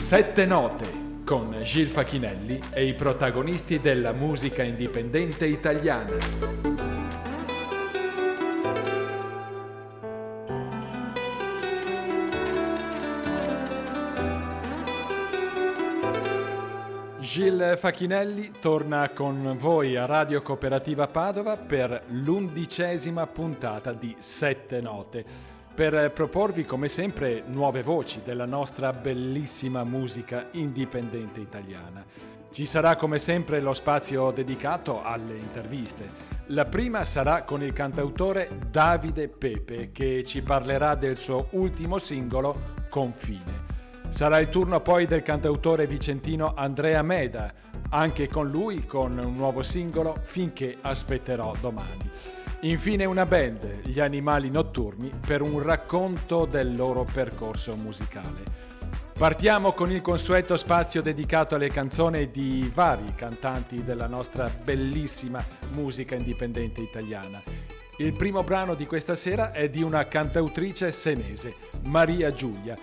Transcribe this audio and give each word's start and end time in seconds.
Sette 0.00 0.44
note 0.44 1.08
con 1.24 1.56
Gil 1.62 1.86
Facchinelli 1.86 2.60
e 2.72 2.84
i 2.84 2.94
protagonisti 2.94 3.80
della 3.80 4.12
musica 4.12 4.64
indipendente 4.64 5.46
italiana. 5.46 6.16
Gil 17.20 17.76
Facchinelli 17.78 18.54
torna 18.60 19.10
con 19.10 19.54
voi 19.56 19.96
a 19.96 20.06
Radio 20.06 20.42
Cooperativa 20.42 21.06
Padova 21.06 21.56
per 21.56 22.02
l'undicesima 22.08 23.24
puntata 23.28 23.92
di 23.92 24.16
Sette 24.18 24.80
Note 24.80 25.24
per 25.74 26.10
proporvi 26.12 26.64
come 26.64 26.88
sempre 26.88 27.42
nuove 27.46 27.82
voci 27.82 28.20
della 28.24 28.46
nostra 28.46 28.92
bellissima 28.92 29.84
musica 29.84 30.48
indipendente 30.52 31.40
italiana. 31.40 32.04
Ci 32.50 32.66
sarà 32.66 32.96
come 32.96 33.18
sempre 33.18 33.60
lo 33.60 33.72
spazio 33.72 34.32
dedicato 34.32 35.04
alle 35.04 35.36
interviste. 35.36 36.28
La 36.46 36.64
prima 36.64 37.04
sarà 37.04 37.44
con 37.44 37.62
il 37.62 37.72
cantautore 37.72 38.50
Davide 38.68 39.28
Pepe 39.28 39.92
che 39.92 40.24
ci 40.24 40.42
parlerà 40.42 40.96
del 40.96 41.16
suo 41.16 41.46
ultimo 41.50 41.98
singolo 41.98 42.78
Confine. 42.88 43.68
Sarà 44.08 44.40
il 44.40 44.48
turno 44.48 44.80
poi 44.80 45.06
del 45.06 45.22
cantautore 45.22 45.86
vicentino 45.86 46.52
Andrea 46.56 47.02
Meda, 47.02 47.52
anche 47.90 48.28
con 48.28 48.50
lui 48.50 48.84
con 48.84 49.16
un 49.16 49.36
nuovo 49.36 49.62
singolo 49.62 50.18
Finché 50.22 50.76
aspetterò 50.80 51.54
domani. 51.60 52.39
Infine 52.62 53.06
una 53.06 53.24
band, 53.24 53.86
gli 53.86 54.00
Animali 54.00 54.50
Notturni, 54.50 55.10
per 55.26 55.40
un 55.40 55.62
racconto 55.62 56.44
del 56.44 56.76
loro 56.76 57.06
percorso 57.10 57.74
musicale. 57.74 58.68
Partiamo 59.16 59.72
con 59.72 59.90
il 59.90 60.02
consueto 60.02 60.58
spazio 60.58 61.00
dedicato 61.00 61.54
alle 61.54 61.70
canzoni 61.70 62.30
di 62.30 62.70
vari 62.74 63.14
cantanti 63.14 63.82
della 63.82 64.06
nostra 64.06 64.50
bellissima 64.50 65.42
musica 65.72 66.14
indipendente 66.14 66.82
italiana. 66.82 67.42
Il 67.96 68.12
primo 68.12 68.42
brano 68.44 68.74
di 68.74 68.84
questa 68.84 69.16
sera 69.16 69.52
è 69.52 69.70
di 69.70 69.80
una 69.82 70.06
cantautrice 70.06 70.92
senese, 70.92 71.54
Maria 71.84 72.30
Giulia, 72.30 72.76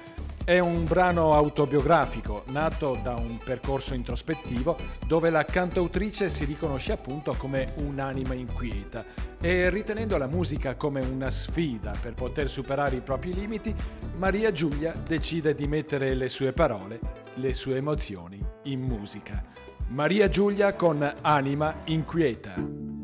è 0.47 0.59
un 0.59 0.85
brano 0.85 1.33
autobiografico 1.33 2.45
nato 2.51 2.97
da 3.03 3.15
un 3.15 3.37
percorso 3.37 3.93
introspettivo 3.93 4.77
dove 5.05 5.29
la 5.29 5.43
cantautrice 5.43 6.29
si 6.29 6.45
riconosce 6.45 6.93
appunto 6.93 7.35
come 7.37 7.73
un'anima 7.79 8.33
inquieta 8.33 9.03
e 9.41 9.69
ritenendo 9.69 10.17
la 10.17 10.27
musica 10.27 10.77
come 10.77 11.01
una 11.01 11.29
sfida 11.31 11.91
per 12.01 12.13
poter 12.13 12.49
superare 12.49 12.95
i 12.95 13.01
propri 13.01 13.33
limiti, 13.33 13.75
Maria 14.15 14.53
Giulia 14.53 14.93
decide 14.93 15.53
di 15.53 15.67
mettere 15.67 16.13
le 16.13 16.29
sue 16.29 16.53
parole, 16.53 17.01
le 17.33 17.51
sue 17.51 17.75
emozioni 17.75 18.41
in 18.63 18.79
musica. 18.79 19.43
Maria 19.89 20.29
Giulia 20.29 20.75
con 20.75 21.13
Anima 21.23 21.81
inquieta. 21.87 22.96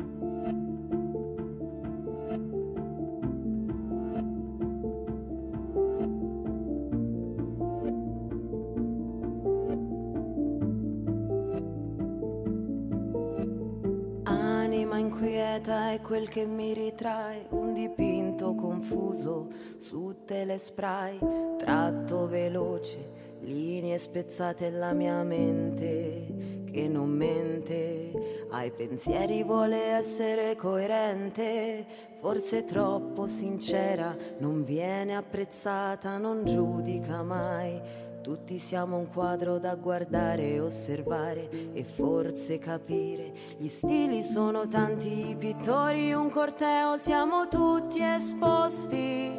È 15.26 16.00
quel 16.02 16.28
che 16.28 16.46
mi 16.46 16.74
ritrae, 16.74 17.46
un 17.50 17.74
dipinto 17.74 18.56
confuso 18.56 19.48
su 19.78 20.24
telespray, 20.26 21.20
tratto 21.58 22.28
veloce, 22.28 23.38
linee 23.42 23.98
spezzate 23.98 24.70
la 24.70 24.94
mia 24.94 25.24
mente 25.24 26.64
che 26.72 26.88
non 26.88 27.10
mente, 27.10 28.48
ai 28.50 28.72
pensieri 28.72 29.44
vuole 29.44 29.78
essere 29.78 30.56
coerente, 30.56 31.86
forse 32.20 32.66
troppo 32.66 33.28
sincera, 33.28 34.16
non 34.40 34.64
viene 34.64 35.16
apprezzata, 35.16 36.18
non 36.18 36.44
giudica 36.44 37.22
mai 37.22 37.80
tutti 38.24 38.58
siamo 38.58 38.98
un 38.98 39.10
quadro 39.10 39.60
da 39.60 39.76
guardare, 39.76 40.62
osservare 40.62 41.50
e 41.74 41.84
forse 41.84 42.58
capire. 42.58 43.34
Gli 43.58 43.68
stili 43.68 44.24
sono 44.24 44.66
tanti, 44.70 45.32
i 45.32 45.36
pittori 45.36 46.14
un 46.14 46.30
corteo, 46.30 46.98
siamo 46.98 47.50
tutti 47.50 48.02
esposti 48.02 49.30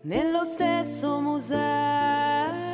nello 0.00 0.44
stesso 0.44 1.20
museo. 1.20 2.71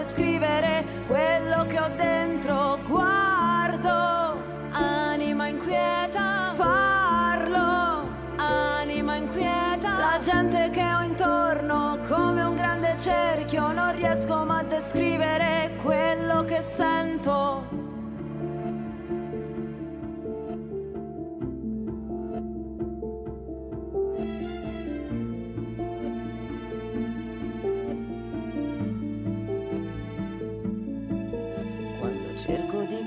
Descrivere 0.00 0.84
quello 1.06 1.66
che 1.66 1.78
ho 1.78 1.90
dentro. 1.94 2.78
Guardo, 2.86 4.42
anima 4.70 5.46
inquieta, 5.46 6.54
parlo, 6.56 8.08
anima 8.36 9.16
inquieta. 9.16 9.98
La 9.98 10.18
gente 10.18 10.70
che 10.70 10.82
ho 10.82 11.02
intorno 11.02 11.98
come 12.08 12.42
un 12.42 12.54
grande 12.54 12.96
cerchio 12.98 13.72
non 13.72 13.94
riesco 13.94 14.44
ma 14.44 14.58
a 14.58 14.62
descrivere 14.62 15.76
quello 15.82 16.44
che 16.44 16.62
sento. 16.62 17.79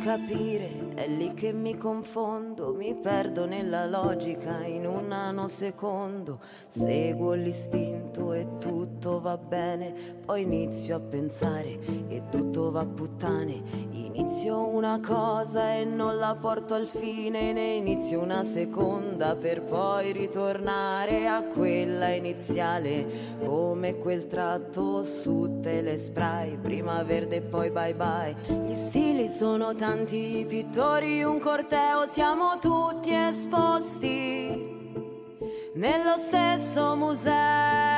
Capire 0.04 0.83
è 1.04 1.08
lì 1.08 1.34
che 1.34 1.52
mi 1.52 1.78
confondo, 1.78 2.74
mi 2.74 2.96
perdo 2.96 3.46
nella 3.46 3.86
logica 3.86 4.64
in 4.64 4.88
un 4.88 5.08
nanosecondo. 5.08 6.40
Seguo 6.70 7.34
l'istinto 7.34 8.32
e 8.32 8.58
tutto 8.58 9.20
va 9.20 9.38
bene, 9.38 9.94
poi 10.26 10.44
inizio 10.44 10.96
a 10.96 11.00
pensare 11.02 11.78
e 12.08 12.24
tutto 12.30 12.72
va 12.72 12.86
puttane. 12.86 13.92
Inizio 13.92 14.66
una 14.66 15.02
cosa 15.06 15.76
e 15.76 15.84
non 15.84 16.18
la 16.18 16.38
porto 16.40 16.74
al 16.74 16.88
fine, 16.88 17.52
ne 17.52 17.74
inizio 17.74 18.22
una 18.22 18.46
seconda 18.46 19.36
per 19.36 19.62
poi 19.64 20.14
ritornare 20.14 21.28
a 21.28 21.44
quella 21.44 22.12
iniziale. 22.12 23.36
Come 23.44 23.98
quel 23.98 24.28
tratto 24.28 25.04
su 25.04 25.60
telespray, 25.62 26.58
prima 26.58 27.04
verde 27.04 27.38
e 27.38 27.42
poi 27.42 27.72
bye 27.72 27.94
bye. 27.94 28.36
Gli 28.64 28.74
stili 28.74 29.28
sono 29.28 29.76
tanti, 29.76 30.46
pittori 30.48 30.92
pittori 30.94 31.24
un 31.24 31.40
corteo 31.40 32.06
siamo 32.06 32.60
tutti 32.60 33.14
esposti 33.14 34.02
nello 35.74 36.18
stesso 36.20 36.96
museo. 36.96 37.93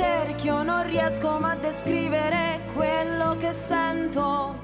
Cerchio 0.00 0.62
non 0.62 0.82
riesco 0.84 1.38
mai 1.38 1.52
a 1.52 1.60
descrivere 1.60 2.62
quello 2.72 3.36
che 3.36 3.52
sento 3.52 4.56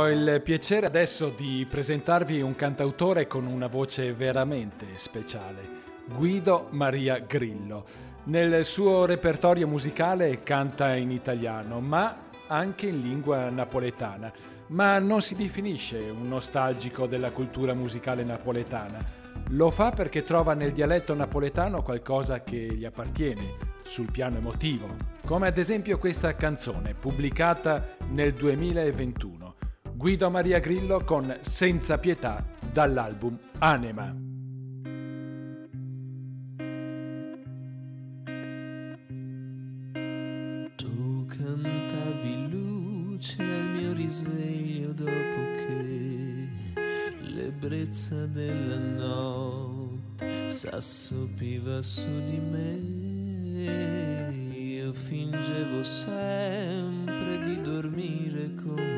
Ho 0.00 0.08
il 0.08 0.40
piacere 0.42 0.86
adesso 0.86 1.28
di 1.28 1.66
presentarvi 1.68 2.40
un 2.40 2.54
cantautore 2.54 3.26
con 3.26 3.44
una 3.44 3.66
voce 3.66 4.14
veramente 4.14 4.86
speciale, 4.94 5.60
Guido 6.06 6.68
Maria 6.70 7.18
Grillo. 7.18 7.84
Nel 8.24 8.64
suo 8.64 9.04
repertorio 9.04 9.68
musicale 9.68 10.42
canta 10.42 10.94
in 10.94 11.10
italiano, 11.10 11.80
ma 11.80 12.30
anche 12.46 12.86
in 12.86 13.02
lingua 13.02 13.50
napoletana, 13.50 14.32
ma 14.68 14.98
non 15.00 15.20
si 15.20 15.36
definisce 15.36 15.98
un 15.98 16.28
nostalgico 16.28 17.06
della 17.06 17.30
cultura 17.30 17.74
musicale 17.74 18.24
napoletana. 18.24 19.04
Lo 19.48 19.70
fa 19.70 19.90
perché 19.90 20.24
trova 20.24 20.54
nel 20.54 20.72
dialetto 20.72 21.14
napoletano 21.14 21.82
qualcosa 21.82 22.42
che 22.42 22.56
gli 22.56 22.86
appartiene 22.86 23.68
sul 23.82 24.10
piano 24.10 24.38
emotivo, 24.38 24.96
come 25.26 25.48
ad 25.48 25.58
esempio 25.58 25.98
questa 25.98 26.34
canzone 26.36 26.94
pubblicata 26.94 27.96
nel 28.08 28.32
2021. 28.32 29.49
Guido 30.00 30.30
Maria 30.30 30.60
Grillo 30.60 31.04
con 31.04 31.36
Senza 31.42 31.98
pietà 31.98 32.42
dall'album 32.72 33.38
Anima. 33.58 34.16
Tu 40.74 41.26
cantavi 41.26 42.48
luce 42.48 43.42
al 43.42 43.68
mio 43.76 43.92
risveglio 43.92 44.92
dopo 44.92 45.10
che 45.66 46.48
l'ebbrezza 47.20 48.24
della 48.24 48.78
notte 48.78 50.48
s'assopiva 50.48 51.82
su 51.82 52.08
di 52.24 52.38
me. 52.38 52.78
Io 54.56 54.94
fingevo 54.94 55.82
sempre 55.82 57.42
di 57.42 57.60
dormire 57.60 58.54
come 58.54 58.89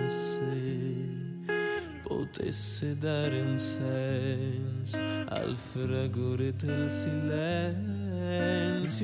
potesse 2.32 2.96
dare 2.96 3.42
un 3.42 3.58
senso 3.58 4.98
al 5.28 5.54
fragore 5.54 6.54
del 6.56 6.90
silenzio. 6.90 8.26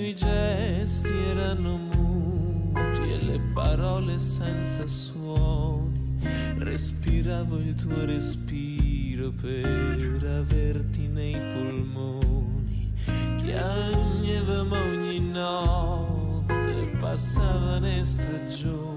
I 0.03 0.15
gesti 0.15 1.13
erano 1.15 1.77
muti 1.77 3.13
e 3.13 3.23
le 3.23 3.39
parole 3.53 4.19
senza 4.19 4.87
suoni. 4.87 6.17
Respiravo 6.57 7.59
il 7.59 7.75
tuo 7.75 8.07
respiro 8.07 9.31
per 9.31 10.25
averti 10.25 11.07
nei 11.07 11.35
polmoni. 11.35 12.91
Chiagnevamo 13.37 14.75
ogni 14.75 15.21
notte, 15.21 16.97
passava 16.99 17.79
ne 17.79 18.03
stagione. 18.05 18.97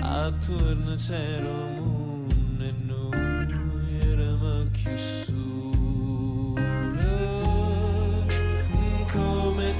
Attorno 0.00 0.94
c'era 0.96 1.48
un 1.48 1.97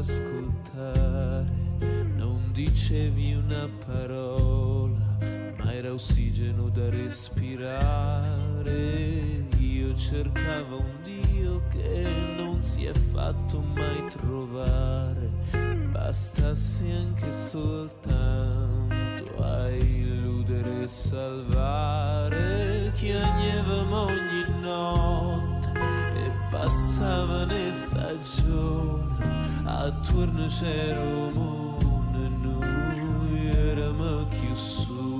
ascoltare. 0.00 1.46
Non 2.16 2.50
dicevi 2.52 3.34
una 3.34 3.68
parola, 3.86 5.18
ma 5.58 5.72
era 5.72 5.92
ossigeno 5.92 6.68
da 6.70 6.88
respirare. 6.88 8.68
Io 9.58 9.94
cercavo 9.94 10.78
un 10.78 11.02
Dio 11.02 11.62
che 11.68 12.08
non 12.36 12.62
si 12.62 12.86
è 12.86 12.94
fatto 12.94 13.60
mai 13.60 14.06
trovare. 14.08 15.28
Bastasse 15.90 16.90
anche 16.90 17.30
soltanto 17.32 19.42
a 19.42 19.68
illudere 19.70 20.84
e 20.84 20.88
salvare. 20.88 22.90
Chiagnevamo 22.94 24.04
ogni 24.04 24.46
notte 24.60 25.29
e 26.60 26.64
passava 26.64 27.44
ne 27.46 27.72
stagione. 27.72 29.04
Attorno 29.64 30.46
c'era 30.46 31.00
un 31.00 31.32
mondo 31.32 32.18
e 32.18 32.28
noi 32.28 33.46
eravamo 33.46 34.26
chiusura. 34.28 35.19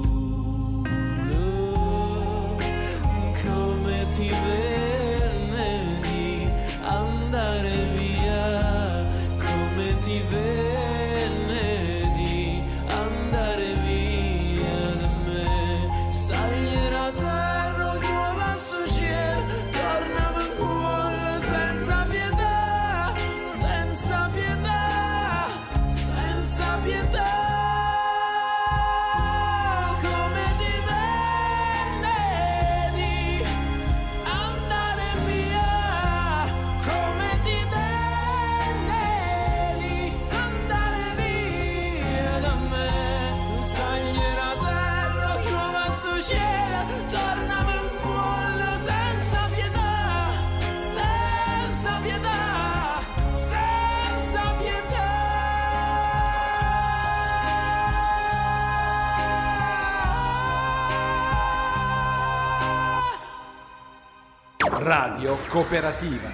Radio 64.91 65.37
Cooperativa. 65.47 66.29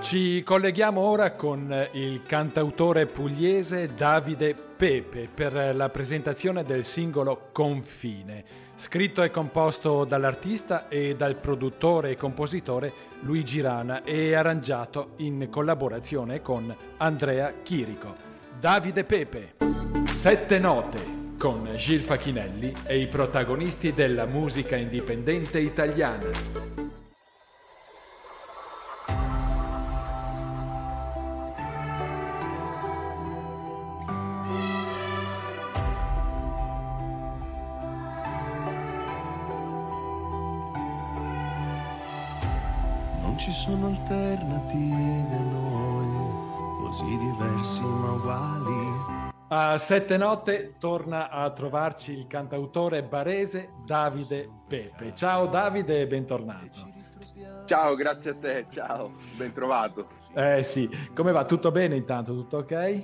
Ci 0.00 0.42
colleghiamo 0.42 1.00
ora 1.00 1.34
con 1.34 1.88
il 1.92 2.22
cantautore 2.24 3.06
pugliese 3.06 3.94
Davide 3.94 4.54
Pepe 4.54 5.28
per 5.32 5.76
la 5.76 5.88
presentazione 5.88 6.64
del 6.64 6.84
singolo 6.84 7.50
Confine, 7.52 8.44
scritto 8.74 9.22
e 9.22 9.30
composto 9.30 10.04
dall'artista 10.04 10.88
e 10.88 11.14
dal 11.14 11.36
produttore 11.36 12.10
e 12.10 12.16
compositore 12.16 12.92
Luigi 13.20 13.60
Rana 13.60 14.02
e 14.02 14.34
arrangiato 14.34 15.12
in 15.18 15.46
collaborazione 15.48 16.42
con 16.42 16.74
Andrea 16.96 17.54
Chirico. 17.62 18.14
Davide 18.58 19.04
Pepe, 19.04 19.54
sette 20.12 20.58
note 20.58 21.22
con 21.44 21.68
Gil 21.76 22.00
Facchinelli 22.00 22.72
e 22.86 23.00
i 23.00 23.06
protagonisti 23.06 23.92
della 23.92 24.24
musica 24.24 24.76
indipendente 24.76 25.58
italiana. 25.58 26.83
A 49.56 49.78
sette 49.78 50.16
notte 50.16 50.74
torna 50.80 51.30
a 51.30 51.48
trovarci 51.50 52.10
il 52.10 52.26
cantautore 52.26 53.04
barese 53.04 53.70
Davide 53.86 54.50
Pepe. 54.66 55.14
Ciao 55.14 55.46
Davide 55.46 56.00
e 56.00 56.06
bentornato. 56.08 56.90
Ciao, 57.64 57.94
grazie 57.94 58.30
a 58.30 58.34
te, 58.34 58.66
ciao, 58.68 59.12
ben 59.36 59.52
trovato. 59.52 60.08
Eh 60.34 60.64
sì, 60.64 60.90
come 61.14 61.30
va? 61.30 61.44
Tutto 61.44 61.70
bene 61.70 61.94
intanto? 61.94 62.34
Tutto 62.34 62.56
ok? 62.58 62.98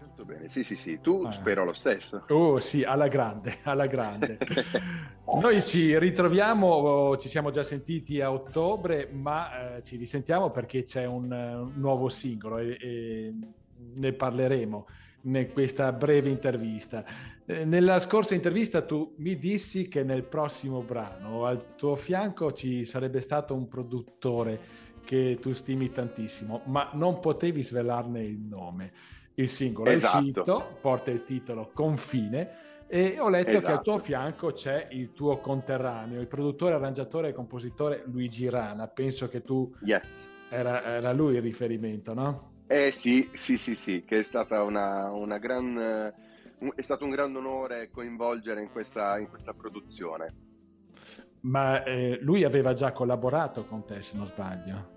Tutto 0.00 0.24
bene, 0.24 0.48
sì 0.48 0.64
sì 0.64 0.74
sì, 0.74 1.00
tu 1.00 1.22
ah. 1.24 1.30
spero 1.30 1.64
lo 1.64 1.74
stesso. 1.74 2.24
Oh 2.28 2.58
sì, 2.58 2.82
alla 2.82 3.06
grande, 3.06 3.58
alla 3.62 3.86
grande. 3.86 4.36
Noi 5.40 5.64
ci 5.64 5.96
ritroviamo, 5.96 7.16
ci 7.18 7.28
siamo 7.28 7.50
già 7.50 7.62
sentiti 7.62 8.20
a 8.20 8.32
ottobre, 8.32 9.08
ma 9.12 9.76
eh, 9.76 9.82
ci 9.84 9.96
risentiamo 9.96 10.50
perché 10.50 10.82
c'è 10.82 11.04
un, 11.04 11.30
un 11.30 11.72
nuovo 11.76 12.08
singolo 12.08 12.58
e, 12.58 12.76
e, 12.80 13.34
ne 13.96 14.12
parleremo 14.12 14.86
in 15.24 15.50
questa 15.52 15.92
breve 15.92 16.28
intervista. 16.28 17.04
Eh, 17.46 17.64
nella 17.64 17.98
scorsa 17.98 18.34
intervista 18.34 18.82
tu 18.82 19.14
mi 19.18 19.38
dissi 19.38 19.88
che 19.88 20.02
nel 20.02 20.24
prossimo 20.24 20.80
brano 20.80 21.44
al 21.44 21.74
tuo 21.76 21.96
fianco 21.96 22.52
ci 22.52 22.84
sarebbe 22.84 23.20
stato 23.20 23.54
un 23.54 23.68
produttore 23.68 24.82
che 25.04 25.38
tu 25.40 25.52
stimi 25.52 25.90
tantissimo, 25.90 26.62
ma 26.66 26.90
non 26.94 27.20
potevi 27.20 27.62
svelarne 27.62 28.22
il 28.22 28.38
nome. 28.38 28.92
Il 29.34 29.48
singolo 29.48 29.90
esatto. 29.90 30.16
è 30.16 30.20
uscito, 30.20 30.78
porta 30.80 31.10
il 31.10 31.24
titolo 31.24 31.70
Confine 31.74 32.62
e 32.86 33.16
ho 33.18 33.28
letto 33.28 33.50
esatto. 33.50 33.66
che 33.66 33.72
al 33.72 33.82
tuo 33.82 33.94
esatto. 33.94 34.06
fianco 34.06 34.52
c'è 34.52 34.88
il 34.92 35.12
tuo 35.12 35.38
conterraneo, 35.38 36.20
il 36.20 36.28
produttore, 36.28 36.74
arrangiatore 36.74 37.30
e 37.30 37.32
compositore 37.32 38.04
Luigi 38.06 38.48
Rana. 38.48 38.86
Penso 38.86 39.28
che 39.28 39.42
tu 39.42 39.74
yes. 39.84 40.26
era, 40.48 40.84
era 40.84 41.12
lui 41.12 41.34
il 41.34 41.42
riferimento, 41.42 42.14
no? 42.14 42.52
Eh 42.66 42.90
sì, 42.90 43.30
sì, 43.34 43.58
sì, 43.58 43.74
sì, 43.74 44.04
che 44.04 44.18
è 44.18 44.22
stata 44.22 44.62
una, 44.62 45.10
una 45.12 45.38
gran... 45.38 46.12
è 46.74 46.82
stato 46.82 47.04
un 47.04 47.10
grande 47.10 47.38
onore 47.38 47.90
coinvolgere 47.90 48.62
in 48.62 48.70
questa, 48.70 49.18
in 49.18 49.28
questa 49.28 49.52
produzione. 49.52 50.34
Ma 51.40 51.82
eh, 51.84 52.18
lui 52.22 52.42
aveva 52.44 52.72
già 52.72 52.92
collaborato 52.92 53.66
con 53.66 53.84
te, 53.84 54.00
se 54.00 54.16
non 54.16 54.26
sbaglio. 54.26 54.92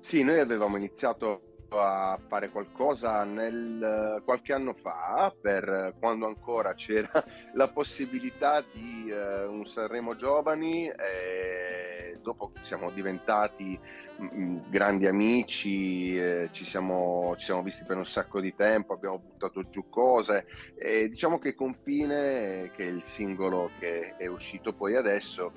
Sì, 0.00 0.22
noi 0.22 0.40
avevamo 0.40 0.78
iniziato 0.78 1.49
a 1.78 2.18
fare 2.26 2.50
qualcosa 2.50 3.22
nel, 3.24 4.22
qualche 4.24 4.52
anno 4.52 4.74
fa, 4.74 5.32
per 5.40 5.94
quando 5.98 6.26
ancora 6.26 6.74
c'era 6.74 7.24
la 7.54 7.68
possibilità 7.68 8.62
di 8.72 9.08
eh, 9.08 9.44
un 9.44 9.66
Sanremo 9.66 10.16
Giovani, 10.16 10.88
e 10.88 12.18
dopo 12.22 12.52
siamo 12.62 12.90
diventati 12.90 13.78
mm, 14.20 14.26
mm, 14.34 14.58
grandi 14.68 15.06
amici, 15.06 16.16
eh, 16.18 16.48
ci, 16.52 16.64
siamo, 16.64 17.34
ci, 17.36 17.46
siamo, 17.46 17.62
visti 17.62 17.84
per 17.84 17.96
un 17.96 18.06
sacco 18.06 18.40
di 18.40 18.54
tempo, 18.54 18.94
abbiamo 18.94 19.18
buttato 19.18 19.68
giù 19.68 19.88
cose 19.88 20.46
e 20.76 21.08
diciamo 21.08 21.38
che 21.38 21.54
Confine, 21.54 22.70
che 22.74 22.84
è 22.84 22.88
il 22.88 23.04
singolo 23.04 23.70
che 23.78 24.16
è 24.16 24.26
uscito 24.26 24.72
poi 24.72 24.96
adesso, 24.96 25.52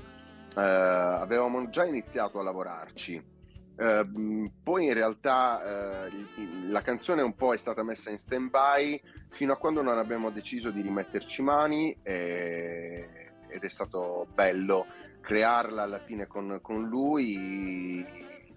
eh, 0.55 0.61
avevamo 0.61 1.69
già 1.69 1.85
iniziato 1.85 2.39
a 2.39 2.43
lavorarci 2.43 3.31
Uh, 3.75 4.51
poi 4.61 4.85
in 4.85 4.93
realtà 4.93 6.07
uh, 6.07 6.69
la 6.69 6.81
canzone 6.81 7.23
un 7.23 7.33
po' 7.33 7.53
è 7.53 7.57
stata 7.57 7.81
messa 7.81 8.11
in 8.11 8.19
stand 8.19 8.51
by 8.51 9.01
fino 9.29 9.53
a 9.53 9.57
quando 9.57 9.81
non 9.81 9.97
abbiamo 9.97 10.29
deciso 10.29 10.69
di 10.69 10.81
rimetterci 10.81 11.41
mani 11.41 11.97
e, 12.03 13.31
ed 13.47 13.63
è 13.63 13.67
stato 13.67 14.27
bello 14.31 14.85
crearla 15.21 15.81
alla 15.83 15.99
fine 15.99 16.27
con, 16.27 16.59
con 16.61 16.87
lui. 16.87 18.05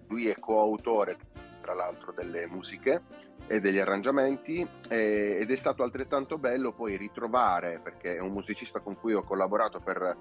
Lui 0.07 0.27
è 0.27 0.39
coautore 0.39 1.17
tra 1.61 1.73
l'altro 1.73 2.13
delle 2.13 2.47
musiche 2.47 3.01
e 3.47 3.59
degli 3.59 3.77
arrangiamenti 3.77 4.65
e, 4.87 5.37
ed 5.39 5.51
è 5.51 5.55
stato 5.55 5.83
altrettanto 5.83 6.37
bello 6.37 6.71
poi 6.71 6.95
ritrovare 6.95 7.79
perché 7.83 8.15
è 8.15 8.21
un 8.21 8.31
musicista 8.31 8.79
con 8.79 8.97
cui 8.97 9.13
ho 9.13 9.23
collaborato 9.23 9.79
per 9.79 10.15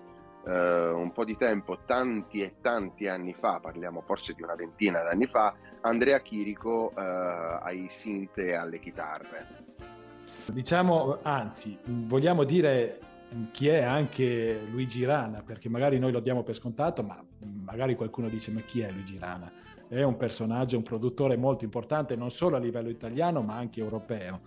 eh, 0.46 0.88
un 0.88 1.12
po' 1.12 1.24
di 1.24 1.36
tempo, 1.36 1.78
tanti 1.84 2.40
e 2.40 2.54
tanti 2.60 3.08
anni 3.08 3.34
fa, 3.34 3.58
parliamo 3.60 4.00
forse 4.00 4.32
di 4.32 4.42
una 4.42 4.54
ventina 4.54 5.02
d'anni 5.02 5.26
fa, 5.26 5.54
Andrea 5.80 6.20
Chirico 6.20 6.92
eh, 6.96 7.00
ai 7.00 7.88
sinte 7.90 8.46
e 8.46 8.54
alle 8.54 8.78
chitarre. 8.78 9.64
Diciamo, 10.46 11.18
anzi, 11.22 11.76
vogliamo 11.84 12.44
dire 12.44 13.00
chi 13.50 13.66
è 13.66 13.82
anche 13.82 14.60
Luigi 14.70 15.04
Rana, 15.04 15.42
perché 15.42 15.68
magari 15.68 15.98
noi 15.98 16.12
lo 16.12 16.20
diamo 16.20 16.44
per 16.44 16.54
scontato, 16.54 17.02
ma 17.02 17.20
magari 17.64 17.96
qualcuno 17.96 18.28
dice 18.28 18.52
ma 18.52 18.60
chi 18.60 18.80
è 18.80 18.90
Luigi 18.90 19.18
Rana? 19.18 19.50
È 19.88 20.02
un 20.02 20.16
personaggio, 20.16 20.76
un 20.76 20.84
produttore 20.84 21.36
molto 21.36 21.64
importante 21.64 22.14
non 22.14 22.30
solo 22.30 22.56
a 22.56 22.60
livello 22.60 22.88
italiano 22.88 23.42
ma 23.42 23.56
anche 23.56 23.80
europeo. 23.80 24.40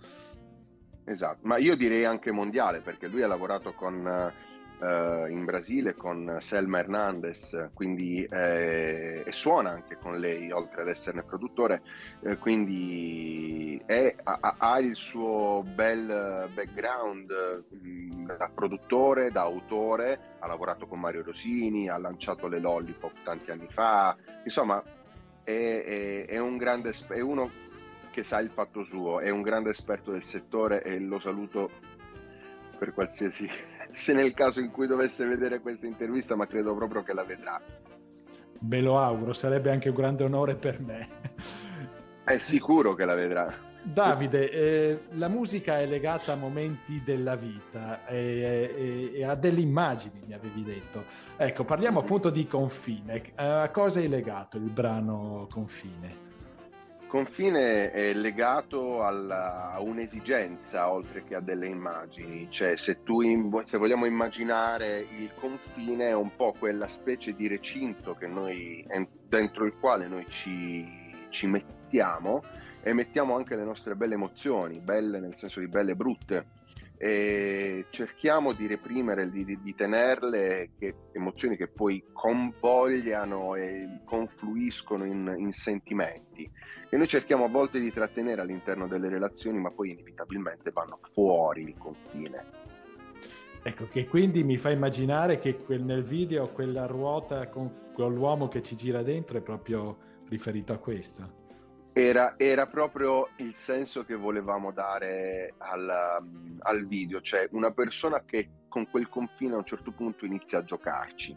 Esatto, 1.04 1.40
ma 1.42 1.58
io 1.58 1.76
direi 1.76 2.04
anche 2.04 2.30
mondiale 2.30 2.80
perché 2.80 3.06
lui 3.06 3.22
ha 3.22 3.26
lavorato 3.26 3.72
con 3.72 4.32
eh, 4.80 5.26
in 5.30 5.44
Brasile 5.44 5.94
con 5.94 6.38
Selma 6.40 6.78
Hernandez, 6.78 7.70
quindi 7.74 8.24
eh, 8.24 9.22
e 9.24 9.32
suona 9.32 9.70
anche 9.70 9.96
con 10.00 10.18
lei, 10.18 10.50
oltre 10.50 10.82
ad 10.82 10.88
esserne 10.88 11.22
produttore, 11.22 11.82
eh, 12.22 12.38
quindi 12.38 13.80
è, 13.84 14.14
ha, 14.22 14.54
ha, 14.56 14.78
il 14.78 14.96
suo 14.96 15.62
bel 15.74 16.48
background 16.52 17.64
mh, 17.68 18.36
da 18.36 18.50
produttore, 18.54 19.30
da 19.30 19.42
autore, 19.42 20.36
ha 20.38 20.46
lavorato 20.46 20.86
con 20.86 21.00
Mario 21.00 21.22
Rosini, 21.22 21.88
ha 21.88 21.98
lanciato 21.98 22.48
le 22.48 22.58
Lollipop 22.58 23.12
tanti 23.22 23.50
anni 23.50 23.68
fa, 23.68 24.16
insomma 24.44 24.82
è, 25.42 26.24
è, 26.26 26.26
è 26.26 26.38
un 26.38 26.56
grande, 26.56 26.94
è 27.08 27.20
uno 27.20 27.50
che 28.10 28.24
sa 28.24 28.40
il 28.40 28.50
fatto 28.50 28.84
suo, 28.84 29.20
è 29.20 29.30
un 29.30 29.42
grande 29.42 29.70
esperto 29.70 30.10
del 30.10 30.24
settore 30.24 30.82
e 30.82 30.98
lo 30.98 31.18
saluto 31.18 31.70
per 32.78 32.92
qualsiasi 32.92 33.48
se 33.94 34.12
nel 34.12 34.34
caso 34.34 34.60
in 34.60 34.70
cui 34.70 34.86
dovesse 34.86 35.26
vedere 35.26 35.60
questa 35.60 35.86
intervista, 35.86 36.36
ma 36.36 36.46
credo 36.46 36.74
proprio 36.74 37.02
che 37.02 37.12
la 37.12 37.24
vedrà. 37.24 37.60
Ve 38.60 38.80
lo 38.80 38.98
auguro, 38.98 39.32
sarebbe 39.32 39.70
anche 39.70 39.88
un 39.88 39.94
grande 39.94 40.24
onore 40.24 40.54
per 40.54 40.80
me. 40.80 41.08
È 42.24 42.38
sicuro 42.38 42.94
che 42.94 43.04
la 43.04 43.14
vedrà. 43.14 43.68
Davide, 43.82 44.50
eh, 44.50 45.00
la 45.12 45.28
musica 45.28 45.80
è 45.80 45.86
legata 45.86 46.32
a 46.32 46.36
momenti 46.36 47.00
della 47.02 47.34
vita 47.34 48.06
e, 48.06 48.70
e, 48.76 49.10
e, 49.14 49.24
a 49.24 49.34
delle 49.34 49.60
immagini, 49.60 50.20
mi 50.26 50.34
avevi 50.34 50.62
detto. 50.62 51.04
Ecco, 51.36 51.64
parliamo 51.64 52.00
appunto 52.00 52.28
di 52.28 52.46
Confine. 52.46 53.32
A 53.36 53.70
cosa 53.70 54.00
è 54.00 54.06
legato 54.06 54.58
il 54.58 54.70
brano 54.70 55.48
Confine? 55.50 56.28
Confine 57.10 57.90
è 57.90 58.12
legato 58.14 59.04
alla, 59.04 59.72
a 59.72 59.80
un'esigenza 59.80 60.92
oltre 60.92 61.24
che 61.24 61.34
a 61.34 61.40
delle 61.40 61.66
immagini, 61.66 62.46
cioè 62.50 62.76
se, 62.76 63.02
tu, 63.02 63.20
se 63.64 63.78
vogliamo 63.78 64.06
immaginare 64.06 65.04
il 65.18 65.32
confine 65.34 66.10
è 66.10 66.14
un 66.14 66.36
po' 66.36 66.54
quella 66.56 66.86
specie 66.86 67.34
di 67.34 67.48
recinto 67.48 68.14
noi, 68.28 68.86
dentro 69.26 69.64
il 69.64 69.74
quale 69.80 70.06
noi 70.06 70.24
ci, 70.28 70.86
ci 71.30 71.48
mettiamo 71.48 72.44
e 72.80 72.92
mettiamo 72.92 73.34
anche 73.34 73.56
le 73.56 73.64
nostre 73.64 73.96
belle 73.96 74.14
emozioni, 74.14 74.78
belle 74.78 75.18
nel 75.18 75.34
senso 75.34 75.58
di 75.58 75.66
belle 75.66 75.90
e 75.90 75.96
brutte, 75.96 76.46
e 77.02 77.86
cerchiamo 77.88 78.52
di 78.52 78.66
reprimere, 78.66 79.30
di, 79.30 79.42
di, 79.42 79.58
di 79.62 79.74
tenerle, 79.74 80.72
che, 80.78 80.94
emozioni 81.12 81.56
che 81.56 81.68
poi 81.68 82.04
convogliano 82.12 83.54
e 83.54 84.02
confluiscono 84.04 85.06
in, 85.06 85.34
in, 85.38 85.50
sentimenti, 85.54 86.50
che 86.90 86.96
noi 86.98 87.08
cerchiamo 87.08 87.46
a 87.46 87.48
volte 87.48 87.80
di 87.80 87.90
trattenere 87.90 88.42
all'interno 88.42 88.86
delle 88.86 89.08
relazioni, 89.08 89.58
ma 89.58 89.70
poi 89.70 89.92
inevitabilmente 89.92 90.72
vanno 90.72 91.00
fuori 91.14 91.62
il 91.62 91.74
confine. 91.78 92.44
Ecco, 93.62 93.88
che 93.90 94.06
quindi 94.06 94.44
mi 94.44 94.58
fa 94.58 94.68
immaginare 94.68 95.38
che 95.38 95.56
quel, 95.56 95.82
nel 95.82 96.02
video 96.02 96.52
quella 96.52 96.84
ruota 96.84 97.48
con, 97.48 97.92
con 97.94 98.12
l'uomo 98.12 98.48
che 98.48 98.60
ci 98.60 98.76
gira 98.76 99.02
dentro 99.02 99.38
è 99.38 99.40
proprio 99.40 99.96
riferito 100.28 100.74
a 100.74 100.76
questo. 100.76 101.39
Era, 101.92 102.34
era, 102.38 102.66
proprio 102.66 103.30
il 103.36 103.52
senso 103.52 104.04
che 104.04 104.14
volevamo 104.14 104.70
dare 104.70 105.54
al, 105.58 105.88
al, 106.58 106.86
video, 106.86 107.20
cioè 107.20 107.48
una 107.52 107.72
persona 107.72 108.22
che 108.24 108.50
con 108.68 108.88
quel 108.88 109.08
confine 109.08 109.54
a 109.54 109.58
un 109.58 109.64
certo 109.64 109.90
punto 109.90 110.24
inizia 110.24 110.58
a 110.58 110.64
giocarci. 110.64 111.36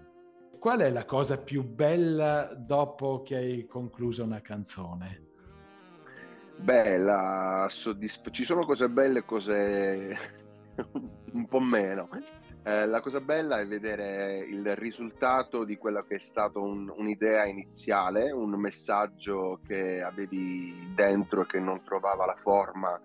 Qual 0.60 0.80
è 0.80 0.90
la 0.92 1.06
cosa 1.06 1.40
più 1.40 1.64
bella 1.64 2.54
dopo 2.56 3.24
che 3.24 3.36
hai 3.36 3.66
concluso 3.66 4.24
una 4.24 4.42
canzone? 4.42 5.32
Bella, 6.56 7.68
soddisf- 7.70 8.30
ci 8.30 8.44
sono 8.44 8.64
cose 8.64 8.88
belle 8.88 9.20
e 9.20 9.26
cose 9.26 10.18
un 11.34 11.48
po' 11.48 11.60
meno. 11.60 12.08
Eh, 12.66 12.86
la 12.86 13.02
cosa 13.02 13.20
bella 13.20 13.60
è 13.60 13.68
vedere 13.68 14.38
il 14.38 14.74
risultato 14.78 15.66
di 15.66 15.76
quella 15.78 16.06
che 16.06 16.16
è 16.16 16.20
stata 16.20 16.60
un, 16.60 16.90
un'idea 16.96 17.44
iniziale, 17.46 18.32
un 18.32 18.52
messaggio 18.52 19.60
che 19.68 20.02
avevi 20.02 20.94
dentro 20.96 21.42
e 21.42 21.46
che 21.46 21.60
non 21.60 21.84
trovava 21.84 22.26
la 22.26 22.38
forma 22.42 22.98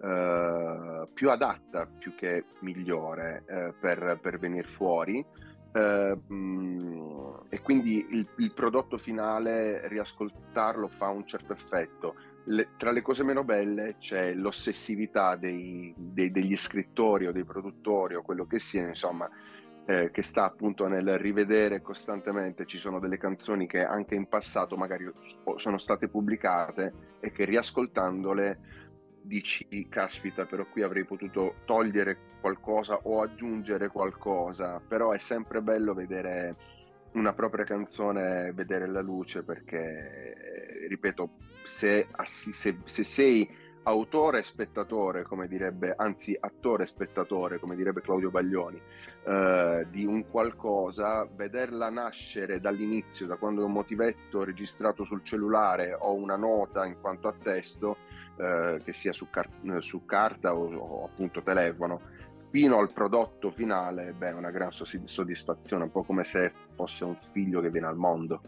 eh, 0.00 1.04
più 1.14 1.30
adatta, 1.30 1.86
più 1.86 2.14
che 2.14 2.44
migliore 2.60 3.44
eh, 3.46 3.72
per, 3.80 4.18
per 4.20 4.38
venire 4.38 4.68
fuori. 4.68 5.24
Uh, 5.70 7.44
e 7.50 7.60
quindi 7.60 8.06
il, 8.10 8.26
il, 8.38 8.52
prodotto 8.52 8.96
finale 8.96 9.86
riascoltarlo 9.86 10.88
fa 10.88 11.08
un 11.10 11.26
certo 11.26 11.52
effetto 11.52 12.14
le, 12.48 12.68
tra 12.76 12.90
le 12.90 13.02
cose 13.02 13.22
meno 13.24 13.44
belle 13.44 13.96
c'è 13.98 14.34
l'ossessività 14.34 15.36
dei, 15.36 15.94
dei, 15.96 16.30
degli 16.30 16.56
scrittori 16.56 17.26
o 17.26 17.32
dei 17.32 17.44
produttori 17.44 18.14
o 18.14 18.22
quello 18.22 18.46
che 18.46 18.58
sia, 18.58 18.86
insomma, 18.86 19.28
eh, 19.86 20.10
che 20.10 20.22
sta 20.22 20.44
appunto 20.44 20.86
nel 20.86 21.18
rivedere 21.18 21.80
costantemente. 21.80 22.66
Ci 22.66 22.78
sono 22.78 22.98
delle 22.98 23.18
canzoni 23.18 23.66
che 23.66 23.84
anche 23.84 24.14
in 24.14 24.28
passato 24.28 24.76
magari 24.76 25.10
sono 25.56 25.78
state 25.78 26.08
pubblicate 26.08 27.16
e 27.20 27.32
che 27.32 27.44
riascoltandole 27.44 28.86
dici 29.20 29.86
caspita 29.90 30.46
però 30.46 30.64
qui 30.70 30.82
avrei 30.82 31.04
potuto 31.04 31.56
togliere 31.66 32.20
qualcosa 32.40 33.00
o 33.02 33.20
aggiungere 33.20 33.88
qualcosa 33.88 34.80
però 34.80 35.10
è 35.10 35.18
sempre 35.18 35.60
bello 35.60 35.92
vedere 35.92 36.56
una 37.12 37.32
propria 37.32 37.64
canzone 37.64 38.52
vedere 38.52 38.86
la 38.86 39.00
luce 39.00 39.42
perché 39.42 40.86
ripeto 40.88 41.30
se, 41.66 42.08
se, 42.24 42.78
se 42.84 43.04
sei 43.04 43.66
autore 43.88 44.40
e 44.40 44.42
spettatore, 44.42 45.22
come 45.22 45.48
direbbe, 45.48 45.94
anzi 45.96 46.36
attore 46.38 46.84
e 46.84 46.86
spettatore, 46.86 47.58
come 47.58 47.74
direbbe 47.74 48.02
Claudio 48.02 48.30
Baglioni, 48.30 48.80
eh, 49.24 49.86
di 49.90 50.04
un 50.04 50.28
qualcosa, 50.28 51.26
vederla 51.34 51.88
nascere 51.88 52.60
dall'inizio, 52.60 53.26
da 53.26 53.36
quando 53.36 53.62
è 53.62 53.64
un 53.64 53.72
motivetto 53.72 54.44
registrato 54.44 55.04
sul 55.04 55.24
cellulare 55.24 55.96
o 55.98 56.12
una 56.14 56.36
nota 56.36 56.84
in 56.84 57.00
quanto 57.00 57.28
a 57.28 57.34
testo, 57.42 57.96
eh, 58.36 58.80
che 58.84 58.92
sia 58.92 59.14
su, 59.14 59.30
car- 59.30 59.80
su 59.80 60.04
carta 60.04 60.54
o, 60.54 60.70
o, 60.74 61.04
appunto 61.06 61.42
telefono, 61.42 62.00
fino 62.50 62.78
al 62.78 62.92
prodotto 62.92 63.50
finale, 63.50 64.12
beh, 64.12 64.30
è 64.30 64.34
una 64.34 64.50
gran 64.50 64.70
soddisfazione, 64.72 65.84
un 65.84 65.90
po' 65.90 66.02
come 66.02 66.24
se 66.24 66.52
fosse 66.74 67.04
un 67.04 67.16
figlio 67.32 67.60
che 67.60 67.70
viene 67.70 67.86
al 67.86 67.96
mondo. 67.96 68.40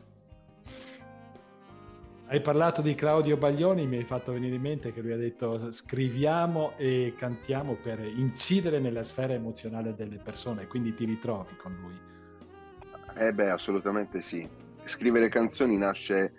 Hai 2.27 2.41
parlato 2.41 2.81
di 2.81 2.95
Claudio 2.95 3.37
Baglioni, 3.37 3.87
mi 3.87 3.97
hai 3.97 4.05
fatto 4.05 4.31
venire 4.31 4.55
in 4.55 4.61
mente 4.61 4.93
che 4.93 5.01
lui 5.01 5.13
ha 5.13 5.17
detto 5.17 5.73
scriviamo 5.73 6.75
e 6.77 7.13
cantiamo 7.19 7.75
per 7.75 7.99
incidere 8.01 8.79
nella 8.79 9.03
sfera 9.03 9.33
emozionale 9.33 9.97
delle 9.97 10.19
persone, 10.19 10.69
quindi 10.69 10.95
ti 10.95 11.05
ritrovi 11.05 11.57
con 11.57 11.77
lui. 11.81 11.99
Eh 13.17 13.33
beh, 13.33 13.51
assolutamente 13.51 14.21
sì. 14.21 14.49
Scrivere 14.85 15.29
canzoni 15.29 15.77
nasce 15.77 16.33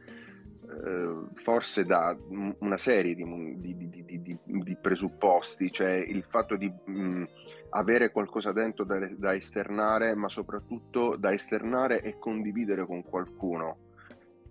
forse 1.35 1.83
da 1.83 2.15
una 2.59 2.77
serie 2.77 3.15
di, 3.15 3.23
di, 3.57 3.89
di, 4.05 4.37
di, 4.43 4.77
presupposti, 4.79 5.71
cioè 5.71 5.91
il 5.91 6.23
fatto 6.27 6.55
di 6.55 6.69
mh, 6.69 7.23
avere 7.71 8.11
qualcosa 8.11 8.51
dentro 8.51 8.85
da, 8.85 8.99
da 9.17 9.35
esternare, 9.35 10.15
ma 10.15 10.29
soprattutto 10.29 11.15
da 11.15 11.33
esternare 11.33 12.01
e 12.01 12.17
condividere 12.17 12.85
con 12.85 13.03
qualcuno 13.03 13.89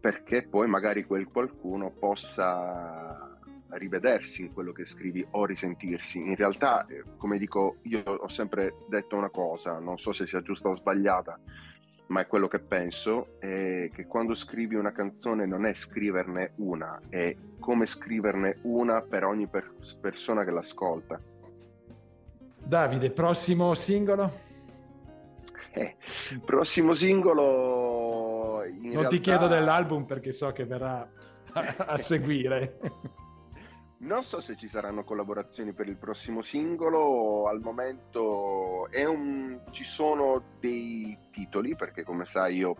perché 0.00 0.48
poi 0.48 0.66
magari 0.66 1.04
quel 1.04 1.28
qualcuno 1.28 1.90
possa 1.90 3.38
rivedersi 3.72 4.42
in 4.42 4.52
quello 4.52 4.72
che 4.72 4.84
scrivi 4.84 5.24
o 5.32 5.44
risentirsi. 5.44 6.18
In 6.18 6.34
realtà, 6.34 6.86
eh, 6.86 7.04
come 7.18 7.38
dico, 7.38 7.76
io 7.82 8.02
ho 8.02 8.28
sempre 8.28 8.74
detto 8.88 9.16
una 9.16 9.28
cosa, 9.28 9.78
non 9.78 9.98
so 9.98 10.12
se 10.12 10.26
sia 10.26 10.40
giusta 10.40 10.68
o 10.68 10.74
sbagliata, 10.74 11.38
ma 12.10 12.20
è 12.20 12.26
quello 12.26 12.48
che 12.48 12.58
penso, 12.58 13.38
è 13.38 13.88
che 13.92 14.06
quando 14.06 14.34
scrivi 14.34 14.74
una 14.74 14.90
canzone 14.90 15.46
non 15.46 15.64
è 15.64 15.74
scriverne 15.74 16.52
una, 16.56 17.00
è 17.08 17.34
come 17.60 17.86
scriverne 17.86 18.58
una 18.62 19.00
per 19.02 19.24
ogni 19.24 19.46
per- 19.46 19.74
persona 20.00 20.44
che 20.44 20.50
l'ascolta. 20.50 21.20
Davide, 22.58 23.10
prossimo 23.12 23.74
singolo? 23.74 24.48
Eh, 25.72 25.96
prossimo 26.44 26.94
singolo. 26.94 28.64
non 28.64 28.90
realtà... 28.90 29.08
ti 29.08 29.20
chiedo 29.20 29.46
dell'album 29.46 30.04
perché 30.04 30.32
so 30.32 30.50
che 30.50 30.64
verrà 30.64 31.08
a, 31.52 31.74
a 31.76 31.96
seguire. 31.96 32.78
Non 34.02 34.22
so 34.22 34.40
se 34.40 34.56
ci 34.56 34.66
saranno 34.66 35.04
collaborazioni 35.04 35.74
per 35.74 35.86
il 35.86 35.96
prossimo 35.96 36.40
singolo, 36.40 37.48
al 37.48 37.60
momento 37.60 38.88
un... 38.90 39.60
ci 39.72 39.84
sono 39.84 40.42
dei 40.58 41.18
titoli, 41.30 41.76
perché 41.76 42.02
come 42.02 42.24
sai 42.24 42.56
io 42.56 42.74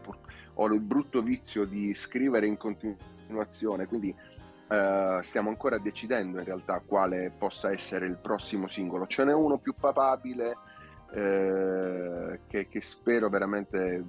ho 0.55 0.67
il 0.67 0.81
brutto 0.81 1.21
vizio 1.21 1.67
di 1.67 1.93
scrivere 1.93 2.47
in 2.47 2.57
continuazione, 2.57 3.85
quindi 3.85 4.09
uh, 4.69 5.21
stiamo 5.21 5.51
ancora 5.51 5.77
decidendo 5.77 6.39
in 6.39 6.45
realtà 6.47 6.81
quale 6.81 7.31
possa 7.37 7.71
essere 7.71 8.07
il 8.07 8.17
prossimo 8.17 8.67
singolo. 8.67 9.07
Ce 9.07 9.23
n'è 9.23 9.35
uno 9.35 9.59
più 9.59 9.75
papabile 9.75 10.57
eh, 11.13 12.41
che, 12.47 12.69
che, 12.69 12.81
spero 12.81 13.29
veramente 13.29 14.03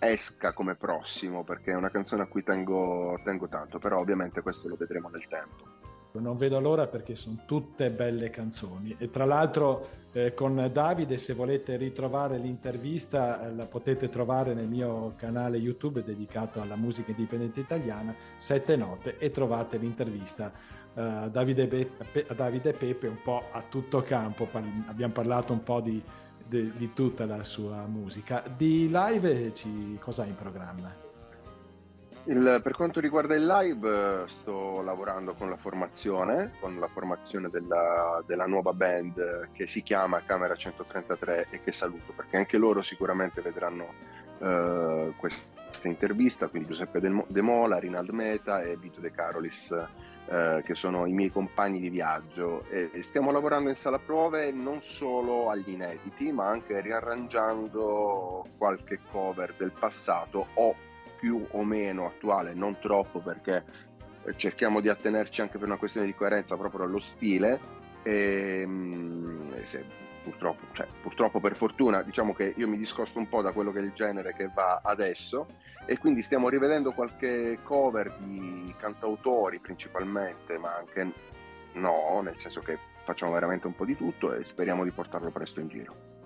esca 0.00 0.52
come 0.52 0.74
prossimo 0.74 1.44
perché 1.44 1.70
è 1.70 1.76
una 1.76 1.90
canzone 1.90 2.22
a 2.22 2.26
cui 2.26 2.42
tengo, 2.42 3.20
tengo 3.22 3.46
tanto, 3.46 3.78
però 3.78 4.00
ovviamente 4.00 4.40
questo 4.40 4.66
lo 4.66 4.74
vedremo 4.74 5.08
nel 5.08 5.28
tempo. 5.28 5.91
Non 6.12 6.36
vedo 6.36 6.60
l'ora 6.60 6.86
perché 6.86 7.14
sono 7.14 7.38
tutte 7.46 7.90
belle 7.90 8.28
canzoni 8.28 8.94
e 8.98 9.08
tra 9.08 9.24
l'altro 9.24 9.88
eh, 10.12 10.34
con 10.34 10.68
Davide 10.70 11.16
se 11.16 11.32
volete 11.32 11.76
ritrovare 11.76 12.36
l'intervista 12.36 13.46
eh, 13.46 13.54
la 13.54 13.64
potete 13.64 14.10
trovare 14.10 14.52
nel 14.52 14.68
mio 14.68 15.14
canale 15.16 15.56
YouTube 15.56 16.04
dedicato 16.04 16.60
alla 16.60 16.76
musica 16.76 17.12
indipendente 17.12 17.60
italiana, 17.60 18.14
Sette 18.36 18.76
Note 18.76 19.16
e 19.16 19.30
trovate 19.30 19.78
l'intervista 19.78 20.52
uh, 20.94 21.30
Davide, 21.30 21.66
Be- 21.66 21.90
a 22.28 22.34
Davide 22.34 22.72
Pepe 22.72 23.08
un 23.08 23.22
po' 23.22 23.44
a 23.50 23.62
tutto 23.66 24.02
campo, 24.02 24.44
Par- 24.44 24.84
abbiamo 24.88 25.14
parlato 25.14 25.54
un 25.54 25.62
po' 25.62 25.80
di, 25.80 26.02
di, 26.46 26.70
di, 26.72 26.92
tutta 26.92 27.24
la 27.24 27.42
sua 27.42 27.86
musica. 27.86 28.44
Di 28.54 28.90
live 28.90 29.54
ci, 29.54 29.96
cosa 29.98 30.22
hai 30.24 30.28
in 30.28 30.36
programma? 30.36 31.11
Il, 32.24 32.60
per 32.62 32.72
quanto 32.74 33.00
riguarda 33.00 33.34
il 33.34 33.44
live 33.44 34.24
sto 34.28 34.80
lavorando 34.80 35.34
con 35.34 35.50
la 35.50 35.56
formazione, 35.56 36.52
con 36.60 36.78
la 36.78 36.86
formazione 36.86 37.48
della, 37.50 38.22
della 38.24 38.46
nuova 38.46 38.72
band 38.72 39.48
che 39.52 39.66
si 39.66 39.82
chiama 39.82 40.22
Camera 40.24 40.54
133 40.54 41.48
e 41.50 41.62
che 41.64 41.72
saluto 41.72 42.12
perché 42.14 42.36
anche 42.36 42.58
loro 42.58 42.80
sicuramente 42.82 43.40
vedranno 43.40 43.92
uh, 44.38 45.12
questa 45.16 45.88
intervista, 45.88 46.46
quindi 46.46 46.68
Giuseppe 46.68 47.00
De 47.00 47.40
Mola, 47.40 47.80
Rinald 47.80 48.10
Meta 48.10 48.62
e 48.62 48.76
Vito 48.76 49.00
De 49.00 49.10
Carolis 49.10 49.74
eh, 50.26 50.62
che 50.64 50.74
sono 50.76 51.06
i 51.06 51.12
miei 51.12 51.32
compagni 51.32 51.80
di 51.80 51.90
viaggio. 51.90 52.64
E 52.70 53.02
stiamo 53.02 53.32
lavorando 53.32 53.68
in 53.68 53.74
sala 53.74 53.98
prove 53.98 54.52
non 54.52 54.80
solo 54.80 55.50
agli 55.50 55.70
inediti 55.70 56.30
ma 56.30 56.46
anche 56.46 56.80
riarrangiando 56.80 58.44
qualche 58.56 59.00
cover 59.10 59.54
del 59.56 59.72
passato 59.72 60.46
o 60.54 60.90
più 61.22 61.46
o 61.52 61.62
meno 61.62 62.06
attuale, 62.06 62.52
non 62.52 62.80
troppo 62.80 63.20
perché 63.20 63.62
cerchiamo 64.34 64.80
di 64.80 64.88
attenerci 64.88 65.40
anche 65.40 65.56
per 65.56 65.68
una 65.68 65.76
questione 65.76 66.06
di 66.06 66.16
coerenza 66.16 66.56
proprio 66.56 66.84
allo 66.84 66.98
stile 66.98 67.60
e, 68.02 68.62
ehm, 68.62 69.62
se, 69.62 69.84
purtroppo, 70.24 70.66
cioè, 70.72 70.88
purtroppo 71.00 71.38
per 71.38 71.54
fortuna 71.54 72.02
diciamo 72.02 72.32
che 72.34 72.54
io 72.56 72.66
mi 72.66 72.76
discosto 72.76 73.20
un 73.20 73.28
po' 73.28 73.40
da 73.40 73.52
quello 73.52 73.70
che 73.70 73.78
è 73.78 73.82
il 73.82 73.92
genere 73.92 74.34
che 74.34 74.50
va 74.52 74.80
adesso 74.82 75.46
e 75.86 75.96
quindi 75.96 76.22
stiamo 76.22 76.48
rivedendo 76.48 76.90
qualche 76.90 77.60
cover 77.62 78.16
di 78.18 78.74
cantautori 78.80 79.60
principalmente, 79.60 80.58
ma 80.58 80.74
anche 80.74 81.12
no, 81.74 82.20
nel 82.20 82.36
senso 82.36 82.62
che 82.62 82.76
facciamo 83.04 83.30
veramente 83.30 83.68
un 83.68 83.76
po' 83.76 83.84
di 83.84 83.96
tutto 83.96 84.34
e 84.34 84.42
speriamo 84.42 84.82
di 84.82 84.90
portarlo 84.90 85.30
presto 85.30 85.60
in 85.60 85.68
giro. 85.68 86.21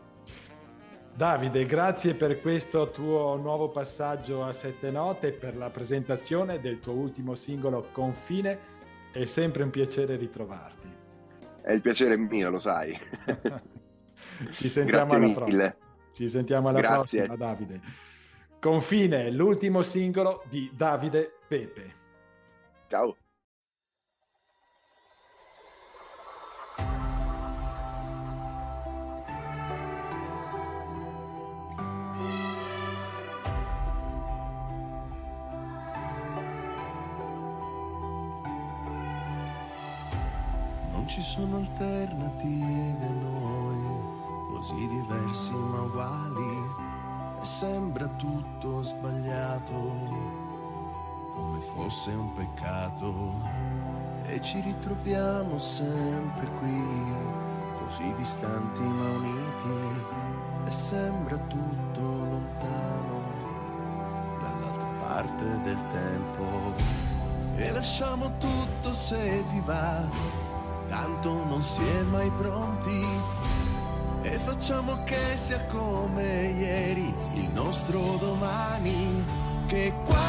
Davide, 1.17 1.65
grazie 1.65 2.13
per 2.13 2.43
questo 2.43 2.91
tuo 2.91 3.37
nuovo 3.37 3.71
passaggio 3.71 4.45
a 4.45 4.53
sette 4.53 4.91
note, 4.91 5.33
per 5.33 5.57
la 5.57 5.71
presentazione 5.71 6.61
del 6.61 6.79
tuo 6.79 6.93
ultimo 6.93 7.35
singolo 7.35 7.89
Confine. 7.91 8.59
È 9.13 9.25
sempre 9.25 9.63
un 9.63 9.71
piacere 9.71 10.17
ritrovarti. 10.17 10.95
È 11.63 11.73
il 11.73 11.81
piacere 11.81 12.19
mio, 12.19 12.51
lo 12.51 12.59
sai. 12.59 12.95
Ci 14.53 14.69
sentiamo 14.69 15.15
alla 15.15 15.33
prossima. 15.33 15.77
Ci 16.13 16.29
sentiamo 16.29 16.69
alla 16.69 16.81
grazie. 16.81 17.25
prossima, 17.25 17.37
Davide. 17.37 17.81
Confine, 18.61 19.31
l'ultimo 19.31 19.81
singolo 19.81 20.45
di 20.51 20.71
Davide 20.75 21.39
Pepe. 21.49 21.95
Ciao. 22.89 23.17
Alternative 41.77 43.09
noi, 43.21 44.01
così 44.51 44.89
diversi 44.89 45.53
ma 45.53 45.83
uguali 45.83 46.85
sembra 47.43 48.07
tutto 48.17 48.83
sbagliato, 48.83 49.73
come 51.35 51.61
fosse 51.75 52.11
un 52.13 52.33
peccato. 52.33 53.35
E 54.25 54.41
ci 54.41 54.61
ritroviamo 54.61 55.59
sempre 55.59 56.47
qui, 56.59 56.83
così 57.79 58.13
distanti 58.17 58.81
ma 58.81 59.11
uniti, 59.11 60.03
e 60.65 60.71
sembra 60.71 61.37
tutto 61.37 62.01
lontano, 62.01 63.21
dall'altra 64.41 64.89
parte 65.07 65.45
del 65.63 65.89
tempo. 65.89 67.05
e 67.59 67.71
lasciamo 67.73 68.37
tutto 68.39 68.93
se 68.93 69.45
ti 69.49 69.61
va, 69.61 70.05
tanto 70.89 71.45
non 71.45 71.63
si 71.63 71.81
è 71.83 72.03
mai 72.03 72.31
pronti. 72.31 73.05
E 74.23 74.39
facciamo 74.39 75.03
che 75.05 75.37
sia 75.37 75.65
come 75.67 76.53
ieri 76.57 77.15
il 77.35 77.49
nostro 77.53 78.17
domani, 78.19 79.25
che 79.67 79.93
quando 80.05 80.26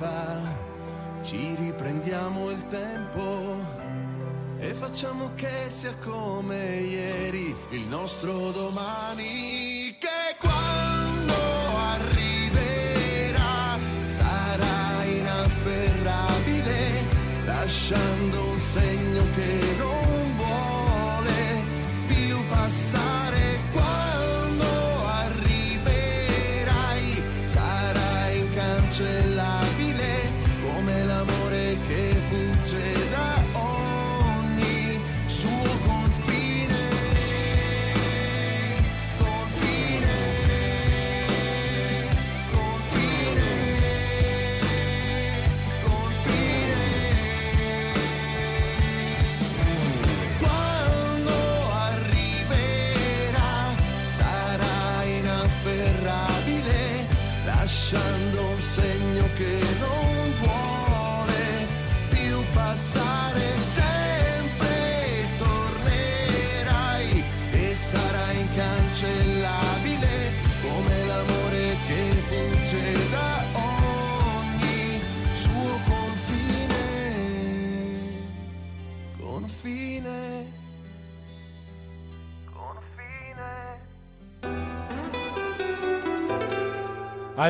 va, 0.00 0.40
ci 1.22 1.54
riprendiamo 1.56 2.50
il 2.50 2.66
tempo 2.68 3.54
e 4.58 4.74
facciamo 4.74 5.32
che 5.34 5.68
sia 5.68 5.94
come 6.02 6.80
ieri 6.80 7.54
il 7.70 7.86
nostro 7.88 8.50
domani 8.50 9.69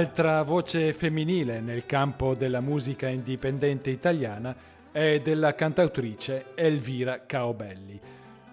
Altra 0.00 0.42
voce 0.44 0.94
femminile 0.94 1.60
nel 1.60 1.84
campo 1.84 2.34
della 2.34 2.62
musica 2.62 3.06
indipendente 3.06 3.90
italiana 3.90 4.56
è 4.90 5.20
della 5.20 5.54
cantautrice 5.54 6.54
Elvira 6.54 7.26
Caobelli. 7.26 8.00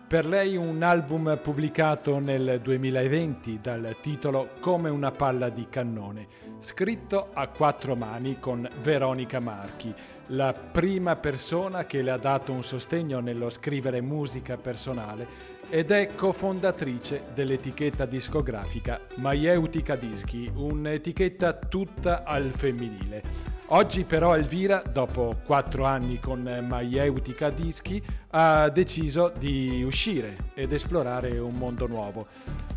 Per 0.10 0.26
lei 0.26 0.58
un 0.58 0.84
album 0.84 1.40
pubblicato 1.42 2.20
nel 2.20 2.60
2020 2.62 3.60
dal 3.62 3.96
titolo 4.02 4.50
Come 4.60 4.90
una 4.90 5.12
palla 5.12 5.48
di 5.48 5.68
cannone, 5.70 6.28
scritto 6.60 7.30
a 7.32 7.48
quattro 7.48 7.96
mani 7.96 8.40
con 8.40 8.68
Veronica 8.82 9.40
Marchi, 9.40 9.96
la 10.32 10.52
prima 10.52 11.16
persona 11.16 11.86
che 11.86 12.02
le 12.02 12.12
ha 12.12 12.18
dato 12.18 12.52
un 12.52 12.62
sostegno 12.62 13.22
nello 13.22 13.50
scrivere 13.50 14.02
musica 14.02 14.58
personale 14.58 15.56
ed 15.70 15.92
è 15.92 16.16
cofondatrice 16.16 17.24
dell'etichetta 17.34 18.06
discografica 18.06 19.02
Maieutica 19.16 19.96
Dischi, 19.96 20.50
un'etichetta 20.54 21.54
tutta 21.54 22.24
al 22.24 22.52
femminile. 22.52 23.56
Oggi 23.72 24.06
però 24.06 24.34
Elvira, 24.34 24.82
dopo 24.82 25.42
quattro 25.46 25.84
anni 25.84 26.22
con 26.22 26.42
Maieutica 26.42 27.50
Dischi, 27.50 28.02
ha 28.30 28.70
deciso 28.70 29.34
di 29.38 29.84
uscire 29.84 30.52
ed 30.54 30.72
esplorare 30.72 31.38
un 31.38 31.56
mondo 31.56 31.86
nuovo. 31.86 32.28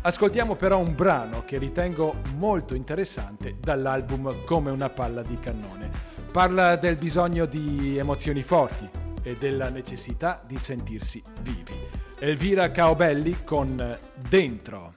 Ascoltiamo 0.01 0.55
però 0.55 0.79
un 0.79 0.93
brano 0.93 1.43
che 1.45 1.57
ritengo 1.57 2.15
molto 2.35 2.75
interessante 2.75 3.55
dall'album 3.57 4.43
Come 4.43 4.69
una 4.69 4.89
palla 4.89 5.21
di 5.21 5.39
cannone. 5.39 5.89
Parla 6.29 6.75
del 6.75 6.97
bisogno 6.97 7.45
di 7.45 7.97
emozioni 7.97 8.43
forti 8.43 8.89
e 9.23 9.37
della 9.37 9.69
necessità 9.69 10.43
di 10.45 10.57
sentirsi 10.57 11.23
vivi. 11.41 12.09
Elvira 12.23 12.71
Caobelli 12.71 13.37
con 13.43 13.97
Dentro. 14.29 14.93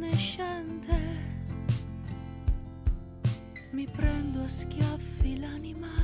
Evanescente, 0.00 0.98
mi 3.72 3.86
prendo 3.86 4.42
a 4.42 4.48
schiaffi 4.48 5.38
l'anima. 5.38 5.99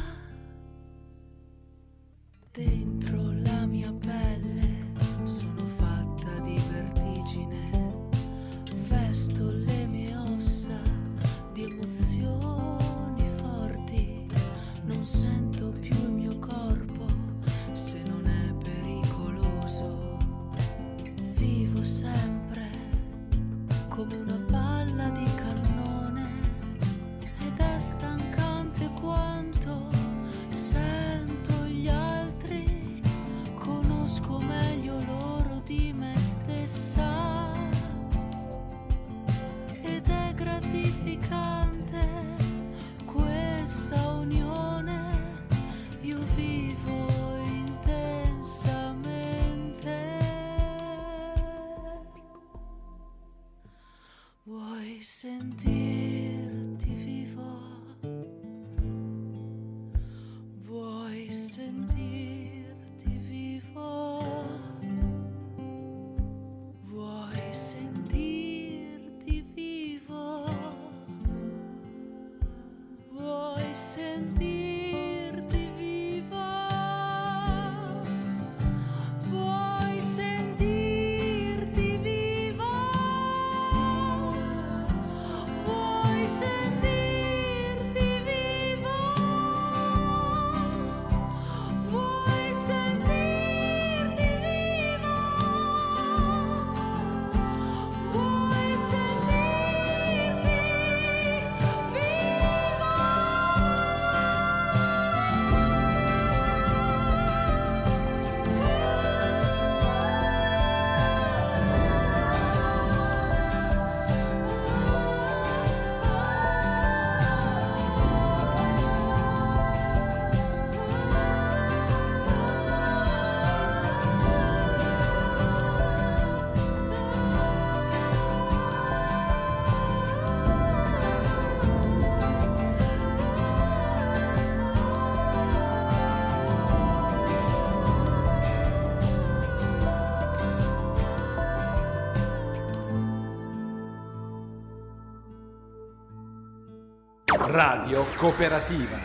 Radio 147.38 148.04
Cooperativa. 148.16 148.98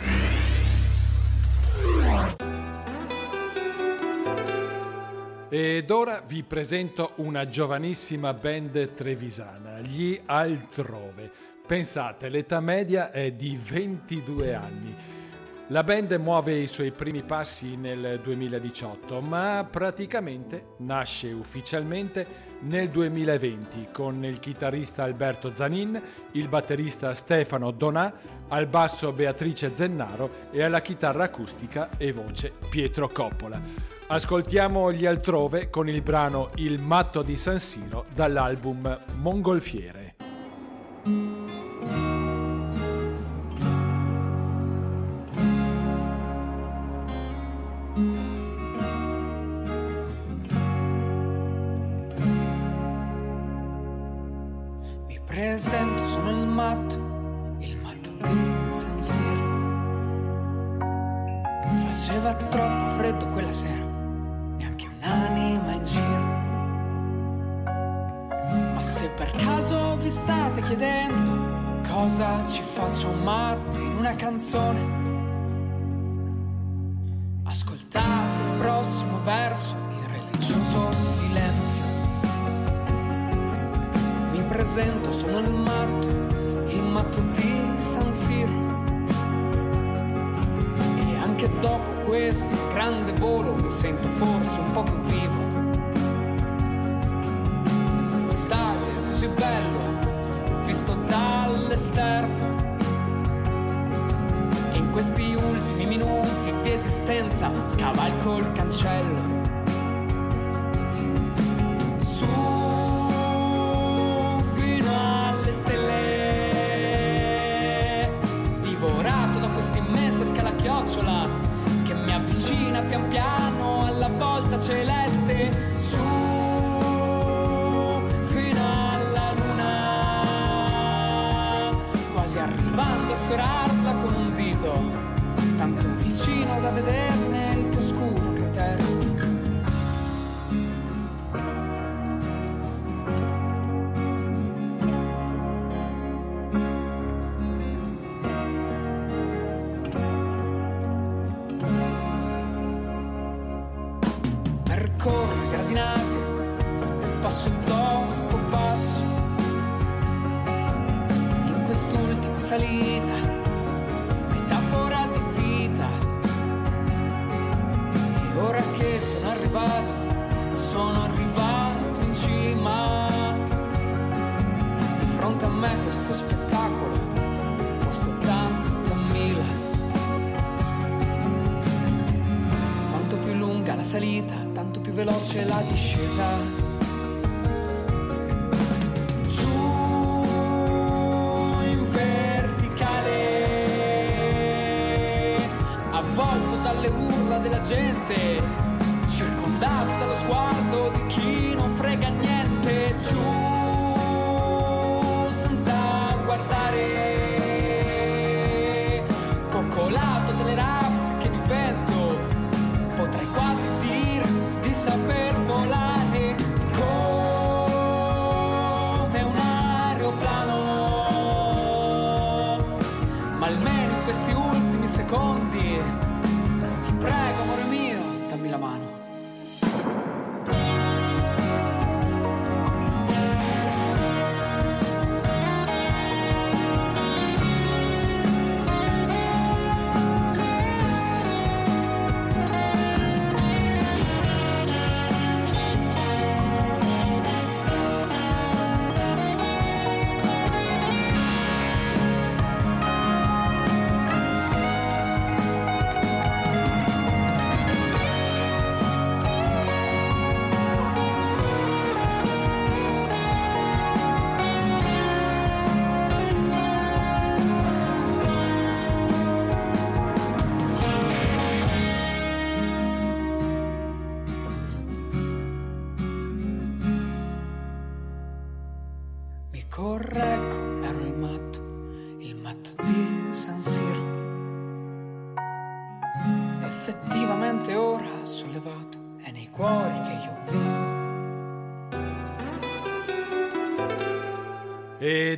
Ed 5.50 5.90
ora 5.90 6.22
vi 6.26 6.42
presento 6.42 7.12
una 7.16 7.46
giovanissima 7.46 8.32
band 8.32 8.94
trevisana, 8.94 9.80
gli 9.80 10.18
Altrove. 10.24 11.30
Pensate, 11.66 12.30
l'età 12.30 12.60
media 12.60 13.10
è 13.10 13.32
di 13.32 13.58
22 13.60 14.54
anni. 14.54 15.21
La 15.72 15.84
band 15.84 16.12
muove 16.20 16.58
i 16.58 16.66
suoi 16.66 16.90
primi 16.90 17.22
passi 17.22 17.76
nel 17.76 18.20
2018, 18.22 19.22
ma 19.22 19.66
praticamente 19.68 20.74
nasce 20.80 21.32
ufficialmente 21.32 22.26
nel 22.60 22.90
2020 22.90 23.88
con 23.90 24.22
il 24.22 24.38
chitarrista 24.38 25.04
Alberto 25.04 25.50
Zanin, 25.50 25.98
il 26.32 26.48
batterista 26.48 27.14
Stefano 27.14 27.70
Donà, 27.70 28.12
al 28.48 28.66
basso 28.66 29.12
Beatrice 29.12 29.72
Zennaro 29.72 30.50
e 30.50 30.62
alla 30.62 30.82
chitarra 30.82 31.24
acustica 31.24 31.88
e 31.96 32.12
voce 32.12 32.52
Pietro 32.68 33.08
Coppola. 33.08 33.58
Ascoltiamo 34.08 34.92
gli 34.92 35.06
altrove 35.06 35.70
con 35.70 35.88
il 35.88 36.02
brano 36.02 36.50
Il 36.56 36.82
matto 36.82 37.22
di 37.22 37.38
San 37.38 37.58
Siro 37.58 38.04
dall'album 38.14 39.00
Mongolfiere. 39.14 40.16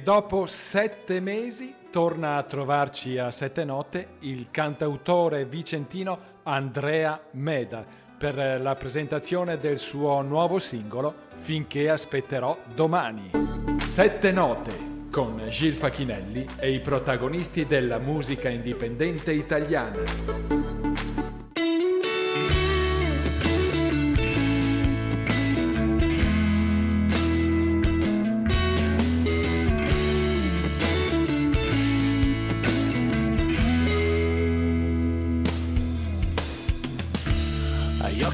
Dopo 0.05 0.45
sette 0.45 1.19
mesi 1.19 1.75
torna 1.91 2.37
a 2.37 2.43
trovarci 2.43 3.17
a 3.17 3.31
Sette 3.31 3.65
Note 3.65 4.17
il 4.21 4.49
cantautore 4.51 5.47
vicentino 5.47 6.33
Andrea 6.43 7.19
Meda 7.33 7.87
per 8.19 8.61
la 8.61 8.75
presentazione 8.75 9.59
del 9.59 9.79
suo 9.79 10.21
nuovo 10.21 10.59
singolo 10.59 11.23
Finché 11.37 11.89
aspetterò 11.89 12.57
domani. 12.75 13.31
Sette 13.87 14.31
Note 14.31 14.93
con 15.11 15.43
Gil 15.49 15.75
Facchinelli 15.75 16.49
e 16.59 16.73
i 16.73 16.81
protagonisti 16.81 17.67
della 17.67 17.99
musica 17.99 18.51
indipendente 18.51 19.33
italiana. 19.33 20.84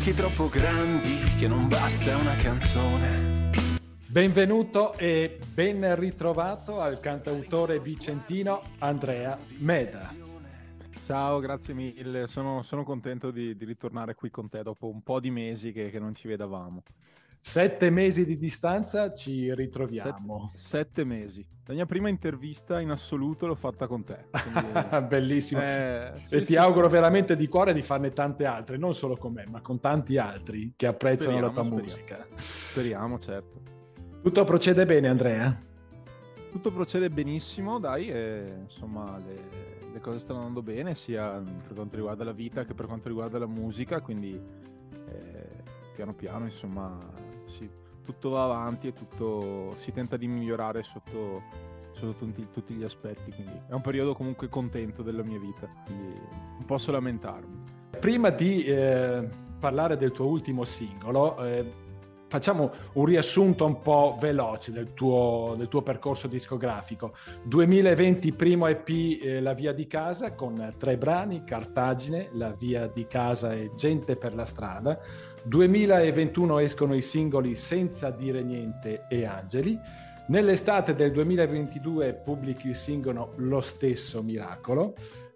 Occhi 0.01 0.15
troppo 0.15 0.49
grandi 0.49 1.19
che 1.39 1.47
non 1.47 1.69
basta 1.69 2.17
una 2.17 2.35
canzone. 2.35 3.51
Benvenuto 4.07 4.97
e 4.97 5.39
ben 5.53 5.95
ritrovato 5.95 6.81
al 6.81 7.01
cantautore 7.01 7.79
vicentino 7.81 8.63
Andrea 8.79 9.39
Meda. 9.59 10.11
Ciao, 11.05 11.39
grazie 11.41 11.75
mille, 11.75 12.29
sono, 12.29 12.63
sono 12.63 12.83
contento 12.83 13.31
di, 13.31 13.55
di, 13.55 13.67
ritornare 13.67 14.15
qui 14.15 14.31
con 14.31 14.49
te 14.49 14.63
dopo 14.63 14.89
un 14.89 15.03
po' 15.03 15.21
di 15.21 15.31
mesi 15.31 15.71
che, 15.71 15.91
che 15.91 15.99
non 15.99 16.15
ci 16.15 16.29
vedavamo. 16.29 16.83
Sette 17.43 17.89
mesi 17.91 18.27
di 18.27 18.37
distanza 18.37 19.15
ci 19.15 19.53
ritroviamo. 19.55 20.51
Sette, 20.55 20.59
sette, 20.59 21.05
mesi. 21.05 21.47
La 21.65 21.75
mia 21.75 21.87
prima 21.87 22.09
intervista 22.09 22.81
in 22.81 22.91
assoluto 22.91 23.47
l'ho 23.47 23.55
fatta 23.55 23.87
con 23.87 24.05
te. 24.05 24.27
Quindi... 24.31 25.07
Bellissimo. 25.09 25.61
Eh, 25.61 26.13
sì, 26.21 26.35
e 26.35 26.41
ti 26.41 26.47
sì, 26.47 26.57
auguro 26.57 26.87
sì. 26.87 26.93
veramente 26.93 27.37
di 27.37 27.49
cuore 27.49 27.73
di 27.73 27.83
farne 27.83 28.13
tante 28.13 28.45
altre, 28.45 28.77
non 28.77 28.95
solo 28.95 29.17
con 29.17 29.33
me, 29.33 29.47
ma 29.49 29.61
con 29.63 29.81
tanti 29.81 30.19
altri 30.19 30.75
che 30.77 30.87
apprezzano 30.87 31.37
speriamo, 31.37 31.47
la 31.47 31.53
tua 31.53 31.65
speriamo. 31.65 31.83
musica. 31.83 32.27
Speriamo, 32.37 33.19
certo. 33.19 33.61
Tutto 34.23 34.45
procede 34.45 34.85
bene, 34.85 35.09
Andrea? 35.09 35.59
Tutto 36.53 36.73
procede 36.73 37.09
benissimo, 37.09 37.79
dai, 37.79 38.11
e, 38.11 38.59
insomma, 38.63 39.19
le, 39.19 39.71
le 39.93 40.01
cose 40.01 40.19
stanno 40.19 40.41
andando 40.41 40.63
bene, 40.63 40.95
sia 40.95 41.41
per 41.41 41.75
quanto 41.75 41.97
riguarda 41.97 42.25
la 42.25 42.33
vita 42.33 42.65
che 42.65 42.75
per 42.75 42.87
quanto 42.87 43.09
riguarda 43.09 43.39
la 43.39 43.47
musica, 43.47 44.01
quindi 44.01 44.33
eh, 44.35 45.63
piano 45.95 46.13
piano, 46.15 46.45
insomma, 46.45 46.99
sì, 47.51 47.69
tutto 48.05 48.31
va 48.31 48.45
avanti 48.45 48.89
e 48.89 48.93
tutto 48.93 49.75
si 49.77 49.93
tenta 49.93 50.17
di 50.17 50.27
migliorare 50.27 50.83
sotto, 50.83 51.43
sotto 51.93 52.13
tutti, 52.25 52.47
tutti, 52.53 52.75
gli 52.75 52.85
aspetti. 52.85 53.31
Quindi 53.33 53.61
è 53.69 53.73
un 53.73 53.83
periodo 53.83 54.15
comunque 54.15 54.49
contento 54.49 55.03
della 55.03 55.23
mia 55.23 55.39
vita, 55.39 55.69
quindi 55.85 56.19
non 56.19 56.65
posso 56.65 56.93
lamentarmi. 56.93 57.79
Prima 57.99 58.31
di 58.31 58.65
eh, 58.65 59.29
parlare 59.59 59.97
del 59.97 60.13
tuo 60.13 60.27
ultimo 60.27 60.65
singolo, 60.65 61.45
eh, 61.45 61.89
facciamo 62.31 62.71
un 62.93 63.05
riassunto 63.05 63.67
un 63.67 63.83
po' 63.83 64.17
veloce 64.19 64.71
del 64.71 64.95
tuo, 64.95 65.55
del 65.59 65.67
tuo 65.67 65.83
percorso 65.83 66.29
discografico. 66.29 67.13
2020 67.43 68.33
primo 68.33 68.69
EP 68.69 68.89
eh, 68.89 69.41
La 69.41 69.53
via 69.53 69.73
di 69.73 69.89
casa 69.89 70.35
con 70.35 70.75
tre 70.79 70.97
brani, 70.97 71.43
Cartagine, 71.43 72.29
La 72.33 72.53
via 72.53 72.87
di 72.87 73.07
casa 73.09 73.53
e 73.53 73.73
Gente 73.75 74.15
per 74.15 74.35
la 74.35 74.45
strada. 74.45 74.99
2021 75.45 76.59
escono 76.59 76.95
i 76.95 77.03
singoli 77.03 77.57
Senza 77.57 78.11
dire 78.11 78.43
niente 78.43 79.07
e 79.09 79.25
Angeli. 79.25 79.79
Nell'estate 80.29 80.95
del 80.95 81.11
2022 81.13 82.15
pubblichi 82.15 82.69
il 82.69 82.77
singolo 82.77 83.33
Lo 83.37 83.61
stesso 83.61 84.23
miracolo, 84.23 84.95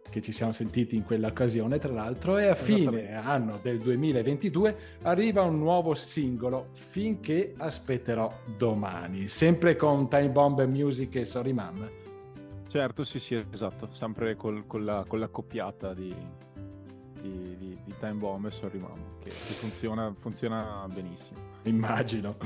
che 0.08 0.20
ci 0.20 0.30
siamo 0.30 0.52
sentiti 0.52 0.94
in 0.94 1.04
quell'occasione 1.04 1.78
tra 1.78 1.92
l'altro, 1.92 2.38
e 2.38 2.46
a 2.46 2.54
fine 2.54 3.14
anno 3.14 3.58
del 3.60 3.80
2022 3.80 4.76
arriva 5.02 5.42
un 5.42 5.58
nuovo 5.58 5.94
singolo, 5.94 6.68
Finché 6.72 7.54
aspetterò 7.56 8.32
domani, 8.56 9.26
sempre 9.26 9.74
con 9.74 10.08
Time 10.08 10.28
Bomb 10.28 10.62
Music 10.66 11.16
e 11.16 11.24
Sorry 11.24 11.52
Mom. 11.52 11.90
Certo, 12.68 13.04
sì, 13.04 13.18
sì, 13.18 13.44
esatto, 13.50 13.88
sempre 13.90 14.36
col, 14.36 14.66
con, 14.66 14.84
la, 14.84 15.04
con 15.06 15.18
l'accoppiata 15.18 15.94
di, 15.94 16.14
di, 17.24 17.56
di, 17.56 17.78
di 17.82 17.94
Time 17.98 18.14
Bomb 18.14 18.46
e 18.46 18.50
Sorry 18.50 18.78
Mom, 18.78 18.98
che, 19.22 19.30
funziona, 19.30 20.12
funziona 20.14 20.86
benissimo. 20.92 21.40
Immagino. 21.64 22.36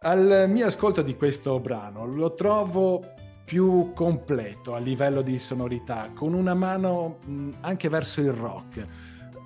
Al 0.00 0.46
mio 0.48 0.66
ascolto 0.66 1.02
di 1.02 1.16
questo 1.16 1.60
brano 1.60 2.04
lo 2.04 2.34
trovo 2.34 3.04
più 3.44 3.92
completo 3.94 4.74
a 4.74 4.78
livello 4.78 5.22
di 5.22 5.38
sonorità, 5.38 6.10
con 6.12 6.34
una 6.34 6.54
mano 6.54 7.18
anche 7.60 7.88
verso 7.88 8.20
il 8.20 8.32
rock. 8.32 8.86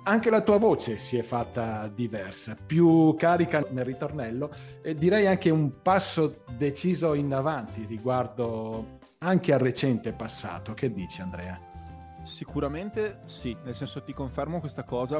Anche 0.03 0.31
la 0.31 0.41
tua 0.41 0.57
voce 0.57 0.97
si 0.97 1.17
è 1.17 1.21
fatta 1.21 1.87
diversa, 1.87 2.57
più 2.65 3.13
carica 3.15 3.63
nel 3.69 3.85
ritornello 3.85 4.49
e 4.81 4.95
direi 4.95 5.27
anche 5.27 5.51
un 5.51 5.83
passo 5.83 6.43
deciso 6.57 7.13
in 7.13 7.31
avanti 7.31 7.85
riguardo 7.85 8.97
anche 9.19 9.53
al 9.53 9.59
recente 9.59 10.11
passato. 10.11 10.73
Che 10.73 10.91
dici 10.91 11.21
Andrea? 11.21 11.70
Sicuramente 12.23 13.21
sì, 13.25 13.55
nel 13.63 13.75
senso 13.75 14.03
ti 14.03 14.13
confermo 14.13 14.59
questa 14.59 14.83
cosa, 14.83 15.19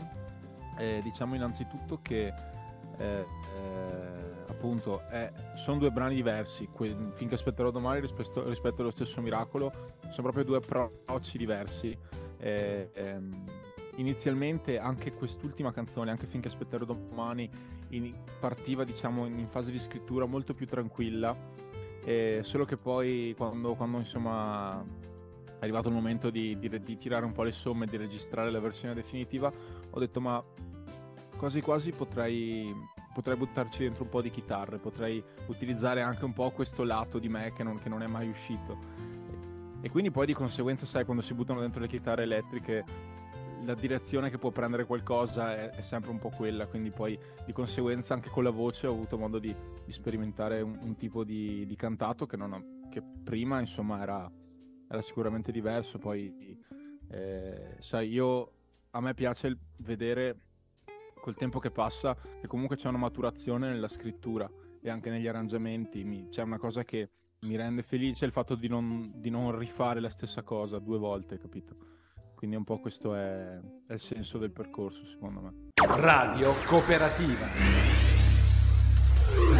eh, 0.77 0.99
diciamo 1.03 1.35
innanzitutto 1.35 1.99
che 2.01 2.27
eh, 2.97 3.25
eh, 3.25 3.25
appunto 4.47 5.01
sono 5.55 5.79
due 5.79 5.89
brani 5.91 6.15
diversi, 6.15 6.67
que- 6.67 6.95
finché 7.13 7.35
aspetterò 7.35 7.71
domani 7.71 8.01
rispetto, 8.01 8.47
rispetto, 8.47 8.81
allo 8.81 8.91
stesso 8.91 9.21
miracolo, 9.21 9.71
sono 10.11 10.31
proprio 10.31 10.43
due 10.43 10.57
approcci 10.57 11.37
diversi. 11.37 11.97
Ehm, 12.37 13.45
inizialmente 13.95 14.79
anche 14.79 15.11
quest'ultima 15.11 15.71
canzone, 15.71 16.11
anche 16.11 16.27
finché 16.27 16.47
aspetterò 16.47 16.85
domani, 16.85 17.49
in, 17.89 18.13
partiva 18.39 18.83
diciamo 18.83 19.25
in, 19.25 19.37
in, 19.39 19.47
fase 19.47 19.71
di 19.71 19.79
scrittura 19.79 20.25
molto 20.25 20.53
più 20.53 20.67
tranquilla, 20.67 21.35
solo 22.41 22.65
che 22.65 22.77
poi 22.77 23.33
quando, 23.35 23.73
quando 23.75 23.97
insomma 23.97 24.83
è 25.61 25.65
arrivato 25.65 25.89
il 25.89 25.93
momento 25.93 26.31
di, 26.31 26.57
di, 26.57 26.79
di, 26.79 26.97
tirare 26.97 27.23
un 27.23 27.33
po' 27.33 27.43
le 27.43 27.51
somme 27.51 27.85
e 27.85 27.87
di 27.87 27.95
registrare 27.95 28.49
la 28.49 28.59
versione 28.59 28.95
definitiva, 28.95 29.51
ho 29.91 29.99
detto 29.99 30.19
ma 30.19 30.43
quasi 31.37 31.61
quasi 31.61 31.91
potrei, 31.91 32.75
potrei 33.13 33.37
buttarci 33.37 33.83
dentro 33.83 34.05
un 34.05 34.09
po' 34.09 34.23
di 34.23 34.31
chitarre, 34.31 34.79
potrei 34.79 35.23
utilizzare 35.45 36.01
anche 36.01 36.25
un 36.25 36.33
po' 36.33 36.49
questo 36.49 36.83
lato 36.83 37.19
di 37.19 37.29
me 37.29 37.53
che 37.53 37.61
non, 37.61 37.77
che 37.77 37.89
non 37.89 38.01
è 38.01 38.07
mai 38.07 38.27
uscito. 38.27 38.75
E 39.81 39.89
quindi 39.91 40.09
poi 40.09 40.25
di 40.25 40.33
conseguenza, 40.33 40.87
sai, 40.87 41.05
quando 41.05 41.21
si 41.21 41.35
buttano 41.35 41.59
dentro 41.59 41.79
le 41.79 41.87
chitarre 41.87 42.23
elettriche, 42.23 42.83
la 43.63 43.75
direzione 43.75 44.31
che 44.31 44.39
può 44.39 44.49
prendere 44.49 44.85
qualcosa 44.85 45.55
è, 45.55 45.69
è, 45.69 45.81
sempre 45.81 46.09
un 46.09 46.17
po' 46.17 46.29
quella, 46.29 46.65
quindi 46.65 46.89
poi 46.89 47.15
di 47.45 47.53
conseguenza 47.53 48.15
anche 48.15 48.29
con 48.29 48.43
la 48.43 48.49
voce 48.49 48.87
ho 48.87 48.93
avuto 48.93 49.15
modo 49.15 49.37
di, 49.37 49.55
di 49.85 49.91
sperimentare 49.91 50.61
un, 50.61 50.75
un 50.81 50.95
tipo 50.95 51.23
di, 51.23 51.67
di, 51.67 51.75
cantato 51.75 52.25
che, 52.25 52.35
ho, 52.35 52.63
che 52.89 53.03
prima 53.23 53.59
insomma 53.59 54.01
era 54.01 54.31
era 54.91 55.01
sicuramente 55.01 55.51
diverso. 55.51 55.97
Poi, 55.97 56.59
eh, 57.09 57.75
sai, 57.79 58.09
io 58.09 58.51
a 58.91 58.99
me 58.99 59.13
piace 59.13 59.57
vedere 59.77 60.39
col 61.21 61.35
tempo 61.35 61.59
che 61.59 61.71
passa 61.71 62.15
che 62.39 62.47
comunque 62.47 62.75
c'è 62.75 62.89
una 62.89 62.97
maturazione 62.97 63.69
nella 63.69 63.87
scrittura 63.87 64.49
e 64.81 64.89
anche 64.89 65.09
negli 65.09 65.27
arrangiamenti. 65.27 66.03
Mi, 66.03 66.27
c'è 66.29 66.43
una 66.43 66.57
cosa 66.57 66.83
che 66.83 67.09
mi 67.47 67.55
rende 67.55 67.83
felice 67.83 68.25
il 68.25 68.31
fatto 68.31 68.55
di 68.55 68.67
non, 68.67 69.13
di 69.15 69.29
non, 69.29 69.57
rifare 69.57 69.99
la 69.99 70.09
stessa 70.09 70.43
cosa 70.43 70.77
due 70.77 70.97
volte, 70.97 71.39
capito? 71.39 71.75
Quindi 72.35 72.57
un 72.57 72.63
po' 72.63 72.79
questo 72.79 73.15
è, 73.15 73.59
è 73.87 73.93
il 73.93 73.99
senso 73.99 74.37
del 74.39 74.51
percorso, 74.51 75.05
secondo 75.05 75.41
me. 75.41 75.69
Radio 75.95 76.53
Cooperativa. 76.65 77.47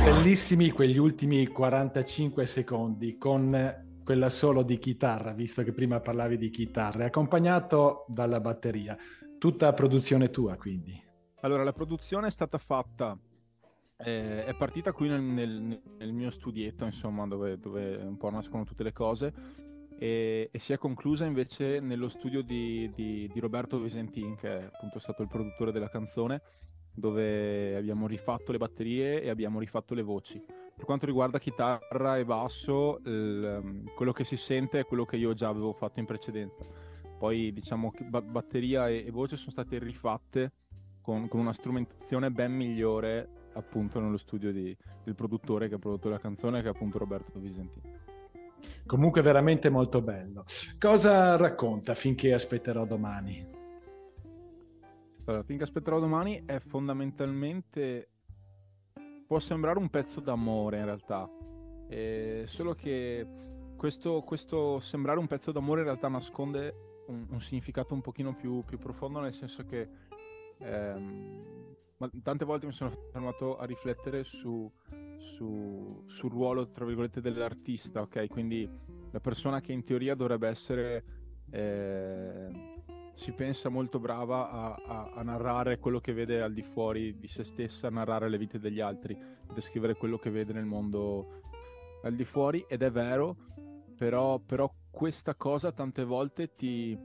Bellissimi 0.03 0.71
quegli 0.71 0.97
ultimi 0.97 1.47
45 1.47 2.45
secondi 2.45 3.17
con 3.17 3.89
quella 4.03 4.29
solo 4.29 4.63
di 4.63 4.77
chitarra, 4.77 5.31
visto 5.31 5.63
che 5.63 5.73
prima 5.73 5.99
parlavi 5.99 6.37
di 6.37 6.49
chitarre, 6.49 7.05
accompagnato 7.05 8.05
dalla 8.07 8.39
batteria. 8.39 8.97
Tutta 9.37 9.73
produzione 9.73 10.29
tua, 10.29 10.55
quindi. 10.55 10.99
Allora, 11.41 11.63
la 11.63 11.73
produzione 11.73 12.27
è 12.27 12.31
stata 12.31 12.57
fatta, 12.57 13.17
eh, 13.97 14.45
è 14.45 14.55
partita 14.55 14.91
qui 14.91 15.07
nel, 15.07 15.21
nel, 15.21 15.81
nel, 15.97 16.13
mio 16.13 16.29
studietto, 16.29 16.85
insomma, 16.85 17.25
dove, 17.27 17.57
dove, 17.57 17.95
un 17.95 18.17
po' 18.17 18.29
nascono 18.29 18.63
tutte 18.63 18.83
le 18.83 18.93
cose, 18.93 19.33
e, 19.97 20.49
e 20.51 20.59
si 20.59 20.73
è 20.73 20.77
conclusa 20.77 21.25
invece 21.25 21.79
nello 21.79 22.07
studio 22.07 22.41
di, 22.41 22.91
di, 22.93 23.29
di 23.31 23.39
Roberto 23.39 23.79
Visentin, 23.79 24.35
che 24.35 24.59
è 24.59 24.63
appunto 24.63 24.99
stato 24.99 25.23
il 25.23 25.27
produttore 25.27 25.71
della 25.71 25.89
canzone, 25.89 26.41
dove 26.93 27.75
abbiamo 27.75 28.05
rifatto 28.05 28.51
le 28.51 28.57
batterie 28.57 29.21
e 29.21 29.29
abbiamo 29.29 29.59
rifatto 29.59 29.93
le 29.93 30.01
voci 30.01 30.43
per 30.81 30.89
quanto 30.89 31.05
riguarda 31.05 31.37
chitarra 31.37 32.17
e 32.17 32.25
basso, 32.25 33.01
il, 33.05 33.83
quello 33.95 34.11
che 34.11 34.23
si 34.23 34.35
sente 34.35 34.79
è 34.79 34.85
quello 34.85 35.05
che 35.05 35.15
io 35.15 35.31
già 35.33 35.47
avevo 35.47 35.73
fatto 35.73 35.99
in 35.99 36.07
precedenza. 36.07 36.65
Poi 37.19 37.53
diciamo 37.53 37.91
che 37.91 38.03
batteria 38.03 38.89
e, 38.89 39.05
e 39.05 39.11
voce 39.11 39.37
sono 39.37 39.51
state 39.51 39.77
rifatte 39.77 40.53
con, 40.99 41.27
con, 41.27 41.39
una 41.39 41.53
strumentazione 41.53 42.31
ben 42.31 42.51
migliore 42.51 43.29
appunto 43.53 43.99
nello 43.99 44.17
studio 44.17 44.51
di, 44.51 44.75
del 45.03 45.13
produttore 45.13 45.69
che 45.69 45.75
ha 45.75 45.77
prodotto 45.77 46.09
la 46.09 46.17
canzone 46.17 46.61
che 46.61 46.67
è 46.67 46.71
appunto 46.71 46.97
Roberto 46.97 47.37
Visentini. 47.37 47.99
Comunque 48.87 49.21
veramente 49.21 49.69
molto 49.69 50.01
bello. 50.01 50.45
Cosa 50.79 51.35
racconta 51.35 51.93
finché 51.93 52.33
aspetterò 52.33 52.85
domani? 52.85 53.47
Allora, 55.25 55.43
finché 55.43 55.63
aspetterò 55.63 55.99
domani 55.99 56.41
è 56.43 56.57
fondamentalmente 56.57 58.10
può 59.31 59.39
sembrare 59.39 59.79
un 59.79 59.87
pezzo 59.87 60.19
d'amore 60.19 60.79
in 60.79 60.83
realtà, 60.83 61.31
eh, 61.87 62.43
solo 62.47 62.73
che 62.73 63.25
questo, 63.77 64.23
questo, 64.23 64.81
sembrare 64.81 65.19
un 65.19 65.27
pezzo 65.27 65.53
d'amore 65.53 65.79
in 65.79 65.85
realtà 65.85 66.09
nasconde 66.09 67.03
un, 67.07 67.27
un 67.29 67.39
significato 67.39 67.93
un 67.93 68.01
pochino 68.01 68.35
più, 68.35 68.61
più, 68.65 68.77
profondo, 68.77 69.21
nel 69.21 69.33
senso 69.33 69.63
che 69.63 69.87
ehm, 70.57 71.75
tante 72.21 72.43
volte 72.43 72.65
mi 72.65 72.73
sono 72.73 72.91
fermato 73.13 73.57
a 73.57 73.63
riflettere 73.63 74.25
su, 74.25 74.69
su, 75.17 76.03
sul 76.07 76.29
ruolo, 76.29 76.69
tra 76.69 76.83
virgolette, 76.83 77.21
dell'artista, 77.21 78.01
ok? 78.01 78.27
Quindi 78.27 78.69
la 79.11 79.21
persona 79.21 79.61
che 79.61 79.71
in 79.71 79.85
teoria 79.85 80.13
dovrebbe 80.13 80.49
essere... 80.49 81.03
Eh, 81.51 82.70
si 83.13 83.31
pensa 83.33 83.69
molto 83.69 83.99
brava 83.99 84.49
a, 84.49 84.81
a, 84.85 85.11
a, 85.15 85.23
narrare 85.23 85.77
quello 85.77 85.99
che 85.99 86.13
vede 86.13 86.41
al 86.41 86.53
di 86.53 86.61
fuori 86.61 87.17
di 87.17 87.27
se 87.27 87.43
stessa, 87.43 87.89
narrare 87.89 88.29
le 88.29 88.37
vite 88.37 88.59
degli 88.59 88.79
altri, 88.79 89.17
descrivere 89.53 89.95
quello 89.95 90.17
che 90.17 90.29
vede 90.29 90.53
nel 90.53 90.65
mondo 90.65 91.41
al 92.03 92.15
di 92.15 92.23
fuori 92.23 92.65
ed 92.67 92.81
è 92.81 92.91
vero, 92.91 93.35
però, 93.95 94.39
però 94.39 94.71
questa 94.89 95.35
cosa 95.35 95.71
tante 95.71 96.03
volte 96.03 96.55
ti, 96.55 96.97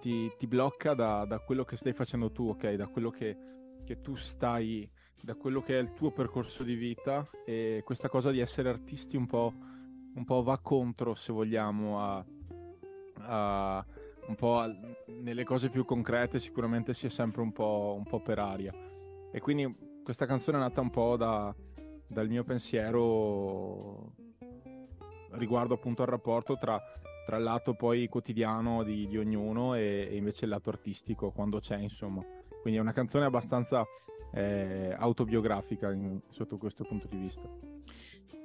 ti, 0.00 0.32
ti 0.36 0.46
blocca 0.46 0.94
da, 0.94 1.24
da, 1.24 1.38
quello 1.38 1.64
che 1.64 1.76
stai 1.76 1.92
facendo 1.92 2.32
tu, 2.32 2.48
ok? 2.48 2.72
Da 2.72 2.88
quello 2.88 3.10
che, 3.10 3.36
che 3.84 4.00
tu 4.00 4.16
stai, 4.16 4.88
da 5.20 5.34
quello 5.34 5.62
che 5.62 5.78
è 5.78 5.80
il 5.80 5.92
tuo 5.92 6.10
percorso 6.10 6.64
di 6.64 6.74
vita 6.74 7.28
e 7.44 7.82
questa 7.84 8.08
cosa 8.08 8.30
di 8.30 8.40
essere 8.40 8.68
artisti 8.68 9.16
un 9.16 9.26
po', 9.26 9.52
un 10.14 10.24
po 10.24 10.42
va 10.42 10.58
contro, 10.58 11.14
se 11.14 11.32
vogliamo, 11.32 12.00
a, 12.00 12.24
a 13.18 13.86
un 14.26 14.34
po' 14.34 14.64
nelle 15.06 15.44
cose 15.44 15.68
più 15.68 15.84
concrete 15.84 16.38
sicuramente 16.38 16.94
si 16.94 17.06
è 17.06 17.10
sempre 17.10 17.42
un 17.42 17.52
po', 17.52 17.94
un 17.96 18.04
po', 18.04 18.20
per 18.20 18.38
aria. 18.38 18.72
E 19.32 19.40
quindi 19.40 20.00
questa 20.02 20.26
canzone 20.26 20.58
è 20.58 20.60
nata 20.60 20.80
un 20.80 20.90
po' 20.90 21.16
da, 21.16 21.54
dal 22.06 22.28
mio 22.28 22.44
pensiero 22.44 24.14
riguardo 25.32 25.74
appunto 25.74 26.02
al 26.02 26.08
rapporto 26.08 26.58
tra, 26.58 26.80
tra 27.24 27.36
il 27.36 27.42
lato 27.42 27.74
poi 27.74 28.08
quotidiano 28.08 28.82
di, 28.82 29.06
di 29.06 29.16
ognuno 29.16 29.74
e, 29.74 30.08
e, 30.10 30.16
invece 30.16 30.44
il 30.44 30.50
lato 30.50 30.70
artistico 30.70 31.30
quando 31.30 31.58
c'è 31.58 31.78
insomma. 31.78 32.22
Quindi 32.60 32.78
è 32.78 32.82
una 32.82 32.92
canzone 32.92 33.24
abbastanza 33.24 33.84
eh, 34.32 34.94
autobiografica 34.96 35.90
in, 35.90 36.20
sotto 36.30 36.58
questo 36.58 36.84
punto 36.84 37.06
di 37.08 37.16
vista. 37.16 37.48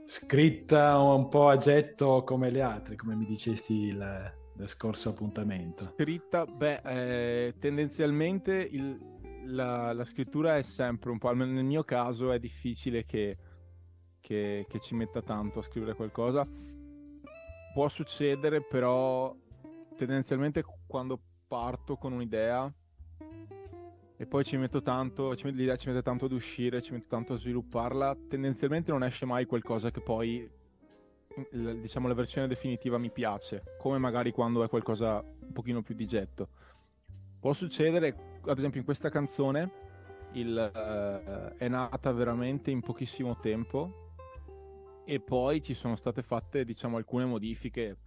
Scritta 0.06 0.98
un 1.00 1.28
po' 1.28 1.50
a 1.50 1.58
getto 1.58 2.24
come 2.24 2.50
le 2.50 2.62
altre, 2.62 2.96
come 2.96 3.16
mi 3.16 3.26
dicesti 3.26 3.74
il, 3.74 4.34
del 4.58 4.68
scorso 4.68 5.10
appuntamento? 5.10 5.84
Scritta, 5.84 6.46
beh, 6.46 6.82
eh, 6.84 7.56
tendenzialmente 7.60 8.54
il, 8.56 9.00
la, 9.46 9.94
la, 9.94 10.04
scrittura 10.04 10.58
è 10.58 10.64
sempre 10.64 11.12
un 11.12 11.20
po', 11.20 11.30
almeno 11.30 11.54
nel 11.54 11.64
mio 11.64 11.84
caso 11.84 12.32
è 12.32 12.40
difficile 12.40 13.06
che, 13.06 13.38
che, 14.20 14.66
che 14.68 14.80
ci 14.80 14.96
metta 14.96 15.22
tanto 15.22 15.60
a 15.60 15.64
scrivere 15.64 15.94
qualcosa. 15.94 16.46
Può 17.74 17.88
succedere, 17.88 18.62
però 18.64 19.34
tendenzialmente 19.96 20.64
quando 20.88 21.22
parto 21.48 21.96
con 21.96 22.12
un'idea 22.12 22.72
e 24.20 24.26
poi 24.26 24.44
ci 24.44 24.58
metto 24.58 24.82
tanto, 24.82 25.36
ci 25.36 25.46
metto, 25.46 25.58
l'idea 25.58 25.76
ci 25.76 25.88
mette 25.88 26.02
tanto 26.02 26.26
ad 26.26 26.32
uscire, 26.32 26.82
ci 26.82 26.92
metto 26.92 27.06
tanto 27.08 27.34
a 27.34 27.38
svilupparla, 27.38 28.18
tendenzialmente 28.28 28.92
non 28.92 29.04
esce 29.04 29.26
mai 29.26 29.46
qualcosa 29.46 29.92
che 29.92 30.02
poi 30.02 30.50
diciamo 31.52 32.08
la 32.08 32.14
versione 32.14 32.48
definitiva 32.48 32.98
mi 32.98 33.12
piace, 33.12 33.76
come 33.78 33.98
magari 33.98 34.32
quando 34.32 34.64
è 34.64 34.70
qualcosa 34.70 35.20
un 35.20 35.52
pochino 35.54 35.82
più 35.82 35.96
di 35.96 36.06
getto. 36.06 36.50
Può 37.40 37.54
succedere, 37.54 38.40
ad 38.46 38.58
esempio 38.58 38.80
in 38.80 38.86
questa 38.86 39.10
canzone, 39.10 39.86
il, 40.34 40.72
uh, 40.74 41.58
è 41.58 41.68
nata 41.68 42.12
veramente 42.12 42.72
in 42.72 42.82
pochissimo 42.82 43.38
tempo 43.40 44.06
e 45.06 45.20
poi 45.20 45.62
ci 45.62 45.74
sono 45.74 45.96
state 45.96 46.22
fatte 46.22 46.66
diciamo 46.66 46.98
alcune 46.98 47.26
modifiche 47.26 47.98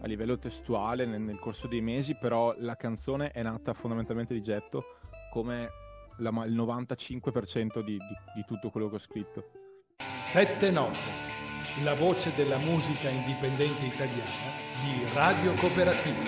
a 0.00 0.06
livello 0.06 0.38
testuale 0.38 1.06
nel, 1.06 1.20
nel 1.20 1.38
corso 1.38 1.66
dei 1.66 1.80
mesi, 1.80 2.16
però 2.16 2.54
la 2.58 2.76
canzone 2.76 3.30
è 3.30 3.42
nata 3.42 3.72
fondamentalmente 3.72 4.34
di 4.34 4.42
getto 4.42 4.84
come 5.32 5.68
la, 6.18 6.30
il 6.44 6.54
95% 6.54 7.80
di, 7.80 7.92
di, 7.92 7.98
di 8.34 8.44
tutto 8.46 8.70
quello 8.70 8.88
che 8.88 8.96
ho 8.96 8.98
scritto. 8.98 9.50
Sette 10.22 10.70
note 10.70 11.35
la 11.82 11.94
voce 11.94 12.32
della 12.34 12.58
musica 12.58 13.08
indipendente 13.08 13.84
italiana 13.84 14.50
di 14.82 15.14
Radio 15.14 15.54
Cooperativa. 15.54 16.22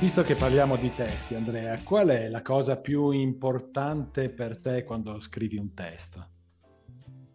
Visto 0.00 0.22
che 0.22 0.34
parliamo 0.34 0.76
di 0.76 0.94
testi, 0.94 1.34
Andrea, 1.34 1.78
qual 1.82 2.08
è 2.08 2.28
la 2.28 2.42
cosa 2.42 2.78
più 2.78 3.10
importante 3.10 4.30
per 4.30 4.58
te 4.58 4.84
quando 4.84 5.20
scrivi 5.20 5.58
un 5.58 5.74
testo? 5.74 6.28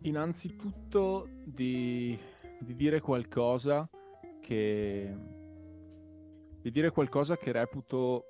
Innanzitutto 0.01 1.27
di, 1.43 2.17
di 2.59 2.75
dire 2.75 3.01
qualcosa 3.01 3.89
che 4.41 5.15
di 6.61 6.71
dire 6.71 6.89
qualcosa 6.89 7.37
che 7.37 7.51
reputo 7.51 8.25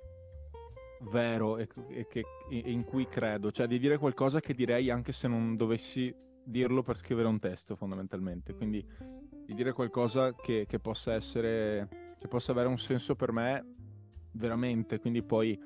vero 1.10 1.56
e, 1.56 1.68
e, 1.88 2.06
che, 2.06 2.22
e, 2.50 2.58
in 2.70 2.84
cui 2.84 3.08
credo, 3.08 3.50
cioè 3.50 3.66
di 3.66 3.78
dire 3.78 3.96
qualcosa 3.96 4.40
che 4.40 4.54
direi 4.54 4.90
anche 4.90 5.12
se 5.12 5.28
non 5.28 5.56
dovessi 5.56 6.14
dirlo 6.46 6.82
per 6.82 6.96
scrivere 6.96 7.26
un 7.26 7.40
testo 7.40 7.74
fondamentalmente, 7.74 8.54
quindi 8.54 8.84
di 9.44 9.54
dire 9.54 9.72
qualcosa 9.72 10.34
che, 10.34 10.64
che 10.68 10.78
possa 10.78 11.12
essere, 11.12 12.14
che 12.18 12.28
possa 12.28 12.52
avere 12.52 12.68
un 12.68 12.78
senso 12.78 13.16
per 13.16 13.32
me 13.32 13.74
veramente, 14.32 15.00
quindi 15.00 15.22
poi 15.22 15.58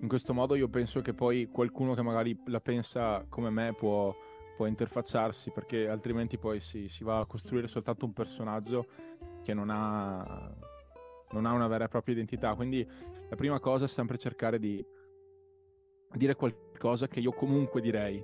in 0.00 0.08
questo 0.08 0.34
modo 0.34 0.54
io 0.54 0.68
penso 0.68 1.00
che 1.00 1.14
poi 1.14 1.48
qualcuno 1.50 1.94
che 1.94 2.02
magari 2.02 2.38
la 2.46 2.60
pensa 2.60 3.24
come 3.28 3.50
me 3.50 3.74
può, 3.74 4.14
può 4.56 4.66
interfacciarsi 4.66 5.50
perché 5.50 5.88
altrimenti 5.88 6.38
poi 6.38 6.60
si, 6.60 6.88
si, 6.88 7.04
va 7.04 7.20
a 7.20 7.26
costruire 7.26 7.66
soltanto 7.66 8.04
un 8.04 8.12
personaggio 8.12 8.86
che 9.42 9.54
non 9.54 9.70
ha, 9.70 10.54
non 11.30 11.46
ha 11.46 11.52
una 11.52 11.68
vera 11.68 11.84
e 11.84 11.88
propria 11.88 12.14
identità. 12.14 12.54
Quindi 12.54 12.86
la 13.28 13.36
prima 13.36 13.58
cosa 13.60 13.86
è 13.86 13.88
sempre 13.88 14.18
cercare 14.18 14.58
di 14.58 14.84
dire 16.12 16.34
qualcosa 16.34 17.08
che 17.08 17.20
io 17.20 17.32
comunque 17.32 17.80
direi, 17.80 18.22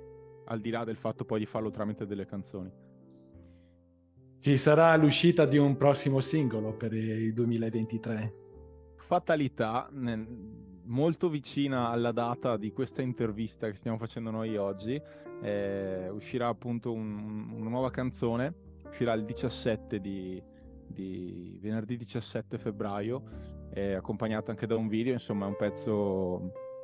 al 0.51 0.59
di 0.59 0.69
là 0.69 0.83
del 0.83 0.97
fatto 0.97 1.23
poi 1.23 1.39
di 1.39 1.45
farlo 1.45 1.71
tramite 1.71 2.05
delle 2.05 2.25
canzoni. 2.25 2.69
Ci 4.39 4.57
sarà 4.57 4.95
l'uscita 4.95 5.45
di 5.45 5.57
un 5.57 5.77
prossimo 5.77 6.19
singolo 6.19 6.73
per 6.73 6.93
il 6.93 7.33
2023? 7.33 8.33
Fatalità, 8.97 9.89
molto 10.83 11.29
vicina 11.29 11.89
alla 11.89 12.11
data 12.11 12.57
di 12.57 12.71
questa 12.71 13.01
intervista 13.01 13.69
che 13.69 13.75
stiamo 13.75 13.97
facendo 13.97 14.29
noi 14.29 14.57
oggi, 14.57 14.99
eh, 15.41 16.09
uscirà 16.09 16.47
appunto 16.47 16.91
un, 16.91 17.51
una 17.53 17.69
nuova 17.69 17.91
canzone, 17.91 18.53
uscirà 18.89 19.13
il 19.13 19.25
17 19.25 19.99
di, 20.01 20.41
di 20.87 21.57
venerdì 21.61 21.97
17 21.97 22.57
febbraio, 22.57 23.23
eh, 23.73 23.93
accompagnata 23.93 24.51
anche 24.51 24.65
da 24.65 24.75
un 24.75 24.87
video, 24.87 25.13
insomma 25.13 25.45
è 25.45 25.49
un 25.49 25.55
pezzo, 25.55 25.93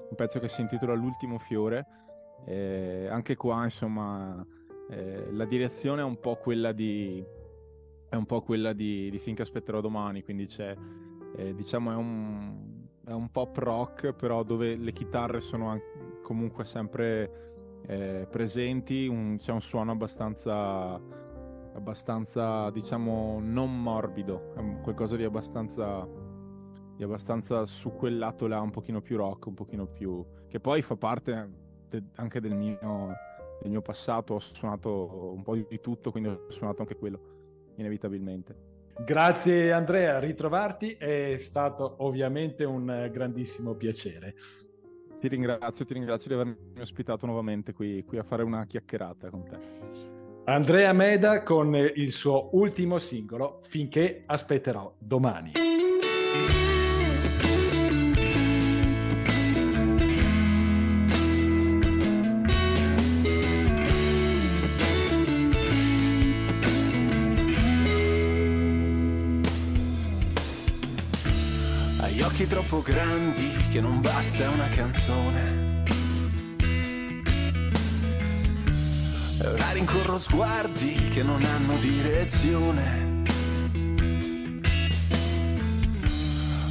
un 0.10 0.16
pezzo 0.16 0.40
che 0.40 0.48
si 0.48 0.62
intitola 0.62 0.94
L'ultimo 0.94 1.38
fiore 1.38 2.07
eh, 2.46 3.08
anche 3.10 3.36
qua, 3.36 3.64
insomma, 3.64 4.46
eh, 4.90 5.32
la 5.32 5.46
direzione 5.46 6.02
è 6.02 6.06
un 6.06 6.20
po' 6.20 6.36
quella 6.36 6.72
di, 6.72 7.24
è 8.10 8.16
un 8.16 8.26
po' 8.26 8.42
quella 8.42 8.74
di, 8.74 9.10
di 9.10 9.20
Finché 9.20 9.42
aspetterò 9.42 9.82
domani, 9.82 10.24
quindi 10.24 10.46
c'è, 10.46 10.76
eh, 11.36 11.54
diciamo, 11.54 11.92
è 11.92 11.96
un, 11.96 12.86
è 13.06 13.12
un 13.12 13.30
pop 13.32 13.58
rock, 13.58 14.14
però 14.14 14.44
dove 14.44 14.76
le 14.76 14.92
chitarre 14.94 15.40
sono 15.42 15.68
anche, 15.68 16.20
comunque 16.22 16.66
sempre 16.66 17.82
eh, 17.86 18.28
presenti, 18.30 19.08
un, 19.08 19.38
c'è 19.38 19.52
un 19.52 19.62
suono 19.62 19.92
abbastanza, 19.92 21.02
abbastanza, 21.74 22.70
diciamo, 22.70 23.40
non 23.42 23.82
morbido, 23.82 24.54
qualcosa 24.82 25.16
di 25.16 25.24
abbastanza, 25.24 26.08
di 26.96 27.04
abbastanza 27.04 27.66
su 27.66 27.92
quel 27.94 28.18
lato 28.18 28.48
là, 28.48 28.62
un 28.62 28.72
pochino 28.72 29.02
più 29.02 29.18
rock, 29.18 29.48
un 29.48 29.54
pochino 29.54 29.86
più... 29.86 30.26
che 30.48 30.60
poi 30.60 30.82
fa 30.82 30.96
parte 30.96 31.66
de- 31.90 32.04
anche 32.16 32.40
del 32.40 32.56
mio, 32.56 32.78
del 33.62 33.72
mio 33.72 33.82
passato, 33.82 34.36
ho 34.36 34.40
suonato 34.40 35.34
un 35.34 35.44
po' 35.44 35.56
di 35.56 35.80
tutto, 35.82 36.12
quindi 36.12 36.30
ho 36.30 36.46
suonato 36.50 36.82
anche 36.82 36.96
quello, 36.96 37.20
inevitabilmente. 37.76 38.66
Grazie 39.00 39.72
Andrea, 39.72 40.18
ritrovarti 40.20 40.94
è 40.94 41.38
stato 41.40 41.98
ovviamente 42.00 42.64
un 42.64 43.10
grandissimo 43.12 43.76
piacere. 43.76 44.34
Ti 45.20 45.28
ringrazio, 45.28 45.86
ti 45.86 45.94
ringrazio 45.94 46.30
di 46.30 46.36
avermi 46.36 46.80
ospitato 46.80 47.26
nuovamente 47.26 47.74
qui, 47.74 48.04
qui 48.04 48.18
a 48.18 48.24
fare 48.24 48.44
una 48.44 48.66
chiacchierata 48.66 49.30
con 49.30 49.44
te. 49.44 49.58
Andrea 50.46 50.94
Meda 50.94 51.44
con 51.44 51.76
il 51.76 52.12
suo 52.12 52.50
ultimo 52.54 53.00
singolo, 53.00 53.60
Finché 53.64 54.24
aspetterò 54.26 54.96
domani. 54.98 55.52
Troppo 72.78 72.82
grandi 72.82 73.56
che 73.72 73.82
non 73.82 74.02
basta 74.02 74.50
una 74.50 74.68
canzone 74.68 75.76
ora 79.44 79.72
rincorro 79.72 80.20
sguardi 80.20 81.10
che 81.10 81.24
non 81.24 81.44
hanno 81.44 81.78
direzione. 81.78 83.16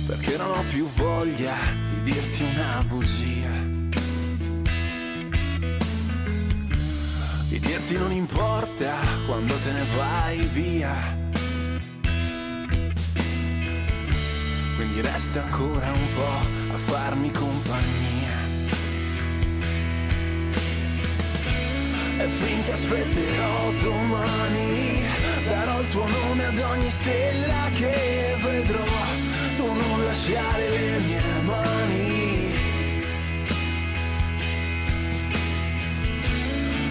Perché 0.07 0.37
non 0.37 0.51
ho 0.51 0.65
più 0.69 0.85
voglia 0.85 1.57
di 1.91 2.13
dirti 2.13 2.43
una 2.43 2.85
bugia. 2.87 3.51
Di 7.49 7.59
dirti 7.59 7.99
non 7.99 8.13
importa 8.13 8.95
quando 9.27 9.55
te 9.59 9.73
ne 9.73 9.85
vai 9.97 10.39
via. 10.47 11.16
Quindi 14.87 15.01
resta 15.01 15.43
ancora 15.43 15.91
un 15.91 16.09
po' 16.15 16.75
a 16.75 16.79
farmi 16.79 17.31
compagnia. 17.33 18.35
E 22.19 22.27
finché 22.29 22.73
aspetterò 22.73 23.73
domani 23.83 25.03
Darò 25.45 25.81
il 25.81 25.89
tuo 25.89 26.07
nome 26.07 26.45
ad 26.45 26.59
ogni 26.59 26.91
stella 26.91 27.69
che 27.75 28.37
vedrò 28.41 28.85
Tu 29.57 29.67
non 29.67 30.05
lasciare 30.05 30.71
le 30.71 30.99
mie 31.01 31.43
mani 31.43 32.55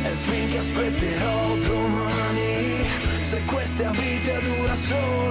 E 0.04 0.10
finché 0.10 0.58
aspetterò 0.58 1.58
domani 1.58 2.86
Se 3.22 3.44
questa 3.46 3.90
vita 3.92 4.40
dura 4.42 4.76
solo 4.76 5.25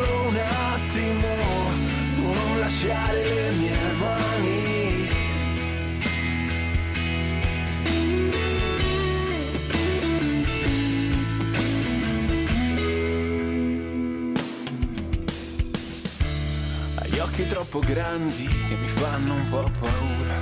occhi 17.35 17.47
troppo 17.49 17.81
grandi 17.81 18.47
che 18.47 18.77
mi 18.77 18.87
fanno 18.87 19.35
un 19.35 19.49
po' 19.49 19.69
paura. 19.81 20.39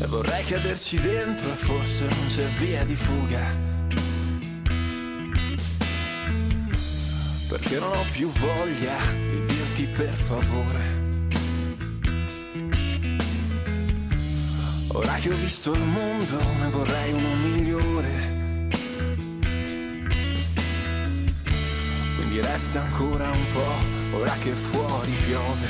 E 0.00 0.06
vorrei 0.06 0.44
caderci 0.44 1.00
dentro 1.00 1.48
forse 1.48 2.04
non 2.04 2.26
c'è 2.28 2.46
via 2.60 2.84
di 2.84 2.94
fuga. 2.94 3.52
Perché 7.48 7.80
non 7.80 7.96
ho 7.96 8.06
più 8.12 8.28
voglia 8.28 8.96
di 9.12 9.44
dirti 9.44 9.86
per 9.88 10.14
favore. 10.14 10.98
Ora 14.92 15.14
che 15.14 15.32
ho 15.32 15.36
visto 15.36 15.72
il 15.72 15.82
mondo 15.82 16.38
ne 16.60 16.68
vorrei 16.68 17.12
uno 17.12 17.34
migliore. 17.34 18.29
Resta 22.40 22.80
ancora 22.80 23.30
un 23.30 23.46
po', 23.52 24.16
ora 24.16 24.34
che 24.40 24.52
fuori 24.52 25.12
piove. 25.26 25.68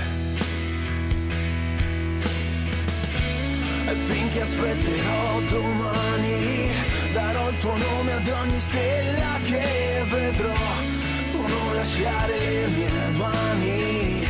E 3.87 3.95
finché 3.95 4.41
aspetterò 4.41 5.41
domani, 5.49 6.71
darò 7.13 7.51
il 7.51 7.57
tuo 7.59 7.77
nome 7.77 8.13
ad 8.13 8.29
ogni 8.29 8.61
stella 8.61 9.39
che 9.45 10.05
vedrò. 10.05 10.55
Tu 11.33 11.41
non 11.47 11.75
lasciare 11.75 12.39
le 12.39 12.67
mie 12.69 13.11
mani. 13.17 14.29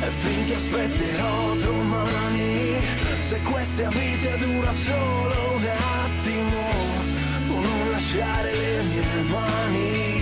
E 0.00 0.10
finché 0.10 0.54
aspetterò 0.54 1.54
domani, 1.56 2.76
se 3.20 3.40
questa 3.42 3.88
vita 3.90 4.36
dura 4.36 4.72
solo 4.72 5.56
un 5.56 5.66
attimo 5.66 6.97
non 8.10 8.18
lasciare 8.18 8.54
le 8.54 10.17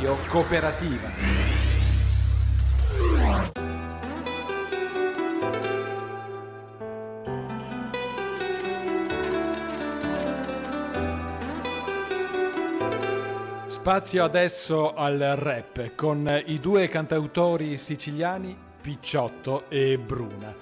Radio 0.00 0.16
Cooperativa. 0.28 1.10
Spazio 13.66 14.24
adesso 14.24 14.94
al 14.94 15.18
rap 15.18 15.94
con 15.94 16.42
i 16.46 16.58
due 16.60 16.88
cantautori 16.88 17.76
siciliani 17.76 18.56
Picciotto 18.80 19.68
e 19.68 19.98
Bruna. 19.98 20.54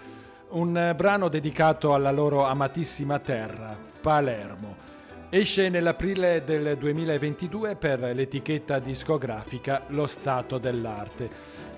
Un 0.48 0.94
brano 0.96 1.28
dedicato 1.28 1.94
alla 1.94 2.10
loro 2.10 2.44
amatissima 2.44 3.20
terra, 3.20 3.76
Palermo. 4.00 4.87
Esce 5.30 5.68
nell'aprile 5.68 6.42
del 6.42 6.78
2022 6.78 7.76
per 7.76 8.00
l'etichetta 8.00 8.78
discografica 8.78 9.82
Lo 9.88 10.06
Stato 10.06 10.56
dell'Arte. 10.56 11.30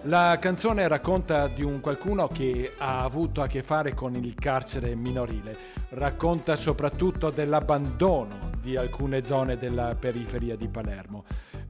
La 0.03 0.39
canzone 0.41 0.87
racconta 0.87 1.49
di 1.49 1.65
un 1.65 1.81
qualcuno 1.81 2.29
che 2.29 2.75
ha 2.79 3.03
avuto 3.03 3.43
a 3.43 3.49
che 3.49 3.65
fare 3.65 3.93
con 3.93 4.15
il 4.15 4.35
carcere 4.37 4.95
minorile, 4.95 5.57
racconta 5.91 6.55
soprattutto 6.55 7.31
dell'abbandono 7.31 8.53
di 8.61 8.77
alcune 8.77 9.25
zone 9.25 9.59
della 9.59 9.97
periferia 9.99 10.55
di 10.55 10.69
Palermo 10.69 11.25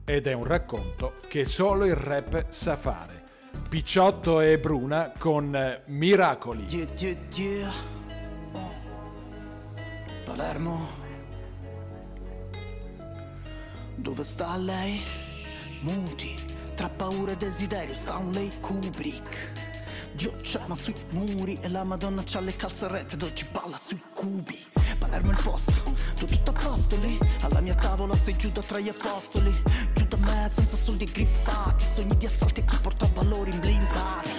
ed 0.05 0.27
è 0.27 0.33
un 0.33 0.43
racconto 0.43 1.15
che 1.27 1.45
solo 1.45 1.85
il 1.85 1.95
rap 1.95 2.45
sa 2.49 2.77
fare. 2.77 3.23
Picciotto 3.67 4.39
e 4.39 4.59
Bruna 4.59 5.13
con 5.17 5.81
Miracoli. 5.87 6.63
Yeah, 6.65 6.85
yeah, 6.99 7.15
yeah. 7.33 7.73
Palermo. 10.25 11.00
Dove 14.01 14.23
sta 14.23 14.57
lei? 14.57 14.99
Muti, 15.81 16.35
tra 16.73 16.89
paura 16.89 17.33
e 17.33 17.37
desiderio, 17.37 17.93
Stanley 17.93 18.49
Kubrick. 18.59 19.51
Dio 20.13 20.35
c'ema 20.41 20.75
sui 20.75 20.95
muri 21.09 21.59
e 21.61 21.69
la 21.69 21.83
madonna 21.83 22.23
c'ha 22.25 22.39
le 22.39 22.55
calzarette 22.55 23.13
ed 23.13 23.21
oggi 23.21 23.45
balla 23.51 23.77
sui 23.79 24.01
cubi. 24.15 24.57
Palermo 24.97 25.29
il 25.29 25.39
posto, 25.43 25.93
tu 26.15 26.25
tutto 26.25 26.49
a 26.49 26.53
posto 26.53 26.97
lì. 26.97 27.15
Alla 27.41 27.61
mia 27.61 27.75
tavola 27.75 28.15
sei 28.15 28.35
Giuda 28.35 28.61
tra 28.63 28.79
gli 28.79 28.89
apostoli. 28.89 29.53
Giù 29.93 30.05
da 30.07 30.17
me 30.17 30.49
senza 30.51 30.75
soldi 30.75 31.05
griffati, 31.05 31.85
sogni 31.85 32.17
di 32.17 32.25
assalti 32.25 32.63
che 32.65 32.77
porta 32.81 33.07
valori 33.13 33.51
blindati. 33.51 34.31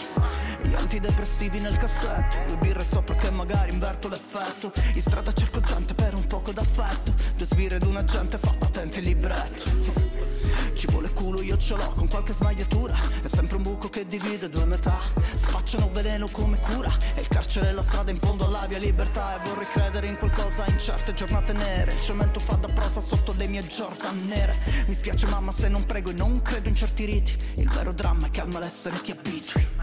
Gli 0.62 0.74
antidepressivi 0.74 1.58
nel 1.60 1.76
cassetto. 1.76 2.36
Due 2.46 2.56
birre 2.58 2.84
sopra 2.84 3.14
che 3.14 3.30
magari 3.30 3.72
inverto 3.72 4.08
l'effetto. 4.08 4.72
In 4.94 5.00
strada 5.00 5.32
cerco 5.32 5.60
gente 5.60 5.94
per 5.94 6.14
un 6.14 6.26
poco 6.26 6.52
d'affetto. 6.52 7.12
Due 7.36 7.46
sbirre 7.46 7.76
ed 7.76 7.82
un 7.82 7.96
agente 7.96 8.38
fa 8.38 8.52
patente 8.52 8.98
il 9.00 9.06
libretto. 9.06 10.10
Ci 10.74 10.86
vuole 10.86 11.10
culo 11.12 11.42
io 11.42 11.58
ce 11.58 11.76
l'ho 11.76 11.88
con 11.94 12.08
qualche 12.08 12.32
smagliatura. 12.32 12.94
È 13.22 13.28
sempre 13.28 13.56
un 13.56 13.62
buco 13.62 13.88
che 13.88 14.06
divide 14.06 14.48
due 14.48 14.64
metà. 14.64 14.98
Spacciano 15.34 15.90
veleno 15.92 16.28
come 16.30 16.58
cura. 16.58 16.92
E 17.14 17.20
il 17.20 17.28
carcere 17.28 17.68
è 17.68 17.72
la 17.72 17.82
strada 17.82 18.10
in 18.10 18.18
fondo 18.18 18.46
alla 18.46 18.66
via 18.68 18.78
libertà. 18.78 19.36
E 19.42 19.48
vorrei 19.48 19.66
credere 19.66 20.06
in 20.06 20.16
qualcosa 20.16 20.64
in 20.68 20.78
certe 20.78 21.12
giornate 21.12 21.52
nere. 21.52 21.92
Il 21.92 22.00
cemento 22.00 22.38
fa 22.40 22.54
da 22.54 22.68
prosa 22.68 23.00
sotto 23.00 23.34
le 23.36 23.46
mie 23.46 23.62
Jordan 23.64 24.26
nere. 24.26 24.54
Mi 24.86 24.94
spiace 24.94 25.26
mamma 25.26 25.52
se 25.52 25.68
non 25.68 25.84
prego 25.86 26.10
e 26.10 26.14
non 26.14 26.40
credo 26.40 26.68
in 26.68 26.74
certi 26.76 27.04
riti. 27.04 27.36
Il 27.56 27.68
vero 27.68 27.92
dramma 27.92 28.26
è 28.26 28.30
che 28.30 28.40
al 28.40 28.48
malessere 28.48 29.00
ti 29.00 29.10
abitui 29.10 29.81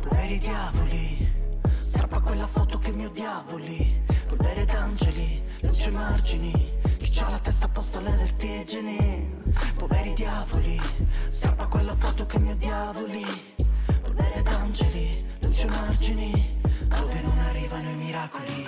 Poveri 0.00 0.38
diavoli 0.38 1.32
Strappa 1.80 2.20
quella 2.20 2.46
foto 2.46 2.78
che 2.78 2.92
mi 2.92 3.06
odiavoli 3.06 4.04
Polvere 4.28 4.64
d'angeli, 4.64 5.42
luce 5.60 5.90
margini 5.90 6.72
Chi 6.98 7.10
c'ha 7.10 7.28
la 7.30 7.38
testa 7.38 7.66
a 7.66 7.68
posto 7.68 7.98
alle 7.98 8.16
vertigini. 8.16 9.42
Poveri 9.76 10.12
diavoli 10.14 10.80
Strappa 11.28 11.66
quella 11.66 11.94
foto 11.96 12.26
che 12.26 12.38
mi 12.38 12.50
odiavoli 12.50 13.24
Polvere 14.02 14.42
d'angeli, 14.42 15.24
luce 15.40 15.66
margini 15.66 16.60
Dove 16.86 17.20
non 17.20 17.38
arrivano 17.38 17.90
i 17.90 17.94
miracoli. 17.94 18.66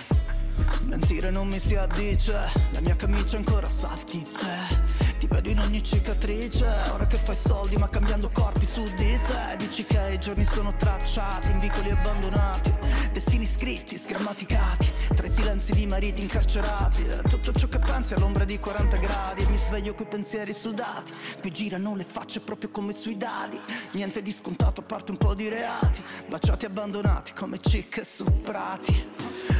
Mentire 0.83 1.31
non 1.31 1.47
mi 1.49 1.59
si 1.59 1.77
addice 1.77 2.33
La 2.73 2.81
mia 2.81 2.97
camicia 2.97 3.37
ancora 3.37 3.69
sa 3.69 3.91
di 4.11 4.23
te 4.23 5.08
ti 5.19 5.27
vedo 5.27 5.49
in 5.51 5.59
ogni 5.59 5.83
cicatrice 5.83 6.67
Ora 6.93 7.07
che 7.07 7.17
fai 7.17 7.35
soldi 7.35 7.77
ma 7.77 7.89
cambiando 7.89 8.31
corpi 8.31 8.65
su 8.65 8.83
di 8.95 9.19
te. 9.19 9.57
Dici 9.59 9.85
che 9.85 10.13
i 10.13 10.19
giorni 10.19 10.45
sono 10.45 10.75
tracciati 10.77 11.51
in 11.51 11.59
vicoli 11.59 11.91
abbandonati. 11.91 12.75
Destini 13.13 13.45
scritti, 13.45 13.97
sgrammaticati 13.97 14.93
Tra 15.15 15.27
i 15.27 15.31
silenzi 15.31 15.73
di 15.73 15.87
mariti 15.87 16.23
incarcerati. 16.23 17.05
Tutto 17.29 17.53
ciò 17.53 17.69
che 17.69 17.79
pensi 17.79 18.15
all'ombra 18.15 18.45
di 18.45 18.59
40 18.59 18.97
gradi 18.97 19.43
E 19.43 19.49
mi 19.49 19.57
sveglio 19.57 19.95
coi 19.95 20.07
pensieri 20.07 20.55
sudati. 20.55 21.13
Qui 21.41 21.53
girano 21.53 21.95
le 21.95 22.07
facce 22.09 22.41
proprio 22.41 22.71
come 22.71 22.95
sui 22.95 23.17
dadi. 23.17 23.61
Niente 23.93 24.23
di 24.23 24.33
scontato 24.33 24.81
a 24.81 24.85
parte 24.85 25.11
un 25.11 25.17
po' 25.17 25.35
di 25.35 25.49
reati. 25.49 26.03
Baciati 26.29 26.65
abbandonati 26.65 27.33
come 27.33 27.59
cicche 27.61 28.05
su 28.05 28.25
prati. 28.43 29.11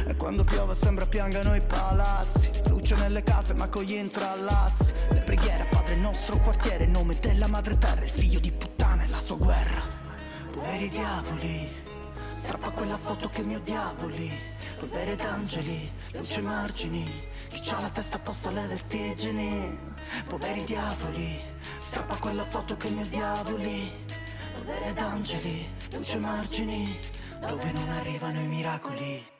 E 0.07 0.15
quando 0.15 0.43
piove 0.43 0.73
sembra 0.73 1.05
piangano 1.05 1.53
i 1.55 1.61
palazzi. 1.61 2.49
Luce 2.69 2.95
nelle 2.95 3.23
case 3.23 3.53
ma 3.53 3.67
con 3.67 3.83
gli 3.83 3.93
intrallazzi. 3.93 4.93
Le 5.09 5.19
preghiere 5.19 5.48
preghiera, 5.49 5.65
padre 5.65 5.95
nostro 5.95 6.39
quartiere, 6.39 6.85
nome 6.85 7.15
della 7.19 7.47
madre 7.47 7.77
terra, 7.77 8.03
il 8.03 8.11
figlio 8.11 8.39
di 8.39 8.51
puttana 8.51 9.03
e 9.03 9.07
la 9.07 9.19
sua 9.19 9.35
guerra. 9.35 9.81
Poveri 10.51 10.89
diavoli, 10.89 11.69
strappa 12.31 12.69
quella 12.69 12.97
foto 12.97 13.29
che 13.29 13.43
mi 13.43 13.59
diavoli, 13.61 14.31
polvere 14.77 15.15
d'angeli, 15.15 15.91
luce 16.11 16.41
margini, 16.41 17.27
chi 17.49 17.59
c'ha 17.61 17.79
la 17.79 17.89
testa 17.89 18.19
posta 18.19 18.49
alle 18.49 18.67
vertigini. 18.67 19.77
Poveri 20.27 20.63
diavoli, 20.65 21.39
strappa 21.79 22.15
quella 22.17 22.45
foto 22.45 22.77
che 22.77 22.89
mi 22.89 23.07
diavoli, 23.09 23.91
polvere 24.53 24.93
d'angeli, 24.93 25.67
luce 25.93 26.17
margini, 26.19 26.99
dove 27.39 27.71
non 27.71 27.89
arrivano 27.89 28.39
i 28.39 28.47
miracoli. 28.47 29.37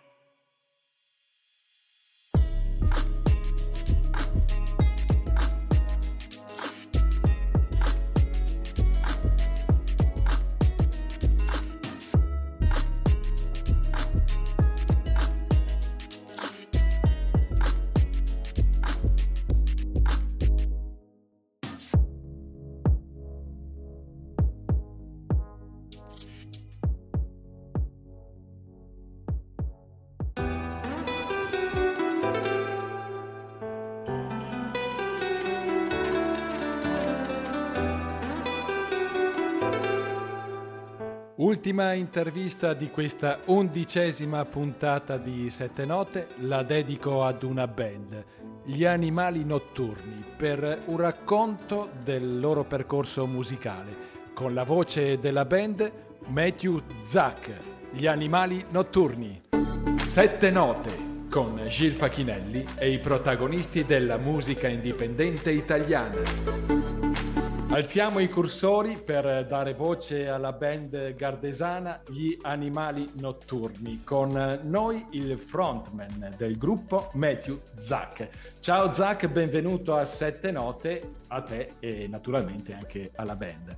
Ultima 41.40 41.94
intervista 41.94 42.74
di 42.74 42.90
questa 42.90 43.40
undicesima 43.46 44.44
puntata 44.44 45.16
di 45.16 45.50
Sette 45.50 45.86
Note 45.86 46.28
la 46.40 46.64
dedico 46.64 47.24
ad 47.24 47.44
una 47.44 47.66
band, 47.66 48.26
gli 48.66 48.84
Animali 48.84 49.46
Notturni, 49.46 50.22
per 50.36 50.82
un 50.88 50.98
racconto 50.98 51.92
del 52.04 52.42
loro 52.42 52.66
percorso 52.66 53.26
musicale, 53.26 53.96
con 54.34 54.54
la 54.54 54.66
voce 54.66 55.18
della 55.18 55.46
band 55.46 55.90
Matthew 56.28 56.82
Zack, 57.04 57.54
gli 57.94 58.06
Animali 58.06 58.66
Notturni. 58.72 59.44
Sette 60.06 60.52
Note 60.52 61.08
con 61.30 61.58
Gil 61.70 61.94
Facchinelli 61.94 62.66
e 62.78 62.92
i 62.92 63.00
protagonisti 63.00 63.86
della 63.86 64.18
musica 64.18 64.68
indipendente 64.68 65.52
italiana. 65.52 66.79
Alziamo 67.72 68.18
i 68.18 68.30
cursori 68.30 69.00
per 69.00 69.46
dare 69.46 69.76
voce 69.76 70.28
alla 70.28 70.54
band 70.54 71.14
gardesana 71.14 72.02
Gli 72.10 72.36
Animali 72.42 73.08
Notturni. 73.20 74.02
Con 74.04 74.62
noi 74.64 75.06
il 75.12 75.38
frontman 75.38 76.34
del 76.36 76.58
gruppo 76.58 77.12
Matthew 77.14 77.60
Zack. 77.78 78.58
Ciao 78.60 78.92
Zack, 78.92 79.28
benvenuto 79.28 79.96
a 79.96 80.04
Sette 80.06 80.50
Note, 80.50 81.18
a 81.28 81.44
te 81.44 81.74
e 81.80 82.08
naturalmente 82.08 82.74
anche 82.74 83.12
alla 83.14 83.36
band. 83.36 83.78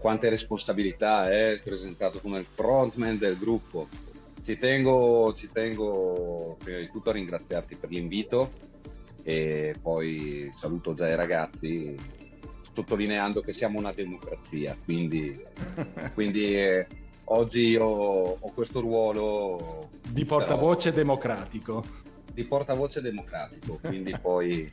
Quante 0.00 0.28
responsabilità 0.28 1.30
è 1.30 1.52
eh, 1.52 1.60
presentato 1.62 2.18
come 2.18 2.40
il 2.40 2.46
frontman 2.46 3.16
del 3.16 3.38
gruppo. 3.38 3.86
Ci 4.42 4.56
tengo, 4.56 5.32
ci 5.34 5.48
tengo 5.52 6.56
prima 6.58 6.78
di 6.78 6.90
tutto 6.90 7.10
a 7.10 7.12
ringraziarti 7.12 7.76
per 7.76 7.90
l'invito 7.90 8.50
e 9.22 9.76
poi 9.80 10.52
saluto 10.58 10.94
già 10.94 11.08
i 11.08 11.14
ragazzi 11.14 11.94
sottolineando 12.78 13.40
che 13.40 13.52
siamo 13.52 13.78
una 13.78 13.92
democrazia, 13.92 14.76
quindi, 14.84 15.36
quindi 16.14 16.56
eh, 16.56 16.86
oggi 17.24 17.66
io 17.66 17.84
ho 17.84 18.52
questo 18.54 18.80
ruolo 18.80 19.88
di 20.08 20.24
portavoce 20.24 20.90
però, 20.90 21.02
democratico. 21.02 21.84
Di 22.32 22.44
portavoce 22.44 23.00
democratico, 23.00 23.80
quindi 23.82 24.16
poi 24.22 24.70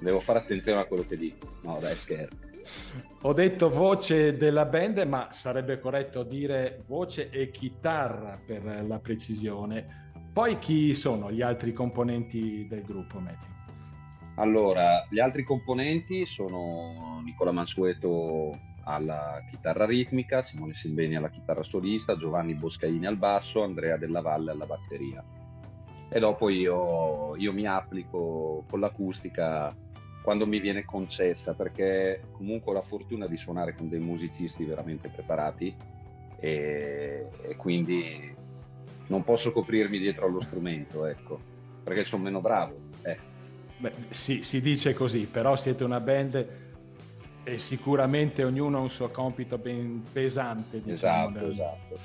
devo 0.00 0.20
fare 0.20 0.38
attenzione 0.38 0.80
a 0.80 0.84
quello 0.84 1.04
che 1.06 1.16
dico. 1.16 1.50
No, 1.62 1.78
dai, 1.78 1.94
scherzo. 1.94 2.52
Ho 3.22 3.34
detto 3.34 3.68
voce 3.68 4.38
della 4.38 4.64
band, 4.64 5.00
ma 5.00 5.28
sarebbe 5.32 5.78
corretto 5.78 6.22
dire 6.22 6.82
voce 6.86 7.28
e 7.28 7.50
chitarra 7.50 8.40
per 8.42 8.84
la 8.86 8.98
precisione. 9.00 10.12
Poi 10.32 10.58
chi 10.58 10.94
sono 10.94 11.30
gli 11.30 11.42
altri 11.42 11.74
componenti 11.74 12.66
del 12.66 12.82
gruppo, 12.82 13.18
Matthew? 13.18 13.53
Allora, 14.36 15.06
gli 15.08 15.20
altri 15.20 15.44
componenti 15.44 16.26
sono 16.26 17.20
Nicola 17.24 17.52
Mansueto 17.52 18.50
alla 18.84 19.42
chitarra 19.48 19.86
ritmica, 19.86 20.42
Simone 20.42 20.74
Simbeni 20.74 21.16
alla 21.16 21.30
chitarra 21.30 21.62
solista, 21.62 22.16
Giovanni 22.16 22.54
Boscaini 22.54 23.06
al 23.06 23.16
basso, 23.16 23.62
Andrea 23.62 23.96
Della 23.96 24.20
Valle 24.20 24.50
alla 24.50 24.66
batteria. 24.66 25.24
E 26.08 26.20
dopo 26.20 26.48
io, 26.48 27.36
io 27.36 27.52
mi 27.52 27.66
applico 27.66 28.64
con 28.68 28.80
l'acustica 28.80 29.74
quando 30.22 30.46
mi 30.46 30.58
viene 30.58 30.84
concessa, 30.84 31.54
perché 31.54 32.22
comunque 32.32 32.72
ho 32.72 32.74
la 32.74 32.82
fortuna 32.82 33.26
di 33.26 33.36
suonare 33.36 33.74
con 33.74 33.88
dei 33.88 34.00
musicisti 34.00 34.64
veramente 34.64 35.08
preparati 35.08 35.74
e, 36.40 37.28
e 37.42 37.56
quindi 37.56 38.34
non 39.08 39.22
posso 39.22 39.52
coprirmi 39.52 39.98
dietro 39.98 40.26
allo 40.26 40.40
strumento, 40.40 41.04
ecco, 41.06 41.40
perché 41.82 42.04
sono 42.04 42.22
meno 42.22 42.40
bravo. 42.40 42.83
Eh. 43.86 43.90
Beh, 43.90 44.14
sì, 44.14 44.42
si 44.42 44.60
dice 44.60 44.94
così, 44.94 45.26
però 45.26 45.56
siete 45.56 45.84
una 45.84 46.00
band 46.00 46.46
e 47.44 47.58
sicuramente 47.58 48.42
ognuno 48.42 48.78
ha 48.78 48.80
un 48.80 48.90
suo 48.90 49.10
compito 49.10 49.58
ben 49.58 50.02
pesante. 50.10 50.80
Diciamo, 50.82 51.28
esatto, 51.28 51.48
esatto. 51.48 51.98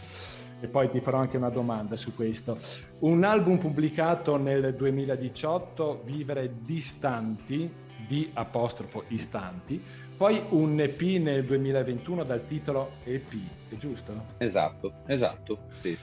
E 0.61 0.67
poi 0.67 0.89
ti 0.89 0.99
farò 0.99 1.19
anche 1.19 1.37
una 1.37 1.49
domanda 1.49 1.95
su 1.95 2.13
questo. 2.13 2.57
Un 2.99 3.23
album 3.23 3.57
pubblicato 3.57 4.35
nel 4.35 4.75
2018, 4.75 6.01
Vivere 6.03 6.51
distanti, 6.59 7.71
di 8.05 8.29
apostrofo 8.33 9.05
istanti, 9.07 9.81
poi 10.17 10.41
un 10.49 10.77
EP 10.81 11.01
nel 11.21 11.45
2021 11.45 12.23
dal 12.25 12.45
titolo 12.45 12.91
EP, 13.05 13.31
è 13.69 13.75
giusto? 13.77 14.25
Esatto, 14.37 14.95
esatto, 15.05 15.59
sì. 15.81 15.97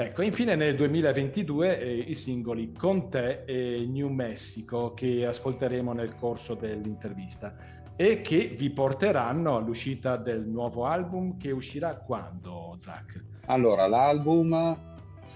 Ecco, 0.00 0.22
infine 0.22 0.54
nel 0.54 0.76
2022 0.76 1.78
eh, 1.78 1.92
i 1.92 2.14
singoli 2.14 2.72
Con 2.72 3.10
te 3.10 3.44
e 3.44 3.86
New 3.86 4.08
Mexico 4.08 4.94
che 4.94 5.26
ascolteremo 5.26 5.92
nel 5.92 6.14
corso 6.14 6.54
dell'intervista 6.54 7.54
e 7.96 8.22
che 8.22 8.54
vi 8.56 8.70
porteranno 8.70 9.56
all'uscita 9.56 10.16
del 10.16 10.46
nuovo 10.46 10.86
album 10.86 11.36
che 11.36 11.50
uscirà 11.50 11.96
quando, 11.96 12.76
Zach? 12.78 13.22
Allora, 13.44 13.86
l'album, 13.88 14.74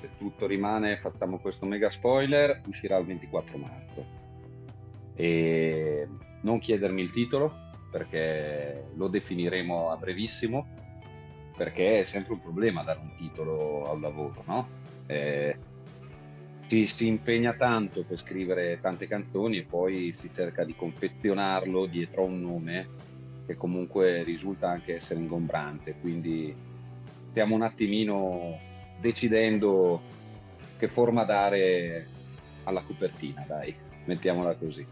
se 0.01 0.09
tutto 0.17 0.47
rimane, 0.47 0.97
facciamo 0.97 1.41
questo 1.41 1.67
mega 1.67 1.91
spoiler, 1.91 2.63
uscirà 2.67 2.97
il 2.97 3.05
24 3.05 3.59
marzo. 3.59 4.07
E 5.15 6.09
non 6.41 6.59
chiedermi 6.59 7.03
il 7.03 7.11
titolo 7.11 7.53
perché 7.91 8.87
lo 8.95 9.09
definiremo 9.09 9.91
a 9.91 9.97
brevissimo, 9.99 10.67
perché 11.57 12.01
è 12.01 12.05
sempre 12.05 12.35
un 12.35 12.41
problema 12.41 12.83
dare 12.83 13.01
un 13.01 13.15
titolo 13.17 13.85
a 13.87 13.93
un 13.93 14.01
lavoro, 14.01 14.43
no? 14.47 14.69
Eh, 15.07 15.57
si, 16.67 16.87
si, 16.87 17.07
impegna 17.07 17.55
tanto 17.55 18.05
per 18.05 18.19
scrivere 18.19 18.81
tante 18.81 19.07
canzoni 19.07 19.59
e 19.59 19.65
poi 19.65 20.13
si 20.19 20.31
cerca 20.35 20.65
di 20.65 20.75
confezionarlo 20.75 21.87
dietro 21.87 22.23
a 22.23 22.27
un 22.27 22.41
nome 22.41 22.89
che 23.47 23.57
comunque 23.57 24.23
risulta 24.23 24.71
anche 24.71 24.95
essere 24.95 25.21
ingombrante, 25.21 25.97
quindi 26.01 26.55
stiamo 27.31 27.55
un 27.55 27.63
attimino 27.63 28.59
decidendo 29.01 30.01
che 30.79 30.89
forma 30.89 31.25
dare 31.25 32.07
alla 32.65 32.81
copertina, 32.81 33.45
dai, 33.47 33.75
mettiamola 34.07 34.55
così. 34.55 34.87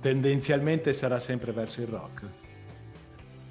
Tendenzialmente 0.00 0.92
sarà 0.92 1.18
sempre 1.18 1.52
verso 1.52 1.80
il 1.82 1.88
rock? 1.88 2.26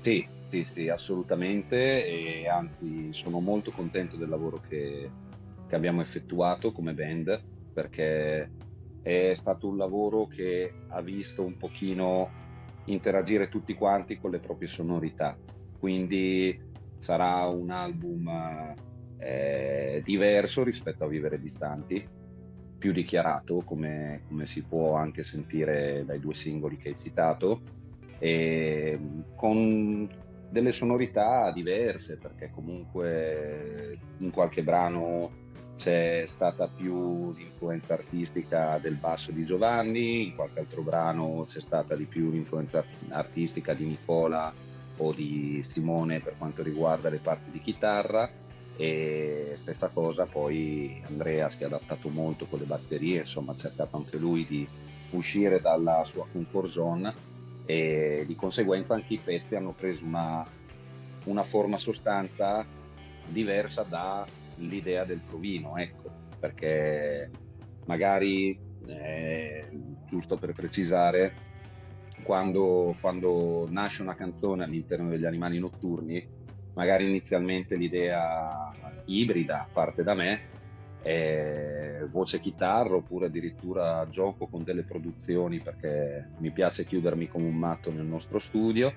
Sì, 0.01 0.25
sì, 0.49 0.63
sì, 0.65 0.89
assolutamente 0.89 2.05
e 2.05 2.47
anzi 2.47 3.13
sono 3.13 3.39
molto 3.39 3.71
contento 3.71 4.17
del 4.17 4.29
lavoro 4.29 4.59
che, 4.67 5.09
che 5.67 5.75
abbiamo 5.75 6.01
effettuato 6.01 6.71
come 6.71 6.93
band 6.93 7.41
perché 7.71 8.51
è 9.01 9.33
stato 9.35 9.67
un 9.67 9.77
lavoro 9.77 10.27
che 10.27 10.73
ha 10.89 11.01
visto 11.01 11.43
un 11.45 11.55
pochino 11.55 12.31
interagire 12.85 13.47
tutti 13.47 13.73
quanti 13.75 14.17
con 14.17 14.31
le 14.31 14.39
proprie 14.39 14.67
sonorità. 14.67 15.37
Quindi 15.77 16.59
sarà 16.97 17.45
un 17.45 17.69
album 17.69 18.73
eh, 19.17 20.01
diverso 20.03 20.63
rispetto 20.63 21.05
a 21.05 21.07
Vivere 21.07 21.39
Distanti, 21.39 22.05
più 22.77 22.91
dichiarato 22.91 23.61
come, 23.63 24.23
come, 24.27 24.45
si 24.45 24.63
può 24.63 24.95
anche 24.95 25.23
sentire 25.23 26.03
dai 26.05 26.19
due 26.19 26.33
singoli 26.33 26.77
che 26.77 26.89
hai 26.89 26.95
citato, 26.95 27.61
e 28.17 28.99
con 29.35 30.07
delle 30.49 30.71
sonorità 30.71 31.51
diverse 31.51 32.17
perché 32.17 32.49
comunque 32.53 33.97
in 34.17 34.31
qualche 34.31 34.63
brano 34.63 35.47
c'è 35.75 36.23
stata 36.25 36.67
più 36.67 37.31
l'influenza 37.33 37.93
artistica 37.93 38.77
del 38.81 38.95
basso 38.95 39.31
di 39.31 39.45
Giovanni, 39.45 40.27
in 40.27 40.35
qualche 40.35 40.59
altro 40.59 40.81
brano 40.81 41.45
c'è 41.47 41.61
stata 41.61 41.95
di 41.95 42.03
più 42.03 42.31
l'influenza 42.31 42.83
artistica 43.09 43.73
di 43.73 43.85
Nicola 43.85 44.53
o 44.97 45.13
di 45.13 45.65
Simone 45.71 46.19
per 46.19 46.35
quanto 46.37 46.63
riguarda 46.63 47.09
le 47.09 47.19
parti 47.19 47.49
di 47.51 47.61
chitarra. 47.61 48.29
E 48.75 49.53
stessa 49.55 49.87
cosa 49.87 50.25
poi 50.25 51.01
Andrea 51.07 51.49
si 51.49 51.63
è 51.63 51.65
adattato 51.65 52.09
molto 52.09 52.45
con 52.45 52.59
le 52.59 52.65
batterie, 52.65 53.19
insomma 53.19 53.53
ha 53.53 53.55
cercato 53.55 53.95
anche 53.95 54.17
lui 54.17 54.45
di 54.45 54.67
uscire 55.11 55.59
dalla 55.61 56.03
sua 56.03 56.25
comfort 56.29 56.69
zone 56.69 57.13
e 57.69 58.23
di 58.25 58.33
conseguenza 58.33 58.95
anche 58.95 59.13
i 59.13 59.21
pezzi 59.23 59.53
hanno 59.53 59.73
preso 59.73 60.03
una, 60.03 60.43
una 61.25 61.43
forma 61.43 61.77
sostanza 61.77 62.65
diversa 63.27 63.83
da 63.83 64.25
l'idea 64.55 65.05
del 65.05 65.19
provino, 65.19 65.77
ecco, 65.77 66.09
perché 66.39 67.29
magari, 67.85 68.59
eh, 68.87 69.67
giusto 70.07 70.35
per 70.35 70.53
precisare, 70.53 71.31
quando, 72.23 72.97
quando 72.99 73.67
nasce 73.69 74.01
una 74.01 74.15
canzone 74.15 74.63
all'interno 74.63 75.07
degli 75.09 75.25
animali 75.25 75.59
notturni, 75.59 76.27
magari 76.73 77.07
inizialmente 77.07 77.75
l'idea 77.75 78.73
ibrida 79.05 79.69
parte 79.71 80.01
da 80.01 80.15
me, 80.15 80.41
eh, 81.01 82.07
voce 82.11 82.39
chitarra 82.39 82.95
oppure 82.95 83.27
addirittura 83.27 84.07
gioco 84.09 84.47
con 84.47 84.63
delle 84.63 84.83
produzioni 84.83 85.59
perché 85.59 86.29
mi 86.37 86.51
piace 86.51 86.85
chiudermi 86.85 87.27
come 87.27 87.45
un 87.45 87.55
matto 87.55 87.91
nel 87.91 88.05
nostro 88.05 88.39
studio 88.39 88.93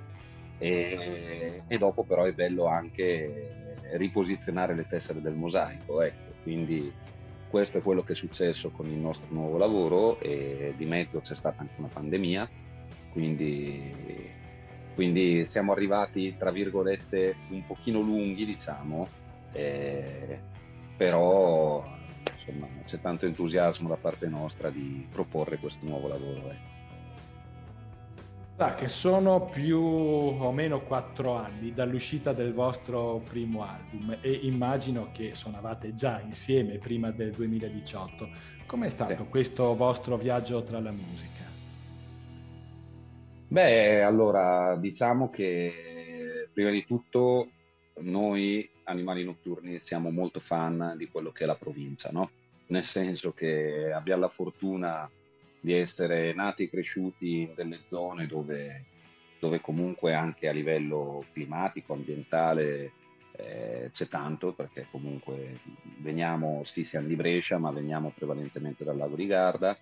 e, 0.58 1.62
e 1.66 1.78
dopo 1.78 2.04
però 2.04 2.24
è 2.24 2.32
bello 2.32 2.66
anche 2.66 3.76
riposizionare 3.92 4.74
le 4.74 4.86
tessere 4.86 5.20
del 5.20 5.34
mosaico. 5.34 6.02
Ecco. 6.02 6.32
Quindi 6.42 6.92
questo 7.48 7.78
è 7.78 7.82
quello 7.82 8.02
che 8.02 8.12
è 8.12 8.16
successo 8.16 8.70
con 8.70 8.86
il 8.86 8.96
nostro 8.96 9.26
nuovo 9.28 9.58
lavoro 9.58 10.18
e 10.20 10.72
di 10.76 10.86
mezzo 10.86 11.20
c'è 11.20 11.34
stata 11.34 11.60
anche 11.60 11.74
una 11.76 11.88
pandemia, 11.92 12.48
quindi, 13.12 13.92
quindi 14.94 15.44
siamo 15.44 15.72
arrivati 15.72 16.34
tra 16.38 16.50
virgolette 16.50 17.36
un 17.50 17.64
pochino 17.66 18.00
lunghi 18.00 18.46
diciamo, 18.46 19.06
eh, 19.52 20.40
però 20.96 21.84
insomma, 22.44 22.68
c'è 22.84 23.00
tanto 23.00 23.26
entusiasmo 23.26 23.88
da 23.88 23.96
parte 23.96 24.26
nostra 24.26 24.70
di 24.70 25.06
proporre 25.10 25.58
questo 25.58 25.84
nuovo 25.84 26.08
lavoro. 26.08 26.50
Eh. 26.50 26.70
Sa 28.56 28.74
che 28.74 28.88
sono 28.88 29.46
più 29.46 29.80
o 29.80 30.52
meno 30.52 30.82
quattro 30.82 31.34
anni 31.34 31.72
dall'uscita 31.72 32.32
del 32.32 32.52
vostro 32.52 33.22
primo 33.28 33.62
album 33.64 34.18
e 34.20 34.30
immagino 34.42 35.08
che 35.12 35.34
suonavate 35.34 35.94
già 35.94 36.20
insieme 36.20 36.78
prima 36.78 37.10
del 37.10 37.30
2018. 37.32 38.28
Com'è 38.66 38.88
stato 38.88 39.24
sì. 39.24 39.28
questo 39.28 39.74
vostro 39.74 40.16
viaggio 40.16 40.62
tra 40.62 40.80
la 40.80 40.92
musica? 40.92 41.42
Beh, 43.48 44.02
allora 44.02 44.76
diciamo 44.76 45.28
che 45.30 46.48
prima 46.52 46.70
di 46.70 46.84
tutto 46.84 47.48
noi 48.02 48.68
animali 48.84 49.24
notturni 49.24 49.80
siamo 49.80 50.10
molto 50.10 50.40
fan 50.40 50.94
di 50.96 51.08
quello 51.08 51.32
che 51.32 51.44
è 51.44 51.46
la 51.46 51.56
provincia, 51.56 52.10
no? 52.10 52.30
Nel 52.66 52.84
senso 52.84 53.32
che 53.32 53.92
abbiamo 53.92 54.22
la 54.22 54.28
fortuna 54.28 55.10
di 55.60 55.72
essere 55.72 56.32
nati 56.34 56.64
e 56.64 56.70
cresciuti 56.70 57.40
in 57.42 57.54
delle 57.54 57.80
zone 57.88 58.26
dove, 58.26 58.84
dove 59.38 59.60
comunque 59.60 60.14
anche 60.14 60.48
a 60.48 60.52
livello 60.52 61.24
climatico, 61.32 61.92
ambientale 61.92 62.92
eh, 63.36 63.90
c'è 63.92 64.08
tanto, 64.08 64.52
perché 64.52 64.86
comunque 64.90 65.60
veniamo, 65.98 66.62
sì 66.64 66.84
siamo 66.84 67.08
di 67.08 67.16
Brescia, 67.16 67.58
ma 67.58 67.70
veniamo 67.70 68.12
prevalentemente 68.14 68.84
dal 68.84 68.96
lago 68.96 69.16
di 69.16 69.26
Garda, 69.26 69.76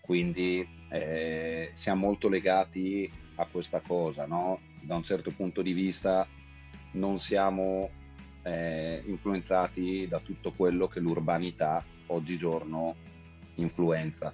quindi 0.00 0.66
eh, 0.90 1.70
siamo 1.72 2.06
molto 2.06 2.28
legati 2.28 3.10
a 3.36 3.46
questa 3.46 3.80
cosa, 3.80 4.26
no? 4.26 4.60
da 4.82 4.96
un 4.96 5.02
certo 5.02 5.30
punto 5.30 5.62
di 5.62 5.72
vista 5.72 6.26
non 6.94 7.18
siamo 7.18 7.90
eh, 8.42 9.02
influenzati 9.06 10.06
da 10.08 10.18
tutto 10.18 10.52
quello 10.52 10.88
che 10.88 11.00
l'urbanità 11.00 11.82
oggigiorno 12.06 12.94
influenza 13.56 14.32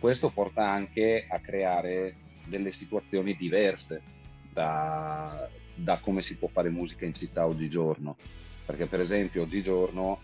questo 0.00 0.30
porta 0.30 0.66
anche 0.66 1.26
a 1.28 1.38
creare 1.40 2.16
delle 2.46 2.72
situazioni 2.72 3.36
diverse 3.36 4.00
da, 4.50 5.46
da 5.74 5.98
come 5.98 6.22
si 6.22 6.36
può 6.36 6.48
fare 6.48 6.70
musica 6.70 7.04
in 7.04 7.12
città 7.12 7.46
oggigiorno. 7.46 8.16
Perché 8.64 8.86
per 8.86 9.00
esempio 9.00 9.42
oggigiorno 9.42 10.20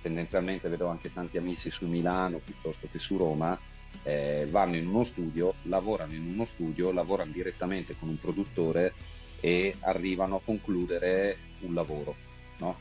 tendenzialmente 0.00 0.70
vedo 0.70 0.86
anche 0.86 1.12
tanti 1.12 1.36
amici 1.36 1.70
su 1.70 1.86
Milano 1.86 2.38
piuttosto 2.38 2.88
che 2.90 2.98
su 2.98 3.18
Roma, 3.18 3.58
eh, 4.04 4.46
vanno 4.50 4.76
in 4.76 4.86
uno 4.86 5.04
studio, 5.04 5.52
lavorano 5.64 6.14
in 6.14 6.26
uno 6.32 6.46
studio, 6.46 6.90
lavorano 6.90 7.30
direttamente 7.30 7.94
con 7.98 8.08
un 8.08 8.18
produttore 8.18 8.94
e 9.40 9.74
arrivano 9.80 10.36
a 10.36 10.40
concludere 10.42 11.36
un 11.60 11.74
lavoro. 11.74 12.14
No? 12.58 12.78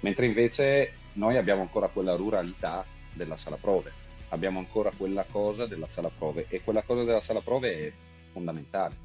Mentre 0.00 0.26
invece 0.26 0.92
noi 1.14 1.36
abbiamo 1.36 1.62
ancora 1.62 1.88
quella 1.88 2.14
ruralità 2.14 2.84
della 3.14 3.36
sala 3.36 3.56
prove 3.56 4.02
abbiamo 4.34 4.58
ancora 4.58 4.90
quella 4.96 5.24
cosa 5.30 5.66
della 5.66 5.86
sala 5.86 6.10
prove 6.10 6.46
e 6.48 6.62
quella 6.62 6.82
cosa 6.82 7.04
della 7.04 7.20
sala 7.20 7.40
prove 7.40 7.86
è 7.86 7.92
fondamentale 8.32 8.96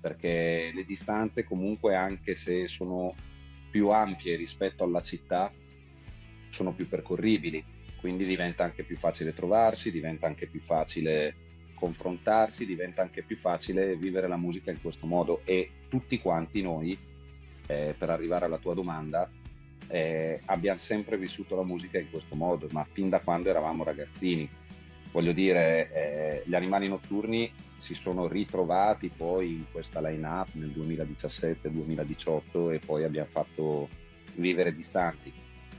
perché 0.00 0.70
le 0.74 0.84
distanze 0.84 1.44
comunque 1.44 1.94
anche 1.94 2.34
se 2.34 2.66
sono 2.68 3.14
più 3.70 3.88
ampie 3.88 4.36
rispetto 4.36 4.84
alla 4.84 5.02
città 5.02 5.52
sono 6.48 6.72
più 6.72 6.88
percorribili 6.88 7.64
quindi 8.00 8.24
diventa 8.24 8.64
anche 8.64 8.84
più 8.84 8.96
facile 8.96 9.34
trovarsi 9.34 9.90
diventa 9.90 10.26
anche 10.26 10.46
più 10.46 10.60
facile 10.60 11.34
confrontarsi 11.84 12.64
diventa 12.64 13.02
anche 13.02 13.22
più 13.22 13.36
facile 13.36 13.94
vivere 13.96 14.26
la 14.26 14.38
musica 14.38 14.70
in 14.70 14.80
questo 14.80 15.06
modo 15.06 15.42
e 15.44 15.70
tutti 15.90 16.18
quanti 16.18 16.62
noi 16.62 16.96
eh, 17.66 17.94
per 17.96 18.08
arrivare 18.08 18.46
alla 18.46 18.56
tua 18.56 18.72
domanda 18.72 19.30
eh, 19.88 20.40
abbiamo 20.46 20.78
sempre 20.78 21.18
vissuto 21.18 21.56
la 21.56 21.62
musica 21.62 21.98
in 21.98 22.08
questo 22.08 22.34
modo, 22.34 22.68
ma 22.72 22.86
fin 22.90 23.10
da 23.10 23.20
quando 23.20 23.50
eravamo 23.50 23.84
ragazzini. 23.84 24.48
Voglio 25.12 25.32
dire, 25.32 25.92
eh, 25.92 26.42
gli 26.46 26.54
animali 26.54 26.88
notturni 26.88 27.52
si 27.76 27.92
sono 27.92 28.26
ritrovati 28.26 29.10
poi 29.14 29.50
in 29.50 29.64
questa 29.70 30.00
line-up 30.00 30.54
nel 30.54 30.70
2017-2018 30.70 32.72
e 32.72 32.78
poi 32.78 33.04
abbiamo 33.04 33.28
fatto 33.30 33.90
vivere 34.36 34.74
distanti. 34.74 35.30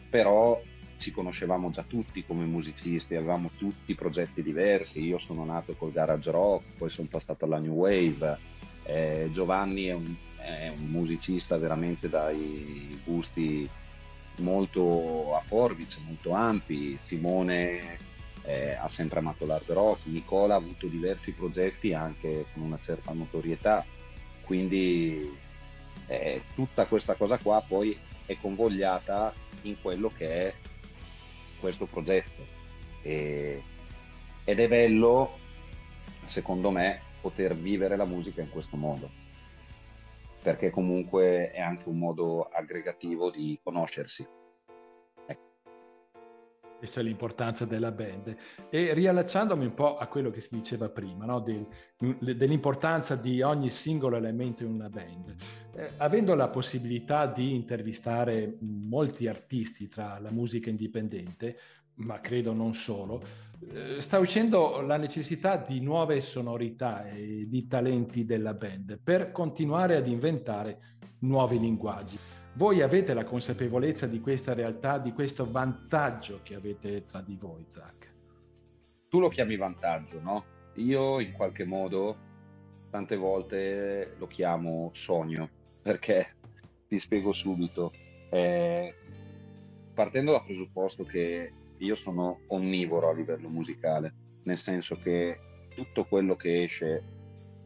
Però 0.07 0.61
ci 0.97 1.11
conoscevamo 1.11 1.71
già 1.71 1.83
tutti 1.87 2.25
come 2.25 2.45
musicisti, 2.45 3.15
avevamo 3.15 3.51
tutti 3.57 3.95
progetti 3.95 4.41
diversi. 4.41 5.03
Io 5.03 5.19
sono 5.19 5.45
nato 5.45 5.73
col 5.73 5.91
garage 5.91 6.31
rock, 6.31 6.63
poi 6.77 6.89
sono 6.89 7.07
passato 7.09 7.45
alla 7.45 7.59
new 7.59 7.73
wave. 7.73 8.37
Eh, 8.83 9.29
Giovanni 9.31 9.85
è 9.85 9.93
un, 9.93 10.15
è 10.37 10.71
un 10.75 10.85
musicista 10.85 11.57
veramente 11.57 12.09
dai 12.09 12.99
gusti 13.03 13.67
molto 14.37 15.35
a 15.35 15.41
forbice, 15.41 15.99
molto 16.05 16.31
ampi. 16.31 16.97
Simone 17.05 17.97
eh, 18.43 18.73
ha 18.73 18.87
sempre 18.87 19.19
amato 19.19 19.45
l'hard 19.45 19.69
rock, 19.69 20.05
Nicola 20.05 20.55
ha 20.55 20.57
avuto 20.57 20.87
diversi 20.87 21.31
progetti 21.31 21.93
anche 21.93 22.45
con 22.53 22.63
una 22.63 22.79
certa 22.81 23.11
notorietà. 23.11 23.85
quindi 24.43 25.43
eh, 26.07 26.43
tutta 26.53 26.85
questa 26.85 27.15
cosa 27.15 27.37
qua 27.37 27.63
poi 27.67 27.97
è 28.27 28.37
convogliata 28.39 29.33
in 29.63 29.75
quello 29.81 30.11
che 30.15 30.27
è 30.27 30.53
questo 31.65 31.87
progetto. 31.87 32.45
E, 33.01 33.63
ed 34.43 34.59
è 34.59 34.67
bello 34.67 35.39
secondo 36.23 36.69
me 36.69 37.01
poter 37.21 37.55
vivere 37.55 37.95
la 37.95 38.05
musica 38.05 38.41
in 38.41 38.51
questo 38.51 38.77
modo. 38.77 39.09
Perché 40.43 40.69
comunque 40.69 41.51
è 41.51 41.59
anche 41.59 41.89
un 41.89 41.97
modo 41.97 42.43
aggregativo 42.49 43.31
di 43.31 43.59
conoscersi 43.63 44.27
questa 46.77 46.99
è 46.99 47.03
l'importanza 47.03 47.65
della 47.65 47.91
band. 47.91 48.35
E 48.69 48.93
riallacciandomi 48.93 49.65
un 49.65 49.73
po' 49.73 49.97
a 49.97 50.07
quello 50.07 50.29
che 50.29 50.39
si 50.39 50.49
diceva 50.51 50.89
prima, 50.89 51.25
no? 51.25 51.39
Del, 51.39 51.67
dell'importanza 52.19 53.15
di 53.15 53.41
ogni 53.41 53.69
singolo 53.69 54.17
elemento 54.17 54.63
in 54.63 54.71
una 54.71 54.89
band, 54.89 55.35
eh, 55.75 55.91
avendo 55.97 56.35
la 56.35 56.49
possibilità 56.49 57.25
di 57.27 57.55
intervistare 57.55 58.57
molti 58.59 59.27
artisti 59.27 59.87
tra 59.87 60.19
la 60.19 60.31
musica 60.31 60.69
indipendente, 60.69 61.57
ma 61.95 62.19
credo 62.19 62.53
non 62.53 62.73
solo, 62.73 63.21
eh, 63.71 64.01
sta 64.01 64.19
uscendo 64.19 64.81
la 64.81 64.97
necessità 64.97 65.55
di 65.57 65.79
nuove 65.79 66.19
sonorità 66.21 67.07
e 67.09 67.45
di 67.47 67.67
talenti 67.67 68.25
della 68.25 68.53
band 68.53 68.99
per 69.01 69.31
continuare 69.31 69.95
ad 69.95 70.07
inventare 70.07 70.79
nuovi 71.19 71.59
linguaggi. 71.59 72.19
Voi 72.57 72.81
avete 72.81 73.13
la 73.13 73.25
consapevolezza 73.25 74.07
di 74.07 74.21
questa 74.21 74.53
realtà, 74.53 74.97
di 74.97 75.11
questo 75.11 75.51
vantaggio 75.51 76.39
che 76.41 76.55
avete 76.55 77.03
tra 77.03 77.19
di 77.19 77.35
voi, 77.35 77.65
Zach? 77.67 78.13
Tu 79.09 79.19
lo 79.19 79.27
chiami 79.27 79.57
vantaggio, 79.57 80.21
no? 80.21 80.45
Io 80.75 81.19
in 81.19 81.33
qualche 81.33 81.65
modo 81.65 82.15
tante 82.89 83.17
volte 83.17 84.15
lo 84.17 84.27
chiamo 84.27 84.91
sogno, 84.93 85.49
perché 85.81 86.37
ti 86.87 86.97
spiego 86.97 87.33
subito. 87.33 87.91
Eh, 88.29 88.95
partendo 89.93 90.31
dal 90.31 90.45
presupposto 90.45 91.03
che 91.03 91.51
io 91.77 91.95
sono 91.95 92.39
onnivoro 92.47 93.09
a 93.09 93.13
livello 93.13 93.49
musicale, 93.49 94.13
nel 94.43 94.57
senso 94.57 94.95
che 94.95 95.67
tutto 95.75 96.05
quello 96.05 96.37
che 96.37 96.63
esce 96.63 97.03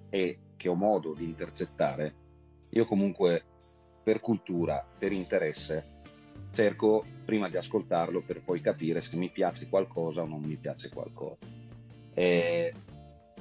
e 0.09 0.39
che 0.57 0.67
ho 0.67 0.73
modo 0.73 1.13
di 1.13 1.25
intercettare, 1.25 2.15
io 2.69 2.85
comunque 2.85 3.43
per 4.01 4.19
cultura, 4.19 4.85
per 4.97 5.11
interesse, 5.11 5.97
cerco 6.51 7.05
prima 7.25 7.49
di 7.49 7.57
ascoltarlo 7.57 8.21
per 8.21 8.41
poi 8.41 8.61
capire 8.61 9.01
se 9.01 9.15
mi 9.15 9.29
piace 9.29 9.67
qualcosa 9.69 10.21
o 10.21 10.25
non 10.25 10.41
mi 10.41 10.55
piace 10.55 10.89
qualcosa. 10.89 11.37
E, 12.13 12.73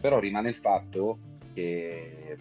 però 0.00 0.18
rimane 0.18 0.50
il 0.50 0.56
fatto 0.56 1.18
che 1.54 2.36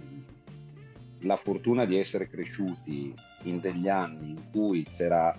la 1.22 1.38
fortuna 1.38 1.86
di 1.86 1.98
essere 1.98 2.30
cresciuti 2.30 3.14
in 3.44 3.60
degli 3.60 3.88
anni 3.88 4.30
in 4.30 4.50
cui 4.52 4.84
c'era 4.96 5.36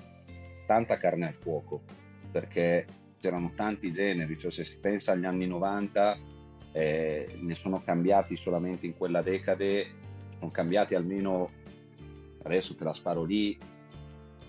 tanta 0.67 0.97
carne 0.97 1.27
al 1.27 1.35
fuoco, 1.35 1.83
perché 2.31 2.87
c'erano 3.21 3.53
tanti 3.55 3.93
generi, 3.93 4.39
cioè 4.39 4.51
se 4.51 4.65
si 4.65 4.77
pensa 4.79 5.13
agli 5.13 5.25
anni 5.25 5.47
90 5.47 6.19
eh, 6.73 7.39
ne 7.41 7.55
sono 7.55 7.83
cambiati 7.83 8.37
solamente 8.37 8.87
in 8.87 8.97
quella 8.97 9.23
decade, 9.23 9.87
sono 10.39 10.51
cambiati 10.51 10.95
almeno 10.95 11.51
adesso 12.43 12.75
te 12.75 12.85
la 12.85 12.93
sparo 12.93 13.25
lì 13.25 13.59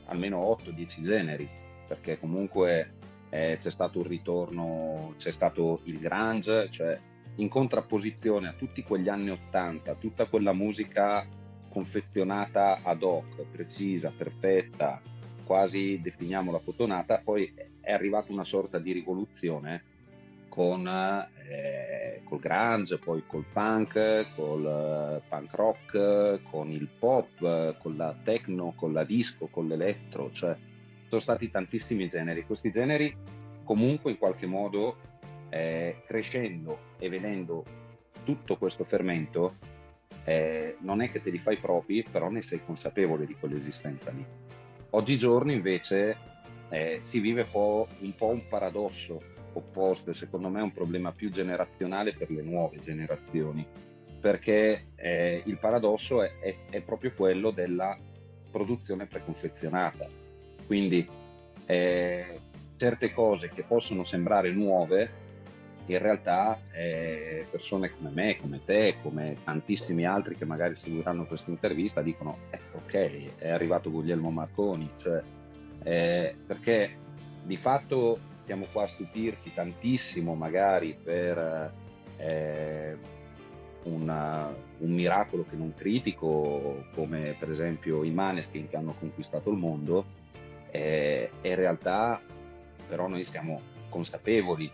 almeno 0.06 0.58
8-10 0.64 1.02
generi, 1.02 1.48
perché 1.88 2.20
comunque 2.20 2.94
eh, 3.30 3.58
c'è 3.60 3.72
stato 3.72 4.00
un 4.00 4.08
ritorno, 4.08 5.14
c'è 5.18 5.32
stato 5.32 5.82
il 5.84 6.00
grunge, 6.00 6.70
cioè 6.70 7.00
in 7.36 7.48
contrapposizione 7.48 8.48
a 8.48 8.54
tutti 8.54 8.84
quegli 8.84 9.08
anni 9.08 9.30
80, 9.30 9.96
tutta 9.96 10.26
quella 10.26 10.54
musica 10.54 11.26
confezionata 11.70 12.80
ad 12.84 13.04
hoc, 13.04 13.44
precisa, 13.52 14.12
perfetta, 14.16 15.02
quasi 15.46 16.00
definiamola 16.02 16.60
fotonata, 16.60 17.22
poi 17.24 17.54
è 17.82 17.92
arrivata 17.92 18.32
una 18.32 18.44
sorta 18.44 18.80
di 18.80 18.92
rivoluzione 18.92 19.84
con 20.50 20.86
eh, 20.88 22.22
col 22.26 22.40
grunge, 22.40 22.98
poi 22.98 23.24
col 23.26 23.46
punk, 23.52 24.34
col 24.36 25.22
uh, 25.24 25.30
punk 25.30 25.54
rock, 25.54 26.42
con 26.50 26.70
il 26.70 26.88
pop, 26.88 27.78
con 27.78 27.96
la 27.96 28.16
techno, 28.24 28.74
con 28.76 28.94
la 28.94 29.04
disco, 29.04 29.48
con 29.48 29.68
l'elettro, 29.68 30.32
cioè 30.32 30.56
sono 31.08 31.22
stati 31.22 31.50
tantissimi 31.50 32.08
generi. 32.08 32.46
Questi 32.46 32.72
generi 32.72 33.16
comunque 33.64 34.12
in 34.12 34.18
qualche 34.18 34.46
modo 34.46 34.98
eh, 35.50 36.04
crescendo 36.06 36.78
e 37.00 37.10
vedendo 37.10 37.64
tutto 38.24 38.58
questo 38.58 38.84
fermento 38.84 39.56
eh, 40.24 40.78
non 40.82 41.02
è 41.02 41.10
che 41.10 41.22
te 41.22 41.32
li 41.32 41.40
fai 41.40 41.58
propri, 41.58 42.04
però 42.04 42.30
ne 42.30 42.42
sei 42.42 42.62
consapevole 42.64 43.26
di 43.26 43.36
quell'esistenza 43.36 44.12
lì. 44.12 44.24
Oggigiorno 44.92 45.52
invece 45.52 46.18
eh, 46.70 47.00
si 47.02 47.20
vive 47.20 47.46
po', 47.46 47.88
un 48.00 48.14
po' 48.16 48.28
un 48.28 48.48
paradosso 48.48 49.22
opposte, 49.54 50.14
secondo 50.14 50.50
me 50.50 50.60
è 50.60 50.64
un 50.64 50.74
problema 50.74 51.12
più 51.12 51.30
generazionale 51.32 52.14
per 52.14 52.30
le 52.30 52.42
nuove 52.42 52.80
generazioni, 52.82 53.66
perché 54.20 54.88
eh, 54.96 55.42
il 55.46 55.58
paradosso 55.58 56.22
è, 56.22 56.40
è, 56.40 56.56
è, 56.70 56.82
proprio 56.82 57.14
quello 57.14 57.52
della 57.52 57.98
produzione 58.52 59.06
preconfezionata. 59.06 60.08
Quindi 60.66 61.08
eh, 61.66 62.40
certe 62.78 63.14
cose 63.14 63.50
che 63.50 63.64
possono 63.64 64.04
sembrare 64.04 64.52
nuove, 64.52 65.28
in 65.86 65.98
realtà 65.98 66.60
eh, 66.72 67.48
persone 67.50 67.92
come 67.96 68.12
me, 68.14 68.38
come 68.38 68.62
te, 68.64 68.98
come 69.02 69.38
tantissimi 69.44 70.06
altri 70.06 70.36
che 70.36 70.46
magari 70.46 70.76
seguiranno 70.76 71.26
questa 71.26 71.50
intervista 71.50 72.02
dicono 72.02 72.38
eh, 72.52 72.60
ok, 72.74 73.38
è 73.40 73.50
arrivato 73.50 73.90
Guglielmo 73.90 74.30
Marconi, 74.30 74.88
cioè, 74.98 75.22
eh, 75.84 76.36
perché 76.46 76.98
di 77.44 77.58
fatto 77.58 78.20
stiamo 78.50 78.66
qua 78.72 78.86
a 78.86 78.88
stupirci 78.88 79.54
tantissimo 79.54 80.34
magari 80.34 80.98
per 81.00 81.72
eh, 82.18 82.98
una, 83.84 84.52
un 84.80 84.92
miracolo 84.92 85.46
che 85.48 85.56
non 85.56 85.76
critico 85.76 86.86
come 86.96 87.36
per 87.38 87.52
esempio 87.52 88.04
i 88.04 88.10
Maneskin 88.10 88.68
che 88.68 88.76
hanno 88.76 88.96
conquistato 88.98 89.52
il 89.52 89.58
mondo 89.58 90.04
eh, 90.72 91.30
in 91.44 91.56
realtà 91.56 92.20
però 92.88 93.08
noi 93.08 93.24
siamo 93.24 93.62
consapevoli 93.88 94.72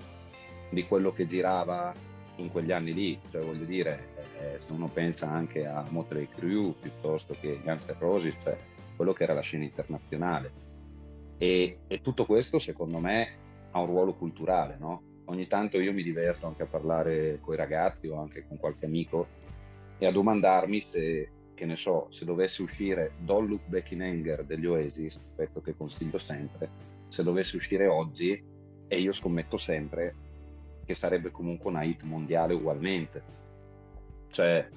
di 0.69 0.86
quello 0.86 1.11
che 1.11 1.26
girava 1.26 1.93
in 2.38 2.49
quegli 2.51 2.71
anni 2.71 2.93
lì, 2.93 3.19
cioè 3.30 3.41
voglio 3.41 3.65
dire, 3.65 4.07
eh, 4.39 4.59
se 4.65 4.71
uno 4.71 4.88
pensa 4.88 5.30
anche 5.30 5.65
a 5.65 5.86
Motley 5.89 6.28
Crue 6.34 6.73
piuttosto 6.80 7.36
che 7.39 7.59
Guns 7.61 7.86
N' 7.88 7.95
Roses, 7.99 8.36
cioè 8.41 8.57
quello 8.95 9.11
che 9.11 9.23
era 9.23 9.34
la 9.34 9.41
scena 9.41 9.65
internazionale. 9.65 10.51
E, 11.38 11.80
e 11.88 12.01
tutto 12.01 12.26
questo 12.26 12.59
secondo 12.59 12.99
me 12.99 13.43
ha 13.76 13.80
un 13.80 13.88
ruolo 13.88 14.13
culturale, 14.13 14.78
no? 14.80 15.01
Ogni 15.26 15.47
tanto 15.47 15.80
io 15.80 15.91
mi 15.91 16.01
diverto 16.01 16.47
anche 16.47 16.63
a 16.63 16.67
parlare 16.67 17.39
con 17.41 17.55
i 17.55 17.57
ragazzi 17.57 18.07
o 18.07 18.17
anche 18.17 18.47
con 18.47 18.57
qualche 18.57 18.86
amico 18.86 19.28
e 19.97 20.05
a 20.05 20.11
domandarmi 20.11 20.80
se, 20.80 21.30
che 21.53 21.65
ne 21.65 21.76
so, 21.76 22.07
se 22.09 22.23
dovesse 22.23 22.61
uscire 22.61 23.13
Don't 23.19 23.49
Look 23.49 23.67
Back 23.67 23.91
in 23.91 24.03
Anger 24.03 24.45
degli 24.45 24.65
Oasis, 24.65 25.19
pezzo 25.36 25.59
che 25.61 25.76
consiglio 25.76 26.17
sempre, 26.17 26.69
se 27.09 27.21
dovesse 27.21 27.57
uscire 27.57 27.88
oggi, 27.88 28.41
e 28.88 28.99
io 29.01 29.11
scommetto 29.11 29.57
sempre 29.57 30.15
che 30.86 30.93
sarebbe 30.93 31.32
comunque 31.32 31.69
una 31.69 31.84
hit 31.84 32.03
mondiale 32.03 32.53
ugualmente. 32.53 33.23
Cioè, 34.30 34.69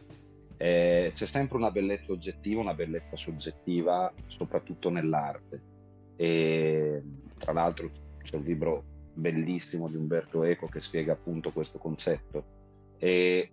eh, 0.56 1.10
c'è 1.14 1.26
sempre 1.26 1.56
una 1.56 1.70
bellezza 1.70 2.10
oggettiva, 2.10 2.60
una 2.62 2.74
bellezza 2.74 3.16
soggettiva, 3.16 4.12
soprattutto 4.26 4.90
nell'arte. 4.90 5.60
E 6.16 7.02
tra 7.36 7.52
l'altro 7.52 7.90
c'è 8.28 8.36
un 8.36 8.42
libro 8.42 8.84
bellissimo 9.14 9.88
di 9.88 9.96
Umberto 9.96 10.44
Eco 10.44 10.66
che 10.66 10.80
spiega 10.80 11.14
appunto 11.14 11.50
questo 11.50 11.78
concetto, 11.78 12.44
e, 12.98 13.50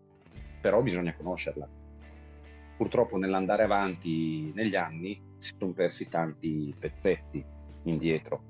però 0.60 0.82
bisogna 0.82 1.16
conoscerla. 1.16 1.68
Purtroppo 2.76 3.18
nell'andare 3.18 3.64
avanti 3.64 4.52
negli 4.54 4.76
anni 4.76 5.22
si 5.38 5.54
sono 5.58 5.72
persi 5.72 6.10
tanti 6.10 6.76
pezzetti 6.78 7.44
indietro. 7.84 8.44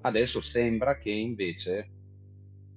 Adesso 0.00 0.40
sembra 0.40 0.96
che 0.96 1.10
invece 1.10 1.90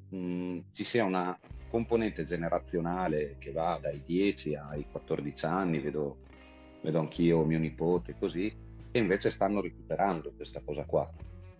mh, 0.09 0.59
ci 0.73 0.83
sia 0.83 1.05
una 1.05 1.39
componente 1.69 2.25
generazionale 2.25 3.37
che 3.39 3.53
va 3.53 3.79
dai 3.81 4.03
10 4.05 4.55
ai 4.55 4.85
14 4.91 5.45
anni, 5.45 5.79
vedo, 5.79 6.17
vedo 6.81 6.99
anch'io 6.99 7.45
mio 7.45 7.59
nipote 7.59 8.17
così, 8.19 8.53
e 8.91 8.99
invece 8.99 9.29
stanno 9.29 9.61
recuperando 9.61 10.33
questa 10.33 10.59
cosa 10.59 10.83
qua 10.83 11.09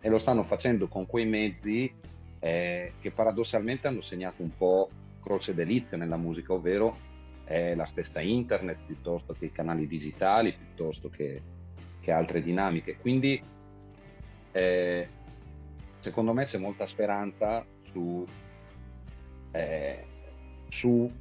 e 0.02 0.10
lo 0.10 0.18
stanno 0.18 0.44
facendo 0.44 0.88
con 0.88 1.06
quei 1.06 1.26
mezzi 1.26 1.94
eh, 2.40 2.94
che 3.00 3.12
paradossalmente 3.12 3.88
hanno 3.88 4.02
segnato 4.02 4.42
un 4.42 4.56
po' 4.56 4.90
croce 5.22 5.54
delizia 5.54 5.96
nella 5.96 6.18
musica, 6.18 6.54
ovvero 6.54 6.98
eh, 7.46 7.76
la 7.76 7.86
stessa 7.86 8.20
internet 8.20 8.80
piuttosto 8.86 9.34
che 9.34 9.46
i 9.46 9.52
canali 9.52 9.86
digitali, 9.86 10.54
piuttosto 10.54 11.10
che, 11.10 11.42
che 12.00 12.12
altre 12.12 12.42
dinamiche. 12.42 12.98
Quindi 12.98 13.42
eh, 14.52 15.08
secondo 16.00 16.34
me 16.34 16.46
c'è 16.46 16.58
molta 16.58 16.88
speranza 16.88 17.64
su, 17.92 18.26
eh, 19.52 20.06
su 20.68 21.12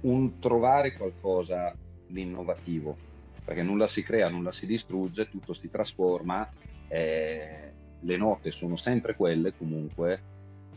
un 0.00 0.38
trovare 0.38 0.94
qualcosa 0.94 1.74
l'innovativo, 2.08 2.96
perché 3.44 3.62
nulla 3.62 3.86
si 3.86 4.02
crea, 4.02 4.28
nulla 4.28 4.52
si 4.52 4.66
distrugge, 4.66 5.28
tutto 5.28 5.52
si 5.52 5.68
trasforma, 5.68 6.48
eh, 6.88 7.72
le 8.04 8.16
note 8.16 8.50
sono 8.50 8.76
sempre 8.76 9.14
quelle 9.16 9.54
comunque, 9.56 10.22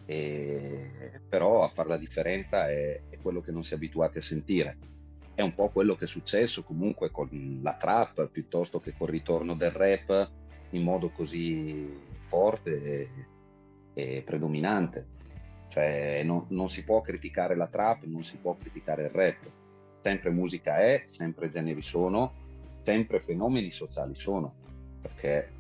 eh, 0.06 1.22
però 1.28 1.64
a 1.64 1.70
fare 1.70 1.90
la 1.90 1.98
differenza 1.98 2.70
è, 2.70 3.02
è 3.10 3.18
quello 3.22 3.42
che 3.42 3.52
non 3.52 3.64
si 3.64 3.74
è 3.74 3.76
abituati 3.76 4.18
a 4.18 4.22
sentire. 4.22 4.78
È 5.34 5.42
un 5.42 5.54
po' 5.54 5.70
quello 5.70 5.96
che 5.96 6.06
è 6.06 6.08
successo 6.08 6.64
comunque 6.64 7.12
con 7.12 7.60
la 7.62 7.74
trap 7.74 8.28
piuttosto 8.30 8.80
che 8.80 8.94
col 8.98 9.10
ritorno 9.10 9.54
del 9.54 9.72
rap 9.72 10.32
in 10.72 10.82
modo 10.82 11.10
così 11.10 11.88
forte 12.26 12.82
e, 12.82 13.10
e 13.94 14.22
predominante. 14.24 15.16
Cioè 15.68 16.24
non, 16.24 16.46
non, 16.50 16.70
si 16.70 16.84
può 16.84 17.02
criticare 17.02 17.56
la 17.56 17.68
trap, 17.68 18.06
non 18.06 18.24
si 18.24 18.38
può 18.38 18.56
criticare 18.56 19.04
il 19.04 19.10
rap. 19.10 19.52
Sempre 20.02 20.30
musica 20.32 20.80
è, 20.80 21.04
sempre 21.06 21.50
generi 21.50 21.82
sono, 21.82 22.34
sempre 22.84 23.20
fenomeni 23.20 23.70
sociali 23.70 24.16
sono. 24.16 24.56
Perché 25.02 25.57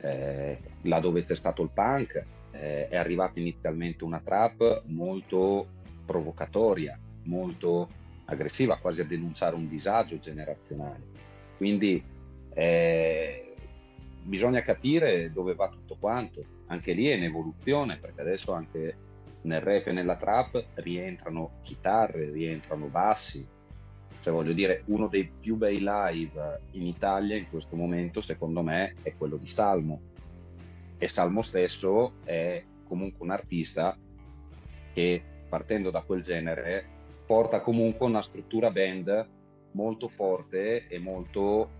eh, 0.00 0.58
là 0.82 1.00
dove 1.00 1.24
c'è 1.24 1.36
stato 1.36 1.62
il 1.62 1.70
punk 1.72 2.24
eh, 2.52 2.88
è 2.88 2.96
arrivata 2.96 3.38
inizialmente 3.38 4.04
una 4.04 4.20
trap 4.20 4.82
molto 4.86 5.66
provocatoria, 6.04 6.98
molto 7.24 7.88
aggressiva, 8.26 8.78
quasi 8.78 9.00
a 9.00 9.04
denunciare 9.04 9.54
un 9.54 9.68
disagio 9.68 10.18
generazionale. 10.18 11.02
Quindi 11.56 12.02
eh, 12.54 13.54
bisogna 14.22 14.62
capire 14.62 15.32
dove 15.32 15.54
va 15.54 15.68
tutto 15.68 15.96
quanto. 15.98 16.44
Anche 16.66 16.92
lì 16.92 17.06
è 17.06 17.14
in 17.14 17.24
evoluzione, 17.24 17.98
perché 17.98 18.20
adesso 18.20 18.52
anche 18.52 18.96
nel 19.42 19.60
rap 19.60 19.86
e 19.86 19.92
nella 19.92 20.16
trap 20.16 20.62
rientrano 20.74 21.60
chitarre, 21.62 22.30
rientrano 22.30 22.86
bassi. 22.86 23.46
Cioè 24.20 24.32
voglio 24.32 24.52
dire, 24.52 24.82
uno 24.86 25.08
dei 25.08 25.30
più 25.40 25.56
bei 25.56 25.78
live 25.78 26.60
in 26.72 26.86
Italia 26.86 27.36
in 27.36 27.48
questo 27.48 27.76
momento, 27.76 28.20
secondo 28.20 28.62
me, 28.62 28.94
è 29.02 29.14
quello 29.16 29.36
di 29.36 29.48
Salmo. 29.48 30.00
E 30.98 31.08
Salmo 31.08 31.42
stesso 31.42 32.14
è 32.24 32.62
comunque 32.86 33.24
un 33.24 33.30
artista 33.30 33.96
che 34.92 35.22
partendo 35.48 35.90
da 35.90 36.02
quel 36.02 36.22
genere 36.22 36.84
porta 37.26 37.60
comunque 37.60 38.06
una 38.06 38.22
struttura 38.22 38.70
band 38.70 39.28
molto 39.72 40.08
forte 40.08 40.88
e 40.88 40.98
molto, 40.98 41.70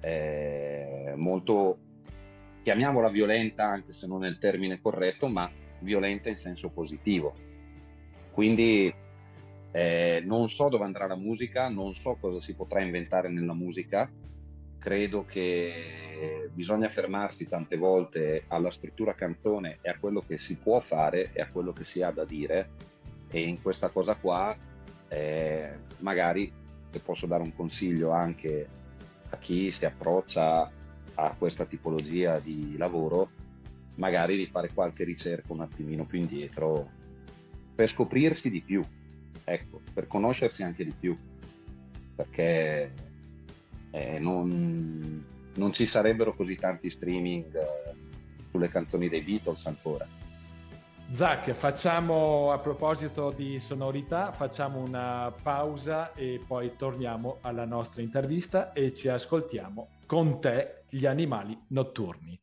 eh, 0.00 1.12
molto 1.16 1.78
chiamiamola 2.62 3.08
violenta 3.08 3.64
anche 3.64 3.92
se 3.92 4.06
non 4.06 4.24
è 4.24 4.28
il 4.28 4.38
termine 4.38 4.80
corretto, 4.80 5.28
ma 5.28 5.50
violenta 5.80 6.28
in 6.28 6.36
senso 6.36 6.68
positivo. 6.68 7.34
Quindi 8.32 8.92
eh, 9.70 10.22
non 10.24 10.48
so 10.48 10.68
dove 10.68 10.84
andrà 10.84 11.06
la 11.06 11.16
musica, 11.16 11.68
non 11.68 11.94
so 11.94 12.16
cosa 12.20 12.40
si 12.40 12.54
potrà 12.54 12.80
inventare 12.80 13.28
nella 13.28 13.54
musica, 13.54 14.10
credo 14.78 15.24
che 15.24 16.48
bisogna 16.52 16.88
fermarsi 16.88 17.46
tante 17.46 17.76
volte 17.76 18.44
alla 18.48 18.70
struttura 18.70 19.14
canzone 19.14 19.78
e 19.82 19.90
a 19.90 19.98
quello 19.98 20.22
che 20.26 20.38
si 20.38 20.56
può 20.56 20.80
fare 20.80 21.30
e 21.32 21.40
a 21.40 21.48
quello 21.48 21.72
che 21.72 21.84
si 21.84 22.02
ha 22.02 22.10
da 22.10 22.24
dire. 22.24 22.70
E 23.30 23.40
in 23.40 23.60
questa 23.60 23.88
cosa 23.88 24.14
qua 24.14 24.56
eh, 25.08 25.70
magari 25.98 26.50
se 26.90 27.00
posso 27.00 27.26
dare 27.26 27.42
un 27.42 27.54
consiglio 27.54 28.10
anche 28.10 28.66
a 29.30 29.36
chi 29.36 29.70
si 29.70 29.84
approccia 29.84 30.70
a 31.14 31.34
questa 31.36 31.66
tipologia 31.66 32.38
di 32.38 32.76
lavoro 32.78 33.30
magari 33.96 34.36
di 34.36 34.46
fare 34.46 34.70
qualche 34.72 35.04
ricerca 35.04 35.52
un 35.52 35.60
attimino 35.60 36.06
più 36.06 36.18
indietro 36.20 36.88
per 37.74 37.88
scoprirsi 37.88 38.50
di 38.50 38.60
più, 38.60 38.82
ecco, 39.52 39.80
per 39.92 40.06
conoscersi 40.06 40.62
anche 40.62 40.84
di 40.84 40.92
più, 40.98 41.16
perché 42.14 42.92
eh, 43.90 44.18
non, 44.18 45.24
non, 45.54 45.72
ci 45.72 45.86
sarebbero 45.86 46.34
così 46.34 46.56
tanti 46.56 46.90
streaming 46.90 47.54
eh, 47.54 47.94
sulle 48.50 48.68
canzoni 48.68 49.08
dei 49.08 49.22
Beatles 49.22 49.64
ancora. 49.66 50.06
Zach, 51.10 51.52
facciamo 51.52 52.52
a 52.52 52.58
proposito 52.58 53.30
di 53.30 53.58
sonorità, 53.60 54.30
facciamo 54.32 54.80
una 54.80 55.32
pausa 55.42 56.12
e 56.12 56.38
poi 56.46 56.76
torniamo 56.76 57.38
alla 57.40 57.64
nostra 57.64 58.02
intervista 58.02 58.74
e 58.74 58.92
ci 58.92 59.08
ascoltiamo 59.08 59.88
con 60.04 60.38
te 60.38 60.84
gli 60.90 61.06
animali 61.06 61.58
notturni. 61.68 62.38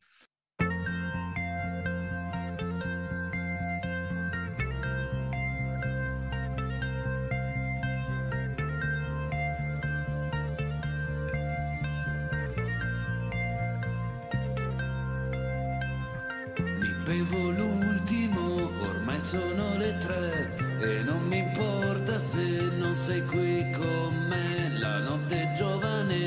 Sei 23.06 23.22
qui 23.24 23.70
con 23.70 24.14
me. 24.28 24.78
La 24.80 24.98
notte 24.98 25.52
giovane 25.54 26.24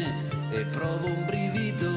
e 0.50 0.64
provo 0.66 1.08
un 1.08 1.26
brivido 1.26 1.92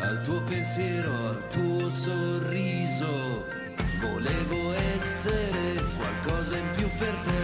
al 0.00 0.20
tuo 0.24 0.42
pensiero, 0.42 1.12
al 1.28 1.46
tuo 1.48 1.88
sorriso. 1.90 3.46
Volevo 4.00 4.72
essere 4.72 5.80
qualcosa 5.96 6.56
in 6.56 6.68
più 6.74 6.88
per 6.98 7.14
te, 7.24 7.35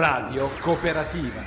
Radio 0.00 0.48
Cooperativa. 0.60 1.42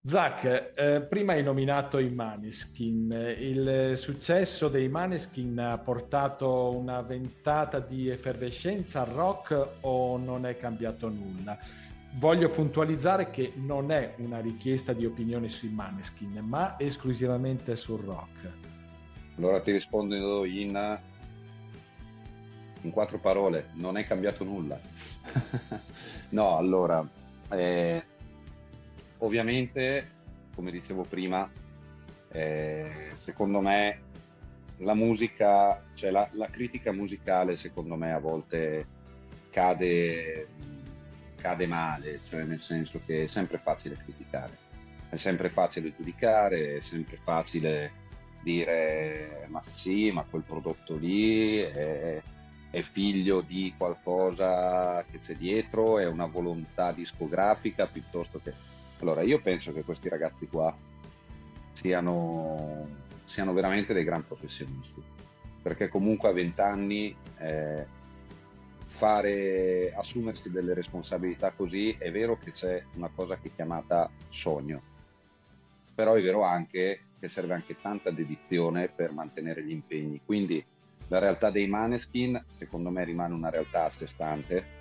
Zach, 0.00 0.72
eh, 0.74 1.02
prima 1.02 1.34
hai 1.34 1.42
nominato 1.42 1.98
i 1.98 2.08
Maneskin. 2.08 3.36
Il 3.38 3.92
successo 3.96 4.70
dei 4.70 4.88
Maneskin 4.88 5.58
ha 5.58 5.76
portato 5.76 6.74
una 6.74 7.02
ventata 7.02 7.78
di 7.78 8.08
effervescenza 8.08 9.02
al 9.02 9.08
rock 9.08 9.68
o 9.82 10.16
non 10.16 10.46
è 10.46 10.56
cambiato 10.56 11.10
nulla? 11.10 11.58
Voglio 12.14 12.48
puntualizzare 12.48 13.28
che 13.28 13.52
non 13.56 13.92
è 13.92 14.14
una 14.16 14.40
richiesta 14.40 14.94
di 14.94 15.04
opinione 15.04 15.50
sui 15.50 15.68
Maneskin, 15.68 16.38
ma 16.42 16.76
esclusivamente 16.78 17.76
sul 17.76 18.00
rock. 18.00 18.50
Allora 19.36 19.60
ti 19.60 19.72
rispondo 19.72 20.46
in, 20.46 20.98
in 22.82 22.90
quattro 22.90 23.18
parole, 23.18 23.70
non 23.74 23.96
è 23.96 24.06
cambiato 24.06 24.44
nulla. 24.44 24.78
no, 26.30 26.56
allora, 26.56 27.06
eh, 27.50 28.04
ovviamente, 29.18 30.10
come 30.54 30.70
dicevo 30.70 31.02
prima, 31.02 31.50
eh, 32.30 33.10
secondo 33.22 33.60
me 33.60 34.00
la 34.78 34.94
musica, 34.94 35.82
cioè 35.94 36.10
la, 36.10 36.28
la, 36.32 36.48
critica 36.48 36.92
musicale, 36.92 37.56
secondo 37.56 37.96
me 37.96 38.12
a 38.12 38.18
volte 38.18 38.86
cade, 39.50 40.46
cade 41.36 41.66
male, 41.66 42.20
cioè 42.28 42.44
nel 42.44 42.60
senso 42.60 43.00
che 43.04 43.24
è 43.24 43.26
sempre 43.26 43.58
facile 43.58 43.96
criticare, 43.96 44.56
è 45.08 45.16
sempre 45.16 45.48
facile 45.48 45.92
giudicare, 45.96 46.76
è 46.76 46.80
sempre 46.80 47.16
facile 47.16 48.06
dire 48.42 49.46
ma 49.48 49.60
sì, 49.60 50.10
ma 50.12 50.22
quel 50.22 50.42
prodotto 50.42 50.94
lì 50.94 51.58
è, 51.58 52.22
è 52.70 52.82
figlio 52.82 53.40
di 53.40 53.74
qualcosa 53.76 55.04
che 55.10 55.20
c'è 55.20 55.34
dietro, 55.34 55.98
è 55.98 56.06
una 56.06 56.26
volontà 56.26 56.92
discografica 56.92 57.86
piuttosto 57.86 58.40
che 58.42 58.52
allora, 59.00 59.22
io 59.22 59.40
penso 59.40 59.72
che 59.72 59.84
questi 59.84 60.08
ragazzi 60.08 60.46
qua 60.48 60.74
siano, 61.72 62.88
siano 63.26 63.52
veramente 63.52 63.92
dei 63.92 64.02
gran 64.02 64.26
professionisti, 64.26 65.00
perché 65.62 65.88
comunque 65.88 66.28
a 66.28 66.32
20 66.32 66.60
anni 66.60 67.16
eh, 67.38 67.86
fare, 68.86 69.92
assumersi 69.94 70.50
delle 70.50 70.74
responsabilità 70.74 71.52
così, 71.52 71.94
è 71.96 72.10
vero 72.10 72.38
che 72.38 72.50
c'è 72.50 72.82
una 72.94 73.10
cosa 73.14 73.36
che 73.36 73.48
è 73.48 73.54
chiamata 73.54 74.10
sogno, 74.28 74.82
però 75.94 76.14
è 76.14 76.22
vero 76.22 76.42
anche 76.42 77.02
che 77.20 77.28
serve 77.28 77.54
anche 77.54 77.76
tanta 77.80 78.10
dedizione 78.10 78.88
per 78.88 79.12
mantenere 79.12 79.62
gli 79.64 79.72
impegni. 79.72 80.20
Quindi 80.24 80.64
la 81.08 81.18
realtà 81.18 81.50
dei 81.50 81.66
Maneskin, 81.66 82.42
secondo 82.56 82.90
me, 82.90 83.04
rimane 83.04 83.34
una 83.34 83.50
realtà 83.50 83.84
a 83.84 83.90
sé 83.90 84.06
stante, 84.06 84.76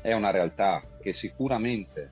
è 0.00 0.12
una 0.12 0.30
realtà 0.30 0.82
che 1.00 1.12
sicuramente 1.12 2.08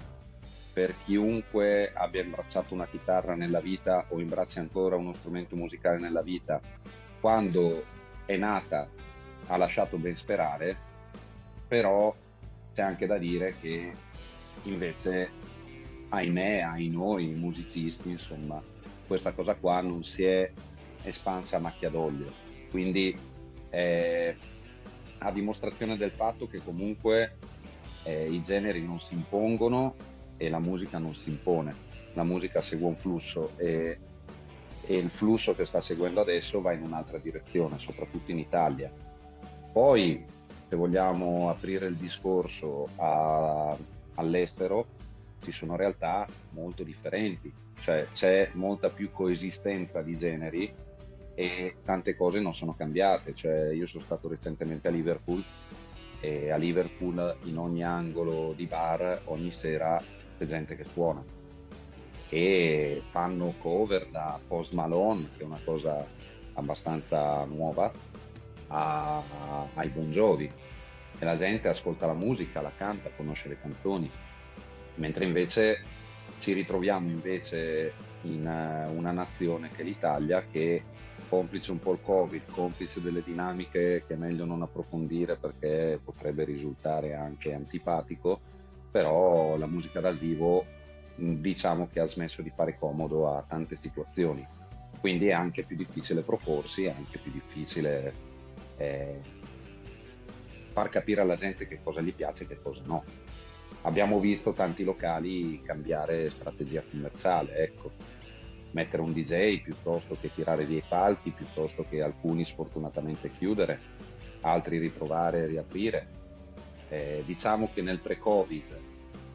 per 0.72 0.94
chiunque 1.04 1.92
abbia 1.94 2.22
imbracciato 2.22 2.74
una 2.74 2.86
chitarra 2.86 3.34
nella 3.34 3.60
vita 3.60 4.06
o 4.08 4.20
imbracci 4.20 4.58
ancora 4.58 4.96
uno 4.96 5.12
strumento 5.12 5.54
musicale 5.56 5.98
nella 5.98 6.22
vita, 6.22 6.60
quando 7.20 7.84
è 8.26 8.36
nata 8.36 8.88
ha 9.46 9.56
lasciato 9.56 9.98
ben 9.98 10.16
sperare, 10.16 10.76
però 11.68 12.14
c'è 12.74 12.82
anche 12.82 13.06
da 13.06 13.18
dire 13.18 13.54
che 13.60 13.92
invece, 14.64 15.30
ahimè, 16.08 16.60
ai 16.60 16.88
noi 16.88 17.28
musicisti, 17.28 18.10
insomma, 18.10 18.60
questa 19.06 19.32
cosa 19.32 19.54
qua 19.54 19.80
non 19.80 20.02
si 20.02 20.24
è 20.24 20.50
espansa 21.02 21.56
a 21.56 21.60
macchia 21.60 21.90
d'olio. 21.90 22.32
Quindi 22.70 23.16
è 23.74 24.36
a 25.18 25.32
dimostrazione 25.32 25.96
del 25.96 26.12
fatto 26.12 26.46
che 26.46 26.58
comunque 26.58 27.38
eh, 28.04 28.30
i 28.30 28.42
generi 28.44 28.84
non 28.84 29.00
si 29.00 29.14
impongono 29.14 29.94
e 30.36 30.48
la 30.48 30.58
musica 30.58 30.98
non 30.98 31.14
si 31.14 31.30
impone, 31.30 31.74
la 32.12 32.24
musica 32.24 32.60
segue 32.60 32.86
un 32.86 32.94
flusso 32.94 33.52
e, 33.56 33.98
e 34.82 34.96
il 34.96 35.10
flusso 35.10 35.54
che 35.54 35.64
sta 35.64 35.80
seguendo 35.80 36.20
adesso 36.20 36.60
va 36.60 36.72
in 36.72 36.82
un'altra 36.82 37.18
direzione, 37.18 37.78
soprattutto 37.78 38.30
in 38.30 38.38
Italia. 38.38 38.92
Poi, 39.72 40.24
se 40.68 40.76
vogliamo 40.76 41.48
aprire 41.48 41.86
il 41.86 41.96
discorso 41.96 42.88
a, 42.96 43.76
all'estero, 44.14 44.86
ci 45.42 45.52
sono 45.52 45.76
realtà 45.76 46.26
molto 46.50 46.82
differenti, 46.82 47.52
cioè 47.80 48.06
c'è 48.12 48.50
molta 48.52 48.88
più 48.88 49.10
coesistenza 49.10 50.00
di 50.02 50.16
generi 50.16 50.72
e 51.34 51.76
tante 51.84 52.16
cose 52.16 52.40
non 52.40 52.54
sono 52.54 52.74
cambiate. 52.74 53.34
Cioè, 53.34 53.72
io 53.72 53.86
sono 53.86 54.04
stato 54.04 54.28
recentemente 54.28 54.88
a 54.88 54.90
Liverpool 54.90 55.42
e 56.20 56.50
a 56.50 56.56
Liverpool 56.56 57.36
in 57.44 57.58
ogni 57.58 57.84
angolo 57.84 58.52
di 58.56 58.66
bar 58.66 59.22
ogni 59.26 59.50
sera 59.50 60.02
c'è 60.38 60.46
gente 60.46 60.74
che 60.74 60.84
suona 60.84 61.22
e 62.28 63.02
fanno 63.10 63.54
cover 63.58 64.08
da 64.08 64.40
Post 64.46 64.72
Malone, 64.72 65.28
che 65.36 65.42
è 65.42 65.46
una 65.46 65.60
cosa 65.64 66.04
abbastanza 66.54 67.44
nuova, 67.44 67.92
a, 68.68 69.18
a, 69.18 69.68
ai 69.74 69.88
Bon 69.90 70.10
Jovi. 70.10 70.50
E 71.16 71.24
la 71.24 71.36
gente 71.36 71.68
ascolta 71.68 72.06
la 72.06 72.14
musica, 72.14 72.60
la 72.60 72.72
canta, 72.76 73.10
conosce 73.16 73.48
le 73.48 73.60
canzoni, 73.60 74.10
mentre 74.96 75.24
invece 75.24 75.84
ci 76.40 76.52
ritroviamo 76.52 77.08
invece 77.08 77.92
in 78.22 78.44
uh, 78.44 78.96
una 78.96 79.12
nazione 79.12 79.70
che 79.70 79.82
è 79.82 79.84
l'Italia 79.84 80.44
che 80.50 80.82
complice 81.34 81.72
un 81.72 81.80
po' 81.80 81.92
il 81.92 81.98
Covid, 82.00 82.44
complice 82.52 83.00
delle 83.00 83.20
dinamiche 83.20 84.04
che 84.06 84.14
è 84.14 84.16
meglio 84.16 84.44
non 84.44 84.62
approfondire 84.62 85.36
perché 85.36 85.98
potrebbe 86.02 86.44
risultare 86.44 87.14
anche 87.14 87.52
antipatico, 87.52 88.40
però 88.88 89.56
la 89.56 89.66
musica 89.66 89.98
dal 89.98 90.16
vivo 90.16 90.64
diciamo 91.16 91.88
che 91.92 91.98
ha 91.98 92.06
smesso 92.06 92.40
di 92.40 92.52
fare 92.54 92.78
comodo 92.78 93.34
a 93.34 93.44
tante 93.46 93.76
situazioni, 93.80 94.46
quindi 95.00 95.26
è 95.26 95.32
anche 95.32 95.64
più 95.64 95.74
difficile 95.74 96.22
proporsi, 96.22 96.84
è 96.84 96.94
anche 96.96 97.18
più 97.18 97.32
difficile 97.32 98.14
eh, 98.76 99.20
far 100.72 100.88
capire 100.88 101.20
alla 101.20 101.36
gente 101.36 101.66
che 101.66 101.80
cosa 101.82 102.00
gli 102.00 102.14
piace 102.14 102.44
e 102.44 102.46
che 102.46 102.60
cosa 102.62 102.82
no. 102.84 103.02
Abbiamo 103.82 104.20
visto 104.20 104.52
tanti 104.52 104.84
locali 104.84 105.60
cambiare 105.62 106.30
strategia 106.30 106.82
commerciale, 106.88 107.56
ecco, 107.56 107.90
mettere 108.74 109.02
un 109.02 109.12
DJ 109.12 109.62
piuttosto 109.62 110.16
che 110.20 110.32
tirare 110.34 110.64
via 110.64 110.78
i 110.78 110.84
palchi, 110.86 111.30
piuttosto 111.30 111.86
che 111.88 112.02
alcuni 112.02 112.44
sfortunatamente 112.44 113.30
chiudere, 113.30 113.80
altri 114.40 114.78
ritrovare 114.78 115.38
e 115.38 115.46
riaprire. 115.46 116.08
Eh, 116.88 117.22
diciamo 117.24 117.70
che 117.72 117.82
nel 117.82 118.00
pre-Covid 118.00 118.80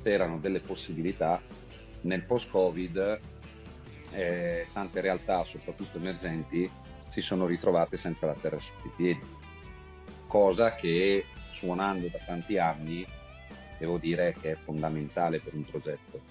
c'erano 0.04 0.40
delle 0.40 0.60
possibilità, 0.60 1.42
nel 2.02 2.24
post-Covid 2.24 3.20
eh, 4.12 4.68
tante 4.74 5.02
realtà, 5.02 5.44
soprattutto 5.46 5.98
emergenti, 5.98 6.70
si 7.10 7.22
sono 7.22 7.46
ritrovate 7.46 7.98
senza 7.98 8.26
la 8.26 8.36
terra 8.36 8.60
sotto 8.60 8.88
i 8.88 8.92
piedi, 8.96 9.22
cosa 10.28 10.76
che 10.76 11.26
suonando 11.54 12.08
da 12.08 12.20
tanti 12.26 12.58
anni 12.58 13.06
devo 13.78 13.98
dire 13.98 14.36
che 14.40 14.52
è 14.52 14.56
fondamentale 14.56 15.40
per 15.40 15.54
un 15.54 15.64
progetto. 15.64 16.29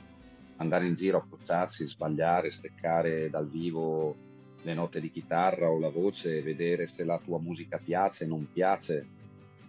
Andare 0.59 0.87
in 0.87 0.95
giro, 0.95 1.19
approcciarsi, 1.19 1.87
sbagliare, 1.87 2.51
steccare 2.51 3.31
dal 3.31 3.49
vivo 3.49 4.17
le 4.63 4.75
note 4.75 5.01
di 5.01 5.11
chitarra 5.11 5.71
o 5.71 5.79
la 5.79 5.89
voce, 5.89 6.43
vedere 6.43 6.87
se 6.87 7.05
la 7.05 7.19
tua 7.19 7.39
musica 7.39 7.79
piace, 7.79 8.27
non 8.27 8.51
piace, 8.53 9.07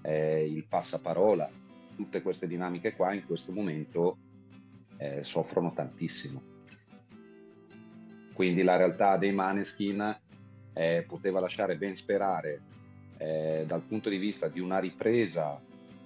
eh, 0.02 0.46
il 0.46 0.66
passaparola, 0.66 1.50
tutte 1.96 2.22
queste 2.22 2.48
dinamiche 2.48 2.96
qua 2.96 3.14
in 3.14 3.26
questo 3.26 3.52
momento 3.52 4.18
eh, 4.98 5.24
soffrono 5.24 5.74
tantissimo. 5.74 6.42
Quindi 8.34 8.64
la 8.64 8.78
realtà 8.78 9.18
dei 9.18 9.34
Maneskin 9.34 10.18
eh, 10.74 11.04
poteva 11.08 11.40
lasciare 11.40 11.76
ben 11.76 11.96
sperare 11.96 12.62
eh, 13.18 13.64
dal 13.68 13.82
punto 13.82 14.10
di 14.10 14.18
vista 14.18 14.48
di 14.48 14.60
una 14.60 14.80
ripresa 14.80 15.60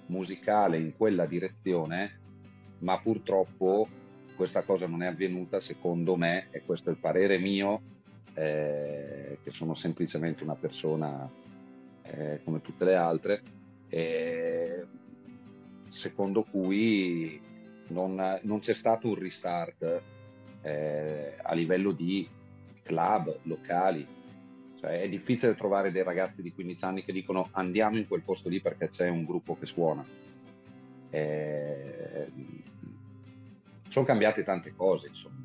musicale 0.06 0.78
in 0.78 0.96
quella 0.96 1.26
direzione, 1.26 2.20
ma 2.80 2.98
purtroppo 2.98 3.86
questa 4.34 4.62
cosa 4.62 4.86
non 4.86 5.02
è 5.02 5.06
avvenuta 5.06 5.60
secondo 5.60 6.16
me, 6.16 6.48
e 6.50 6.62
questo 6.64 6.88
è 6.90 6.92
il 6.92 6.98
parere 6.98 7.38
mio, 7.38 7.80
eh, 8.34 9.38
che 9.42 9.50
sono 9.50 9.74
semplicemente 9.74 10.42
una 10.42 10.56
persona 10.56 11.28
eh, 12.02 12.40
come 12.44 12.60
tutte 12.60 12.84
le 12.84 12.94
altre, 12.94 13.42
eh, 13.88 14.84
secondo 15.88 16.42
cui 16.42 17.40
non, 17.88 18.38
non 18.42 18.58
c'è 18.58 18.74
stato 18.74 19.08
un 19.08 19.14
restart 19.14 20.02
eh, 20.62 21.34
a 21.40 21.54
livello 21.54 21.92
di 21.92 22.28
club 22.82 23.38
locali. 23.42 24.06
Cioè, 24.80 25.00
è 25.00 25.08
difficile 25.08 25.54
trovare 25.54 25.92
dei 25.92 26.02
ragazzi 26.02 26.42
di 26.42 26.52
15 26.52 26.84
anni 26.84 27.04
che 27.04 27.12
dicono 27.12 27.48
andiamo 27.52 27.96
in 27.96 28.06
quel 28.06 28.22
posto 28.22 28.48
lì 28.48 28.60
perché 28.60 28.90
c'è 28.90 29.08
un 29.08 29.24
gruppo 29.24 29.56
che 29.56 29.66
suona. 29.66 30.04
Eh, 31.10 32.26
sono 33.94 34.06
cambiate 34.06 34.42
tante 34.42 34.74
cose, 34.74 35.06
insomma. 35.06 35.44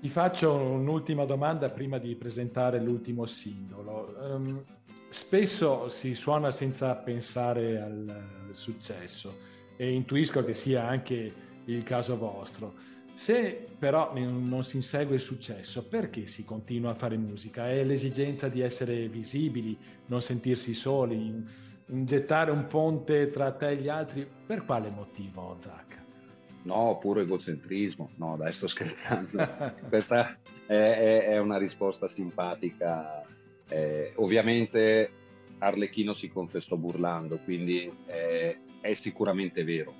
Ti 0.00 0.08
faccio 0.08 0.54
un'ultima 0.54 1.26
domanda 1.26 1.68
prima 1.68 1.98
di 1.98 2.14
presentare 2.14 2.80
l'ultimo 2.80 3.26
singolo. 3.26 4.16
Um, 4.18 4.64
spesso 5.10 5.90
si 5.90 6.14
suona 6.14 6.50
senza 6.50 6.94
pensare 6.96 7.78
al 7.78 8.50
successo. 8.52 9.54
e 9.78 9.92
intuisco 9.92 10.42
che 10.42 10.54
sia 10.54 10.86
anche 10.86 11.30
il 11.66 11.82
caso 11.82 12.16
vostro. 12.16 12.72
Se 13.12 13.66
però 13.78 14.14
non 14.14 14.64
si 14.64 14.76
insegue 14.76 15.16
il 15.16 15.20
successo, 15.20 15.86
perché 15.86 16.26
si 16.26 16.46
continua 16.46 16.92
a 16.92 16.94
fare 16.94 17.18
musica? 17.18 17.66
È 17.66 17.84
l'esigenza 17.84 18.48
di 18.48 18.62
essere 18.62 19.08
visibili, 19.08 19.76
non 20.06 20.22
sentirsi 20.22 20.72
soli, 20.72 21.44
gettare 21.84 22.50
un 22.50 22.66
ponte 22.66 23.28
tra 23.28 23.52
te 23.52 23.68
e 23.68 23.76
gli 23.76 23.90
altri? 23.90 24.26
Per 24.46 24.64
quale 24.64 24.88
motivo, 24.88 25.54
Zach? 25.60 25.85
No, 26.66 26.98
puro 27.00 27.20
egocentrismo. 27.20 28.10
No, 28.16 28.36
dai, 28.36 28.52
sto 28.52 28.66
scherzando. 28.66 29.38
Questa 29.88 30.36
è, 30.66 30.72
è, 30.74 31.24
è, 31.28 31.38
una 31.38 31.58
risposta 31.58 32.08
simpatica. 32.08 33.24
Eh, 33.68 34.12
ovviamente 34.16 35.10
Arlecchino 35.58 36.12
si 36.12 36.28
confessò 36.28 36.76
burlando, 36.76 37.38
quindi 37.38 37.90
eh, 38.06 38.58
è 38.80 38.94
sicuramente 38.94 39.62
vero 39.62 39.94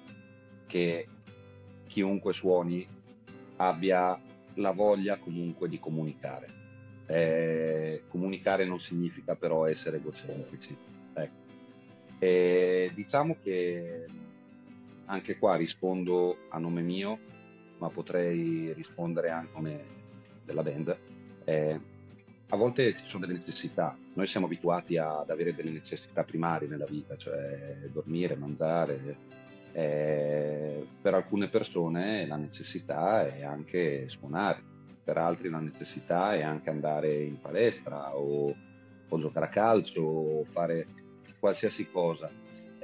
che 0.67 1.07
chiunque 1.87 2.33
suoni 2.33 2.87
abbia 3.57 4.21
la 4.55 4.71
voglia 4.73 5.19
comunque 5.19 5.69
di 5.69 5.79
comunicare. 5.79 6.47
Eh, 7.07 8.03
comunicare 8.09 8.65
non 8.65 8.81
significa 8.81 9.37
però 9.37 9.67
essere 9.67 9.99
egocentrici. 9.99 10.77
Ecco. 11.15 11.45
E 12.19 12.91
diciamo 12.93 13.37
che 13.41 14.05
anche 15.07 15.39
qua 15.39 15.57
rispondo 15.57 16.37
a 16.51 16.59
nome 16.59 16.83
mio, 16.83 17.19
ma 17.79 17.89
potrei 17.89 18.73
rispondere 18.73 19.31
anche 19.31 19.51
a 19.53 19.55
nome 19.55 19.85
della 20.45 20.63
band. 20.63 20.97
Eh, 21.45 21.81
a 22.49 22.57
volte 22.57 22.95
ci 22.95 23.05
sono 23.07 23.27
delle 23.27 23.39
necessità, 23.39 23.97
noi 24.15 24.27
siamo 24.27 24.47
abituati 24.47 24.97
ad 24.97 25.29
avere 25.31 25.55
delle 25.55 25.71
necessità 25.71 26.23
primarie 26.23 26.69
nella 26.69 26.85
vita, 26.85 27.17
cioè 27.17 27.77
dormire, 27.93 28.37
mangiare. 28.37 29.45
Eh, 29.73 30.87
per 31.03 31.13
alcune 31.13 31.49
persone 31.49 32.27
la 32.27 32.37
necessità 32.37 33.27
è 33.27 33.43
anche 33.43 34.09
suonare, 34.09 34.63
per 35.05 35.19
altri 35.19 35.51
la 35.51 35.59
necessità 35.59 36.35
è 36.35 36.43
anche 36.43 36.71
andare 36.71 37.23
in 37.23 37.39
palestra 37.41 38.17
o, 38.17 38.55
o 39.09 39.19
giocare 39.19 39.47
a 39.47 39.51
calcio 39.51 40.01
o 40.01 40.45
fare 40.45 40.87
qualsiasi 41.39 41.91
cosa. 41.91 42.31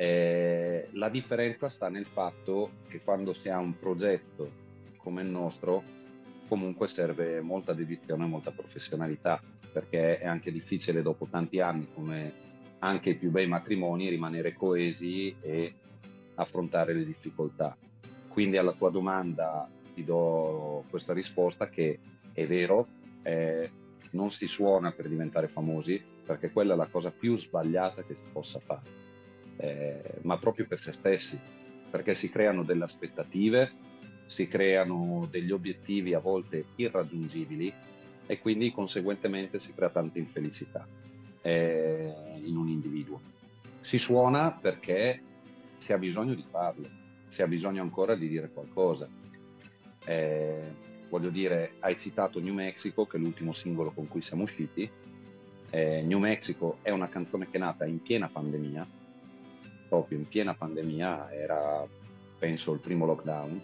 Eh, 0.03 0.89
la 0.95 1.09
differenza 1.09 1.69
sta 1.69 1.89
nel 1.89 2.07
fatto 2.07 2.71
che 2.89 3.03
quando 3.05 3.33
si 3.33 3.49
ha 3.49 3.59
un 3.59 3.79
progetto 3.79 4.51
come 4.97 5.23
il 5.23 5.29
nostro, 5.29 5.85
comunque 6.49 6.89
serve 6.89 7.41
molta 7.41 7.73
dedizione 7.73 8.25
e 8.25 8.27
molta 8.27 8.51
professionalità, 8.51 9.41
perché 9.73 10.19
è 10.19 10.27
anche 10.27 10.51
difficile 10.51 11.03
dopo 11.03 11.29
tanti 11.31 11.61
anni, 11.61 11.87
come 11.95 12.33
anche 12.81 13.11
i 13.11 13.15
più 13.15 13.31
bei 13.31 13.47
matrimoni, 13.47 14.09
rimanere 14.09 14.55
coesi 14.55 15.37
e 15.41 15.73
affrontare 16.35 16.95
le 16.95 17.05
difficoltà. 17.05 17.77
Quindi 18.27 18.57
alla 18.57 18.73
tua 18.73 18.91
domanda 18.91 19.71
ti 19.95 20.03
do 20.03 20.83
questa 20.91 21.13
risposta 21.13 21.69
che 21.69 22.01
è 22.33 22.45
vero, 22.45 22.89
eh, 23.23 23.71
non 24.11 24.33
si 24.33 24.49
suona 24.49 24.91
per 24.91 25.07
diventare 25.07 25.47
famosi, 25.47 26.03
perché 26.27 26.51
quella 26.51 26.75
è 26.75 26.77
la 26.77 26.89
cosa 26.91 27.13
più 27.13 27.37
sbagliata 27.37 28.03
che 28.03 28.15
si 28.15 28.31
possa 28.33 28.59
fare, 28.59 29.02
eh, 29.63 30.03
ma 30.23 30.37
proprio 30.39 30.67
per 30.67 30.79
se 30.79 30.93
stessi, 30.93 31.39
perché 31.91 32.15
si 32.15 32.29
creano 32.29 32.63
delle 32.63 32.85
aspettative 32.85 33.91
si 34.33 34.49
creano 34.49 35.29
degli 35.31 35.53
obiettivi 35.53 36.15
a 36.15 36.19
volte 36.19 36.65
irraggiungibili 36.77 37.71
e 38.25 38.39
quindi 38.39 38.73
conseguentemente 38.73 39.61
si 39.61 39.75
crea 39.75 39.91
tanta 39.91 40.19
infelicità 40.19 40.89
eh, 41.43 42.15
in 42.43 42.57
un 42.57 42.67
individuo. 42.69 43.21
Si 43.83 43.99
suona 43.99 44.51
perché 44.51 45.21
si 45.77 45.93
ha 45.93 45.99
bisogno 45.99 46.33
di 46.33 46.45
farlo, 46.49 46.89
si 47.29 47.43
ha 47.43 47.47
bisogno 47.47 47.83
ancora 47.83 48.15
di 48.15 48.27
dire 48.27 48.49
qualcosa. 48.49 49.07
Eh, 50.07 50.61
voglio 51.11 51.29
dire, 51.29 51.73
hai 51.81 51.99
citato 51.99 52.41
New 52.41 52.55
Mexico, 52.55 53.05
che 53.05 53.19
è 53.19 53.21
l'ultimo 53.21 53.53
singolo 53.53 53.91
con 53.91 54.09
cui 54.09 54.23
siamo 54.23 54.45
usciti. 54.45 54.91
Eh, 55.69 56.03
New 56.07 56.19
Mexico 56.19 56.79
è 56.81 56.89
una 56.89 57.11
canzone 57.11 57.51
che 57.51 57.59
è 57.59 57.61
nata 57.61 57.85
in 57.85 58.01
piena 58.01 58.31
pandemia, 58.33 58.87
proprio 59.93 60.17
in 60.17 60.27
piena 60.27 60.55
pandemia, 60.55 61.31
era 61.33 61.87
penso 62.39 62.73
il 62.73 62.81
primo 62.81 63.05
lockdown. 63.05 63.61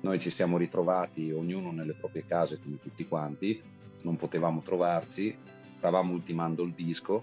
Noi 0.00 0.18
ci 0.18 0.30
siamo 0.30 0.56
ritrovati 0.56 1.30
ognuno 1.30 1.70
nelle 1.70 1.92
proprie 1.92 2.26
case 2.26 2.58
come 2.60 2.80
tutti 2.82 3.06
quanti, 3.06 3.62
non 4.02 4.16
potevamo 4.16 4.62
trovarci, 4.62 5.32
stavamo 5.76 6.12
ultimando 6.12 6.64
il 6.64 6.72
disco 6.72 7.22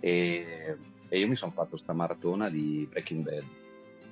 e, 0.00 0.76
e 1.08 1.18
io 1.18 1.28
mi 1.28 1.36
sono 1.36 1.52
fatto 1.52 1.76
sta 1.76 1.92
maratona 1.92 2.50
di 2.50 2.88
Breaking 2.90 3.22
Bad 3.22 3.44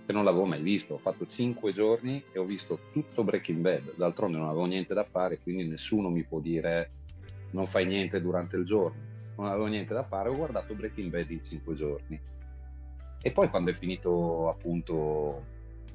che 0.07 0.13
non 0.13 0.23
l'avevo 0.23 0.45
mai 0.45 0.63
visto, 0.63 0.95
ho 0.95 0.99
fatto 0.99 1.27
cinque 1.27 1.73
giorni 1.73 2.23
e 2.31 2.39
ho 2.39 2.45
visto 2.45 2.79
tutto 2.93 3.25
Breaking 3.25 3.61
Bad, 3.61 3.97
d'altronde 3.97 4.39
non 4.39 4.47
avevo 4.47 4.67
niente 4.67 4.95
da 4.95 5.05
fare, 5.05 5.41
quindi 5.41 5.67
nessuno 5.67 6.11
mi 6.11 6.23
può 6.23 6.39
dire 6.39 6.93
non 7.51 7.67
fai 7.67 7.87
niente 7.87 8.21
durante 8.21 8.57
il 8.57 8.65
giorno, 8.65 9.01
non 9.37 9.47
avevo 9.47 9.67
niente 9.67 9.95
da 9.95 10.05
fare, 10.05 10.29
ho 10.29 10.37
guardato 10.37 10.75
Breaking 10.75 11.11
Bad 11.11 11.31
in 11.31 11.45
cinque 11.45 11.75
giorni. 11.75 12.37
E 13.29 13.31
poi 13.31 13.51
quando 13.51 13.71
è 13.71 13.75
finito 13.75 14.49
appunto 14.49 15.45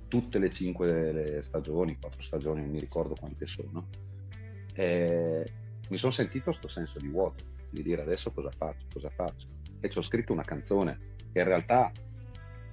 tutte 0.07 0.37
le 0.37 0.51
cinque 0.51 1.11
le 1.11 1.41
stagioni, 1.41 1.97
quattro 1.99 2.21
stagioni, 2.21 2.61
non 2.61 2.69
mi 2.69 2.79
ricordo 2.79 3.15
quante 3.15 3.47
sono, 3.47 3.87
eh, 4.75 5.43
mi 5.89 5.97
sono 5.97 6.11
sentito 6.11 6.51
questo 6.51 6.67
senso 6.67 6.99
di 6.99 7.07
vuoto, 7.07 7.43
di 7.71 7.81
dire 7.81 8.03
adesso 8.03 8.31
cosa 8.31 8.51
faccio, 8.55 8.85
cosa 8.93 9.09
faccio. 9.09 9.47
E 9.79 9.89
ci 9.89 9.97
ho 9.97 10.03
scritto 10.03 10.31
una 10.31 10.43
canzone 10.43 11.15
che 11.31 11.39
in 11.39 11.45
realtà 11.45 11.91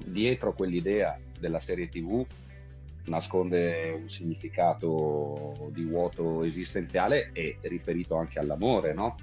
dietro 0.04 0.52
quell'idea 0.52 1.18
della 1.38 1.60
serie 1.60 1.88
tv 1.88 2.26
nasconde 3.06 3.98
un 3.98 4.10
significato 4.10 5.70
di 5.72 5.84
vuoto 5.84 6.44
esistenziale 6.44 7.30
e 7.32 7.56
riferito 7.62 8.14
anche 8.16 8.38
all'amore, 8.38 8.92
no? 8.92 9.16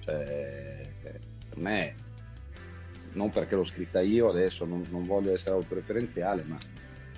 Cioè, 0.00 0.86
per 1.00 1.56
me, 1.56 1.94
non 3.12 3.30
perché 3.30 3.54
l'ho 3.54 3.64
scritta 3.64 4.00
io 4.00 4.28
adesso, 4.28 4.64
non, 4.64 4.84
non 4.90 5.04
voglio 5.04 5.32
essere 5.32 5.54
autoreferenziale, 5.54 6.44
ma 6.44 6.58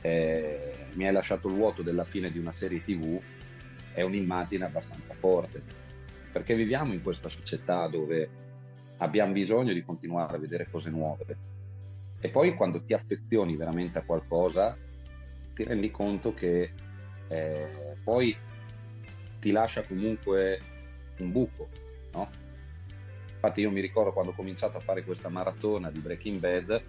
eh, 0.01 0.87
mi 0.95 1.07
hai 1.07 1.13
lasciato 1.13 1.49
il 1.49 1.55
vuoto 1.55 1.83
della 1.83 2.05
fine 2.05 2.31
di 2.31 2.39
una 2.39 2.53
serie 2.53 2.83
tv 2.83 3.19
è 3.95 4.03
un'immagine 4.03 4.67
abbastanza 4.67 5.15
forte 5.15 5.63
perché 6.31 6.55
viviamo 6.55 6.93
in 6.93 7.03
questa 7.03 7.31
società 7.31 7.87
dove 7.87 8.29
abbiamo 8.99 9.33
bisogno 9.33 9.73
di 9.73 9.83
continuare 9.83 10.37
a 10.37 10.39
vedere 10.39 10.69
cose 10.71 10.91
nuove 10.91 11.37
e 12.21 12.29
poi 12.29 12.55
quando 12.55 12.83
ti 12.83 12.93
affezioni 12.93 13.57
veramente 13.57 13.99
a 13.99 14.03
qualcosa 14.03 14.77
ti 15.55 15.65
rendi 15.65 15.91
conto 15.91 16.35
che 16.35 16.73
eh, 17.29 17.97
poi 18.03 18.37
ti 19.41 19.53
lascia 19.53 19.85
comunque 19.85 20.61
un 21.19 21.33
buco 21.33 21.69
no? 22.13 22.29
Infatti 23.45 23.61
io 23.61 23.71
mi 23.71 23.81
ricordo 23.81 24.13
quando 24.13 24.31
ho 24.31 24.35
cominciato 24.35 24.79
a 24.79 24.81
fare 24.81 25.05
questa 25.05 25.29
maratona 25.29 25.91
di 25.91 25.99
Breaking 25.99 26.39
Bad 26.39 26.83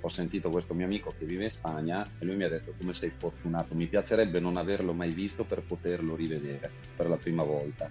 ho 0.00 0.08
sentito 0.08 0.50
questo 0.50 0.74
mio 0.74 0.86
amico 0.86 1.14
che 1.16 1.24
vive 1.24 1.44
in 1.44 1.50
Spagna 1.50 2.04
e 2.18 2.24
lui 2.24 2.34
mi 2.34 2.44
ha 2.44 2.48
detto 2.48 2.72
come 2.76 2.92
sei 2.92 3.12
fortunato, 3.16 3.74
mi 3.74 3.86
piacerebbe 3.86 4.40
non 4.40 4.56
averlo 4.56 4.92
mai 4.92 5.10
visto 5.10 5.44
per 5.44 5.62
poterlo 5.62 6.16
rivedere 6.16 6.70
per 6.96 7.08
la 7.08 7.16
prima 7.16 7.42
volta. 7.42 7.88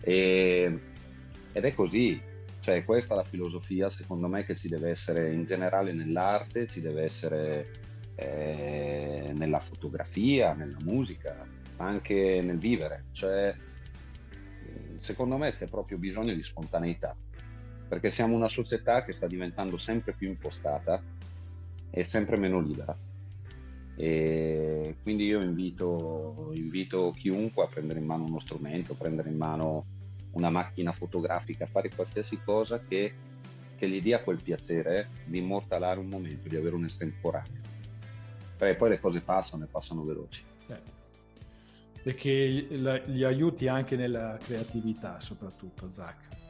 E, 0.00 0.80
ed 1.52 1.64
è 1.64 1.74
così, 1.74 2.20
cioè 2.60 2.84
questa 2.84 3.14
è 3.14 3.16
la 3.16 3.24
filosofia 3.24 3.90
secondo 3.90 4.28
me 4.28 4.44
che 4.44 4.54
ci 4.54 4.68
deve 4.68 4.90
essere 4.90 5.32
in 5.32 5.44
generale 5.44 5.92
nell'arte, 5.92 6.68
ci 6.68 6.80
deve 6.80 7.02
essere 7.02 7.70
eh, 8.14 9.32
nella 9.34 9.60
fotografia, 9.60 10.54
nella 10.54 10.78
musica, 10.84 11.44
anche 11.78 12.40
nel 12.40 12.58
vivere, 12.58 13.06
cioè 13.12 13.54
secondo 15.00 15.36
me 15.36 15.52
c'è 15.52 15.66
proprio 15.66 15.98
bisogno 15.98 16.34
di 16.34 16.42
spontaneità 16.42 17.16
perché 17.88 18.10
siamo 18.10 18.34
una 18.34 18.48
società 18.48 19.04
che 19.04 19.12
sta 19.12 19.26
diventando 19.26 19.76
sempre 19.76 20.12
più 20.12 20.28
impostata 20.28 21.00
e 21.90 22.04
sempre 22.04 22.36
meno 22.36 22.60
libera. 22.60 22.96
E 23.98 24.96
quindi 25.02 25.24
io 25.24 25.40
invito, 25.40 26.50
invito 26.52 27.14
chiunque 27.16 27.64
a 27.64 27.68
prendere 27.68 28.00
in 28.00 28.06
mano 28.06 28.24
uno 28.24 28.40
strumento, 28.40 28.94
prendere 28.94 29.30
in 29.30 29.36
mano 29.36 29.86
una 30.32 30.50
macchina 30.50 30.92
fotografica, 30.92 31.64
a 31.64 31.68
fare 31.68 31.90
qualsiasi 31.94 32.38
cosa 32.44 32.78
che, 32.78 33.14
che 33.76 33.88
gli 33.88 34.02
dia 34.02 34.22
quel 34.22 34.40
piacere 34.42 35.08
di 35.24 35.38
immortalare 35.38 35.98
un 35.98 36.08
momento, 36.08 36.48
di 36.48 36.56
avere 36.56 36.74
un'estemporanea. 36.74 37.60
Perché 38.58 38.76
poi 38.76 38.90
le 38.90 39.00
cose 39.00 39.20
passano 39.20 39.64
e 39.64 39.68
passano 39.68 40.04
veloci. 40.04 40.42
Eh. 40.68 40.80
E 42.02 42.14
che 42.14 43.02
gli 43.06 43.24
aiuti 43.24 43.66
anche 43.66 43.96
nella 43.96 44.38
creatività, 44.40 45.18
soprattutto, 45.20 45.90
Zach. 45.90 46.45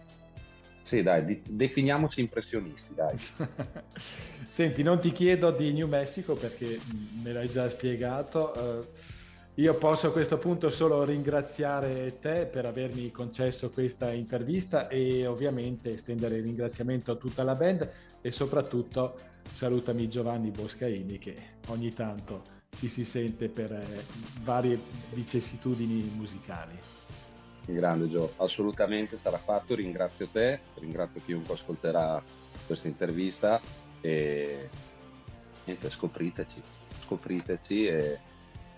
Sì, 0.86 1.02
dai, 1.02 1.42
definiamoci 1.50 2.20
impressionisti, 2.20 2.94
dai. 2.94 3.18
Senti, 4.48 4.84
non 4.84 5.00
ti 5.00 5.10
chiedo 5.10 5.50
di 5.50 5.72
New 5.72 5.88
Mexico 5.88 6.34
perché 6.34 6.78
me 7.24 7.32
l'hai 7.32 7.48
già 7.48 7.68
spiegato. 7.68 8.52
Uh, 8.54 8.86
Io 9.54 9.74
posso 9.74 10.06
a 10.06 10.12
questo 10.12 10.38
punto 10.38 10.70
solo 10.70 11.02
ringraziare 11.02 12.20
te 12.20 12.46
per 12.46 12.66
avermi 12.66 13.10
concesso 13.10 13.70
questa 13.70 14.12
intervista 14.12 14.86
e 14.86 15.26
ovviamente 15.26 15.94
estendere 15.94 16.36
il 16.36 16.44
ringraziamento 16.44 17.10
a 17.10 17.16
tutta 17.16 17.42
la 17.42 17.56
band 17.56 17.90
e 18.20 18.30
soprattutto 18.30 19.18
salutami 19.50 20.08
Giovanni 20.08 20.52
Boscaini 20.52 21.18
che 21.18 21.34
ogni 21.66 21.92
tanto 21.94 22.42
ci 22.76 22.86
si 22.86 23.04
sente 23.04 23.48
per 23.48 23.72
eh, 23.72 24.04
varie 24.44 24.78
vicissitudini 25.14 26.12
musicali. 26.14 26.95
Grande 27.74 28.08
Gio, 28.08 28.32
assolutamente 28.36 29.18
sarà 29.18 29.38
fatto, 29.38 29.74
ringrazio 29.74 30.28
te, 30.30 30.60
ringrazio 30.74 31.20
chiunque 31.24 31.54
ascolterà 31.54 32.22
questa 32.66 32.88
intervista 32.88 33.60
e 34.00 34.68
niente, 35.64 35.90
scopriteci, 35.90 36.62
scopriteci 37.04 37.86
e, 37.86 38.18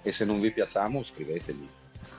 e 0.03 0.13
se 0.13 0.25
non 0.25 0.41
vi 0.41 0.51
piacciamo 0.51 1.03
scriveteli, 1.03 1.69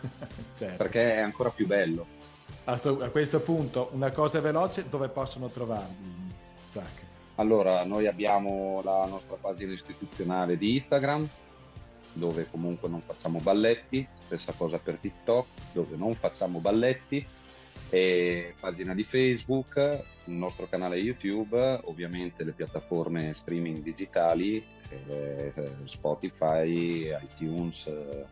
certo. 0.55 0.77
perché 0.77 1.15
è 1.15 1.19
ancora 1.19 1.49
più 1.49 1.65
bello. 1.65 2.17
A, 2.65 2.75
sto, 2.77 3.01
a, 3.01 3.09
questo 3.09 3.39
punto 3.39 3.89
una 3.93 4.11
cosa 4.11 4.39
veloce, 4.39 4.87
dove 4.89 5.09
possono 5.09 5.49
trovarvi? 5.49 6.27
Zac? 6.71 7.07
Allora, 7.35 7.83
noi 7.85 8.05
abbiamo 8.05 8.81
la 8.83 9.05
nostra 9.05 9.37
pagina 9.37 9.71
istituzionale 9.71 10.57
di 10.57 10.73
Instagram, 10.75 11.27
dove 12.19 12.47
comunque 12.49 12.89
non 12.89 13.01
facciamo 13.01 13.39
balletti, 13.39 14.07
stessa 14.25 14.53
cosa 14.55 14.77
per 14.77 14.97
TikTok, 14.97 15.47
dove 15.71 15.95
non 15.95 16.13
facciamo 16.13 16.59
balletti, 16.59 17.25
e 17.89 18.53
pagina 18.59 18.93
di 18.93 19.03
Facebook, 19.03 19.75
il 20.25 20.33
nostro 20.33 20.67
canale 20.67 20.97
YouTube, 20.97 21.57
ovviamente 21.85 22.43
le 22.43 22.51
piattaforme 22.51 23.33
streaming 23.33 23.81
digitali, 23.81 24.63
eh, 25.07 25.51
Spotify, 25.85 27.11
iTunes, 27.19 27.87
eh, 27.87 28.25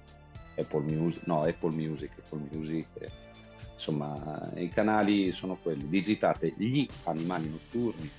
Apple 0.62 0.82
Music, 0.82 1.26
no, 1.26 1.42
Apple 1.42 1.74
Music, 1.74 2.12
Apple 2.24 2.48
Music, 2.52 2.88
eh, 3.00 3.10
insomma 3.74 4.52
i 4.56 4.68
canali 4.70 5.32
sono 5.32 5.58
quelli, 5.62 5.88
digitate 5.88 6.54
gli 6.56 6.88
animali 7.06 7.50
notturni 7.50 8.10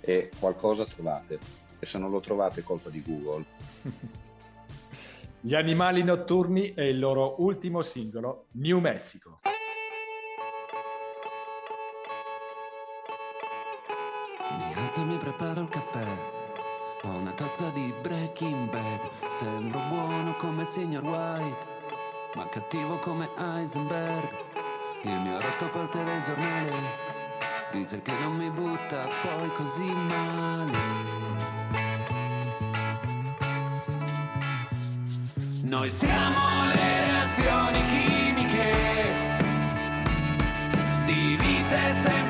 e 0.00 0.30
qualcosa 0.38 0.84
trovate 0.84 1.38
e 1.78 1.86
se 1.86 1.98
non 1.98 2.10
lo 2.10 2.20
trovate 2.20 2.60
è 2.60 2.64
colpa 2.64 2.90
di 2.90 3.02
Google. 3.02 3.44
Gli 5.44 5.56
animali 5.56 6.04
notturni 6.04 6.72
è 6.72 6.82
il 6.82 7.00
loro 7.00 7.42
ultimo 7.42 7.82
singolo, 7.82 8.46
New 8.52 8.78
Mexico. 8.78 9.40
Mi 14.56 14.74
alzo 14.76 15.00
e 15.00 15.04
mi 15.04 15.16
preparo 15.16 15.62
il 15.62 15.68
caffè. 15.68 16.06
Ho 17.02 17.08
una 17.08 17.32
tazza 17.32 17.70
di 17.70 17.92
Breaking 18.02 18.70
Bad. 18.70 19.00
Sembro 19.30 19.80
buono 19.88 20.36
come 20.36 20.64
signor 20.64 21.02
White, 21.02 21.66
ma 22.36 22.48
cattivo 22.48 23.00
come 23.00 23.28
Heisenberg. 23.36 24.28
Il 25.02 25.20
mio 25.22 25.38
oroscopo 25.38 25.80
al 25.80 25.88
telegiornale 25.88 26.72
dice 27.72 28.00
che 28.00 28.12
non 28.12 28.36
mi 28.36 28.48
butta 28.48 29.08
poi 29.20 29.50
così 29.54 29.92
male. 29.92 31.91
Noi 35.72 35.90
siamo 35.90 36.66
le 36.66 37.04
reazioni 37.06 37.80
chimiche 37.88 38.72
di 41.06 41.36
vite 41.40 41.94
sempre 41.94 42.21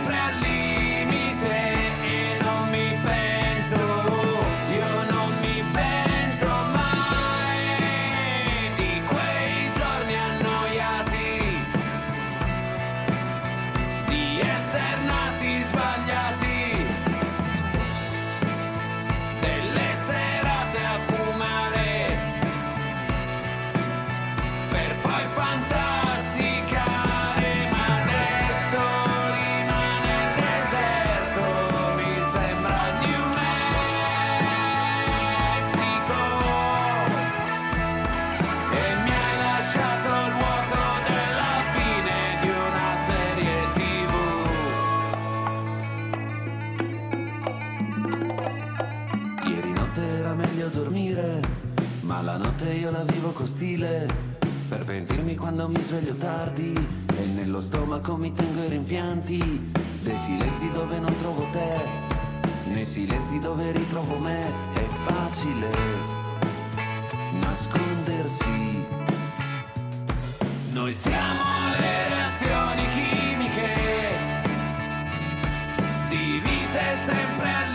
quando 55.36 55.68
mi 55.68 55.80
sveglio 55.80 56.14
tardi 56.14 56.72
e 57.16 57.24
nello 57.26 57.60
stomaco 57.60 58.16
mi 58.16 58.32
tengo 58.32 58.64
i 58.64 58.68
rimpianti 58.68 59.70
dei 60.02 60.16
silenzi 60.16 60.70
dove 60.70 60.98
non 60.98 61.16
trovo 61.18 61.46
te, 61.52 61.88
nei 62.64 62.84
silenzi 62.84 63.38
dove 63.38 63.72
ritrovo 63.72 64.18
me, 64.18 64.40
è 64.74 64.86
facile 65.04 65.70
nascondersi. 67.32 68.84
Noi 70.72 70.94
siamo 70.94 71.42
le 71.78 72.08
reazioni 72.08 72.82
chimiche 72.94 73.74
di 76.08 76.40
vite 76.42 76.96
sempre 77.04 77.48
all'inizio. 77.48 77.71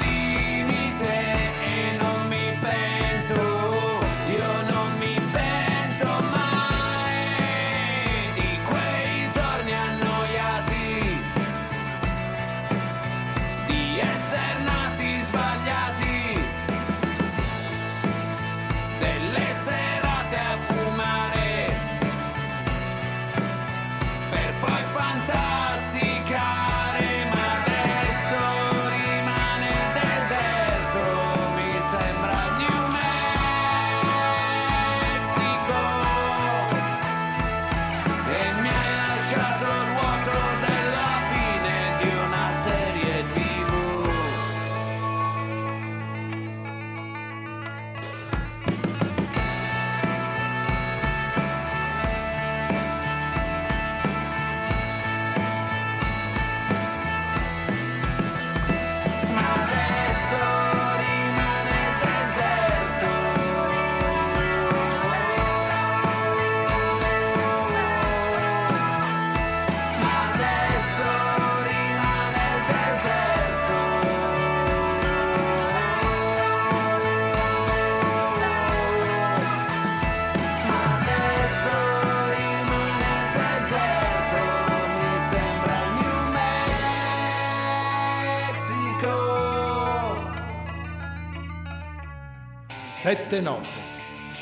Sette 93.08 93.40
note, 93.40 93.70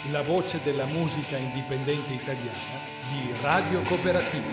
la 0.09 0.23
voce 0.23 0.59
della 0.63 0.85
musica 0.85 1.37
indipendente 1.37 2.13
italiana 2.13 2.79
di 3.11 3.31
Radio 3.39 3.83
Cooperativa. 3.83 4.43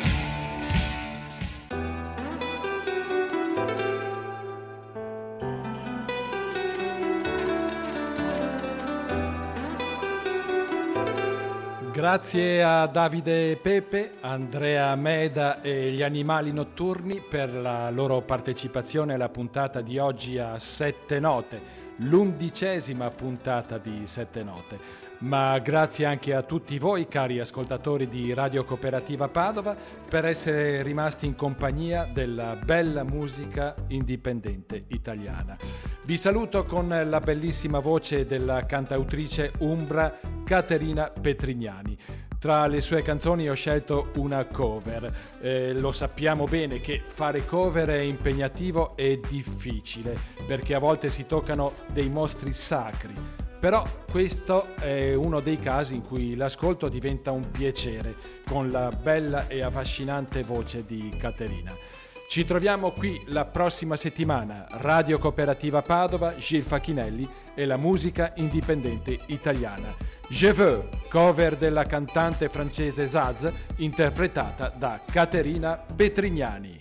Grazie 11.91 12.63
a 12.63 12.85
Davide 12.85 13.57
Pepe, 13.57 14.17
Andrea 14.21 14.95
Meda 14.95 15.63
e 15.63 15.91
gli 15.91 16.03
animali 16.03 16.53
notturni 16.53 17.19
per 17.27 17.55
la 17.55 17.89
loro 17.89 18.21
partecipazione 18.21 19.15
alla 19.15 19.31
puntata 19.31 19.81
di 19.81 19.97
oggi 19.97 20.37
a 20.37 20.59
Sette 20.59 21.19
Note, 21.19 21.81
l'undicesima 21.97 23.10
puntata 23.10 23.78
di 23.78 24.02
Sette 24.06 24.43
Note 24.43 25.02
ma 25.23 25.59
grazie 25.60 26.05
anche 26.05 26.35
a 26.35 26.43
tutti 26.43 26.78
voi 26.78 27.06
cari 27.06 27.39
ascoltatori 27.39 28.09
di 28.09 28.35
Radio 28.35 28.64
Cooperativa 28.64 29.28
Padova 29.28 29.77
per 30.09 30.24
essere 30.24 30.82
rimasti 30.82 31.27
in 31.27 31.36
compagnia 31.36 32.09
della 32.12 32.56
bella 32.56 33.05
musica 33.05 33.74
indipendente 33.89 34.85
italiana. 34.89 35.56
Vi 36.05 36.16
saluto 36.16 36.64
con 36.64 36.89
la 36.89 37.20
bellissima 37.20 37.78
voce 37.78 38.27
della 38.27 38.66
cantautrice 38.66 39.52
umbra 39.59 40.19
Caterina 40.44 41.09
Petrignani. 41.09 41.97
Tra 42.43 42.66
le 42.66 42.81
sue 42.81 43.02
canzoni 43.02 43.48
ho 43.48 43.55
scelto 43.55 44.10
una 44.16 44.44
cover. 44.47 45.36
Eh, 45.40 45.74
lo 45.74 45.93
sappiamo 45.93 46.47
bene 46.47 46.81
che 46.81 47.01
fare 47.06 47.44
cover 47.44 47.89
è 47.90 48.01
impegnativo 48.01 48.97
e 48.97 49.20
difficile 49.24 50.19
perché 50.44 50.74
a 50.74 50.81
volte 50.81 51.09
si 51.09 51.24
toccano 51.27 51.74
dei 51.93 52.09
mostri 52.09 52.52
sacri 52.52 53.14
però 53.62 53.85
questo 54.10 54.74
è 54.74 55.14
uno 55.14 55.39
dei 55.39 55.60
casi 55.60 55.94
in 55.94 56.02
cui 56.02 56.35
l'ascolto 56.35 56.89
diventa 56.89 57.31
un 57.31 57.48
piacere 57.48 58.16
con 58.44 58.73
la 58.73 58.90
bella 58.90 59.47
e 59.47 59.62
affascinante 59.62 60.43
voce 60.43 60.85
di 60.85 61.14
Caterina. 61.16 61.73
Ci 62.33 62.47
troviamo 62.47 62.93
qui 62.93 63.21
la 63.27 63.45
prossima 63.45 63.95
settimana. 63.95 64.67
Radio 64.71 65.19
Cooperativa 65.19 65.83
Padova, 65.83 66.35
Gil 66.39 66.63
Facchinelli 66.63 67.29
e 67.55 67.67
la 67.67 67.77
musica 67.77 68.33
indipendente 68.37 69.19
italiana. 69.27 69.95
Je 70.31 70.51
veux, 70.51 70.83
cover 71.11 71.59
della 71.59 71.85
cantante 71.85 72.49
francese 72.49 73.07
Zaz, 73.07 73.53
interpretata 73.77 74.73
da 74.75 74.99
Caterina 75.05 75.77
Petrignani. 75.77 76.81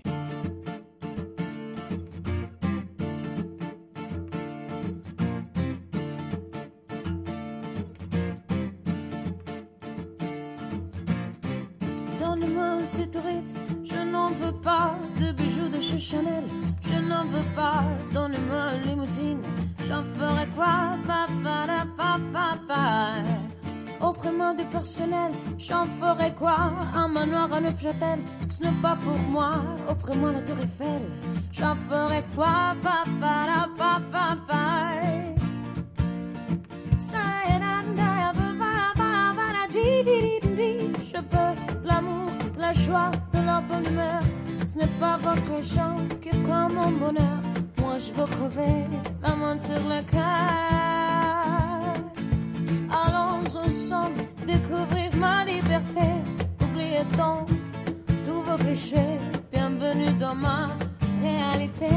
De 15.20 15.32
bijoux 15.32 15.70
de 15.70 15.82
chez 15.82 16.00
Chanel, 16.00 16.44
je 16.82 16.98
n'en 17.10 17.24
veux 17.26 17.48
pas, 17.56 17.84
donnez-moi 18.14 18.66
limousine, 18.86 19.42
j'en 19.88 20.04
ferai 20.04 20.48
quoi, 20.56 20.98
papa, 21.08 21.58
papa, 21.68 22.20
papa. 22.34 22.88
Offrez-moi 24.02 24.56
du 24.56 24.64
personnel, 24.66 25.32
j'en 25.58 25.86
ferai 25.86 26.34
quoi? 26.34 26.74
Un 26.96 27.08
manoir 27.08 27.54
à 27.54 27.62
Neufchâtel, 27.62 28.20
ce 28.50 28.64
n'est 28.64 28.82
pas 28.82 28.96
pour 28.96 29.18
moi. 29.30 29.52
Offrez-moi 29.88 30.32
la 30.32 30.42
tour 30.42 30.58
Eiffel, 30.58 31.04
j'en 31.52 31.76
ferai 31.76 32.24
quoi? 32.36 32.76
Papa, 32.82 33.46
papa, 33.78 34.02
papa. 34.12 34.82
Je 41.14 41.18
veux 41.18 41.82
de 41.82 41.88
l'amour 41.88 42.30
la 42.58 42.74
joie, 42.74 43.12
de 43.34 43.40
la 43.46 43.62
bonne 43.62 43.86
humeur. 43.86 44.22
Ce 44.66 44.78
n'est 44.78 44.88
pas 45.00 45.18
votre 45.18 45.52
argent 45.54 45.96
qui 46.22 46.30
prend 46.30 46.70
mon 46.70 46.92
bonheur. 46.92 47.42
Moi 47.80 47.98
je 47.98 48.14
veux 48.14 48.26
crever 48.26 48.86
la 49.22 49.36
main 49.36 49.58
sur 49.58 49.82
le 49.90 50.02
cœur. 50.04 50.22
Allons 52.90 53.44
ensemble 53.58 54.22
découvrir 54.46 55.16
ma 55.18 55.44
liberté. 55.46 56.08
Oubliez 56.62 57.04
donc 57.18 57.48
tous 58.24 58.42
vos 58.44 58.58
clichés. 58.58 59.18
Bienvenue 59.52 60.14
dans 60.20 60.36
ma 60.36 60.70
réalité. 61.22 61.88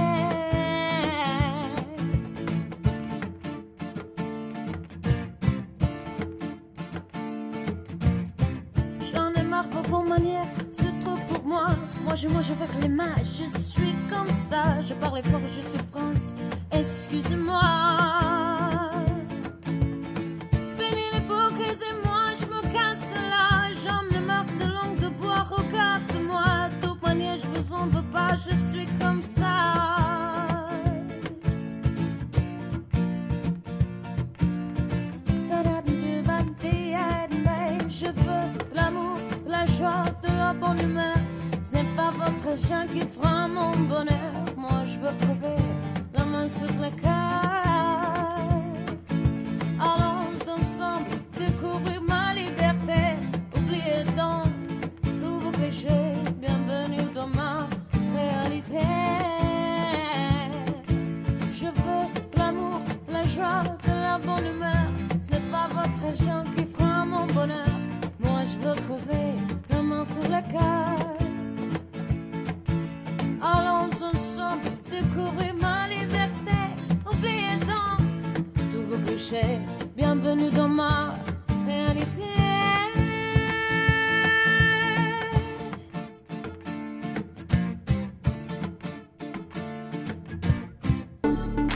J'en 9.13 9.33
ai 9.35 9.43
marre 9.43 9.69
vos 9.69 9.91
bonnes 9.91 10.09
manières 10.09 10.55
moi 11.45 11.67
je 12.15 12.29
mange 12.29 12.51
avec 12.51 12.71
les 12.83 12.89
mains, 12.89 13.15
je 13.19 13.47
suis 13.49 13.95
comme 14.09 14.29
ça. 14.29 14.81
Je 14.81 14.95
parle 14.95 15.23
fort, 15.25 15.41
je 15.47 15.61
souffrance, 15.61 16.35
excuse-moi. 16.71 17.61
Fini 20.79 21.05
les 21.13 21.21
bouquets 21.21 21.79
et 21.91 22.07
moi 22.07 22.25
je 22.39 22.47
me 22.47 22.61
casse 22.73 23.11
là. 23.31 23.71
J'en 23.83 24.17
ai 24.17 24.21
marre 24.21 24.45
de 24.61 24.67
langue 24.67 24.99
de 25.01 25.09
bois, 25.09 25.43
regarde-moi. 25.43 26.69
De 26.81 26.87
toute 26.87 27.03
manière, 27.03 27.37
je 27.37 27.61
vous 27.61 27.73
en 27.75 27.87
veux 27.87 28.03
pas, 28.13 28.29
je 28.37 28.55
suis 28.55 28.87
comme 29.01 29.23
ça. 29.23 29.95
Je 37.97 38.07
veux 38.07 38.71
de 38.71 38.75
l'amour, 38.75 39.17
de 39.47 39.51
la 39.51 39.65
joie, 39.67 40.03
de 40.21 40.29
la 40.37 40.53
bonne 40.53 40.81
humeur. 40.81 41.04
Ce 41.75 41.79
n'est 41.81 41.97
pas 41.97 42.11
votre 42.11 42.49
argent 42.51 42.87
qui 42.93 43.01
fera 43.01 43.49
mon 43.49 43.73
bonheur. 43.73 44.33
Moi, 44.57 44.85
je 44.85 45.01
veux 45.01 45.13
crever 45.23 45.61
la 46.17 46.25
main 46.25 46.47
sur 46.47 46.67
le 46.67 46.91
cœur. 47.03 47.43
Allons 49.81 50.39
ensemble 50.57 51.11
découvrir 51.37 52.01
ma 52.03 52.33
liberté. 52.33 53.17
Oubliez 53.57 54.05
donc 54.17 54.47
tous 55.21 55.41
vos 55.41 55.51
péchés. 55.51 56.15
Bienvenue 56.41 57.11
dans 57.13 57.27
ma 57.29 57.67
réalité. 58.15 58.87
Je 61.51 61.67
veux 61.67 62.07
l'amour, 62.39 62.83
la 63.13 63.25
joie, 63.25 63.65
de 63.85 63.91
la 63.91 64.19
bonne 64.19 64.47
humeur. 64.47 64.87
Ce 65.19 65.33
n'est 65.33 65.51
pas 65.51 65.67
votre 65.69 66.07
argent 66.09 66.45
qui 66.57 66.67
fera 66.67 67.05
mon 67.05 67.27
bonheur. 67.27 67.75
Moi, 68.21 68.45
je 68.45 68.59
veux 68.65 68.75
crever 68.75 69.33
la 69.71 69.83
main 69.83 70.05
sur 70.05 70.23
le 70.23 70.41
cœur. 70.53 71.24
Allons 73.47 74.03
ensemble 74.03 74.71
découvrir 74.91 75.55
ma 75.61 75.87
liberté. 75.87 76.57
Oubliez 77.05 77.59
donc 77.61 78.01
tous 78.73 78.85
vos 78.89 78.97
clichés. 79.07 79.59
Bienvenue 79.95 80.51
dans 80.51 80.69
ma 80.69 81.13
réalité. 81.67 82.23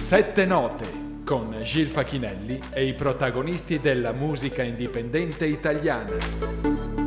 Sette 0.00 0.38
note 0.38 0.84
con 1.26 1.54
Gil 1.64 1.88
Facchinelli 1.88 2.58
e 2.72 2.86
i 2.86 2.94
protagonisti 2.94 3.78
della 3.78 4.12
musica 4.12 4.62
indipendente 4.62 5.44
italiana. 5.44 6.97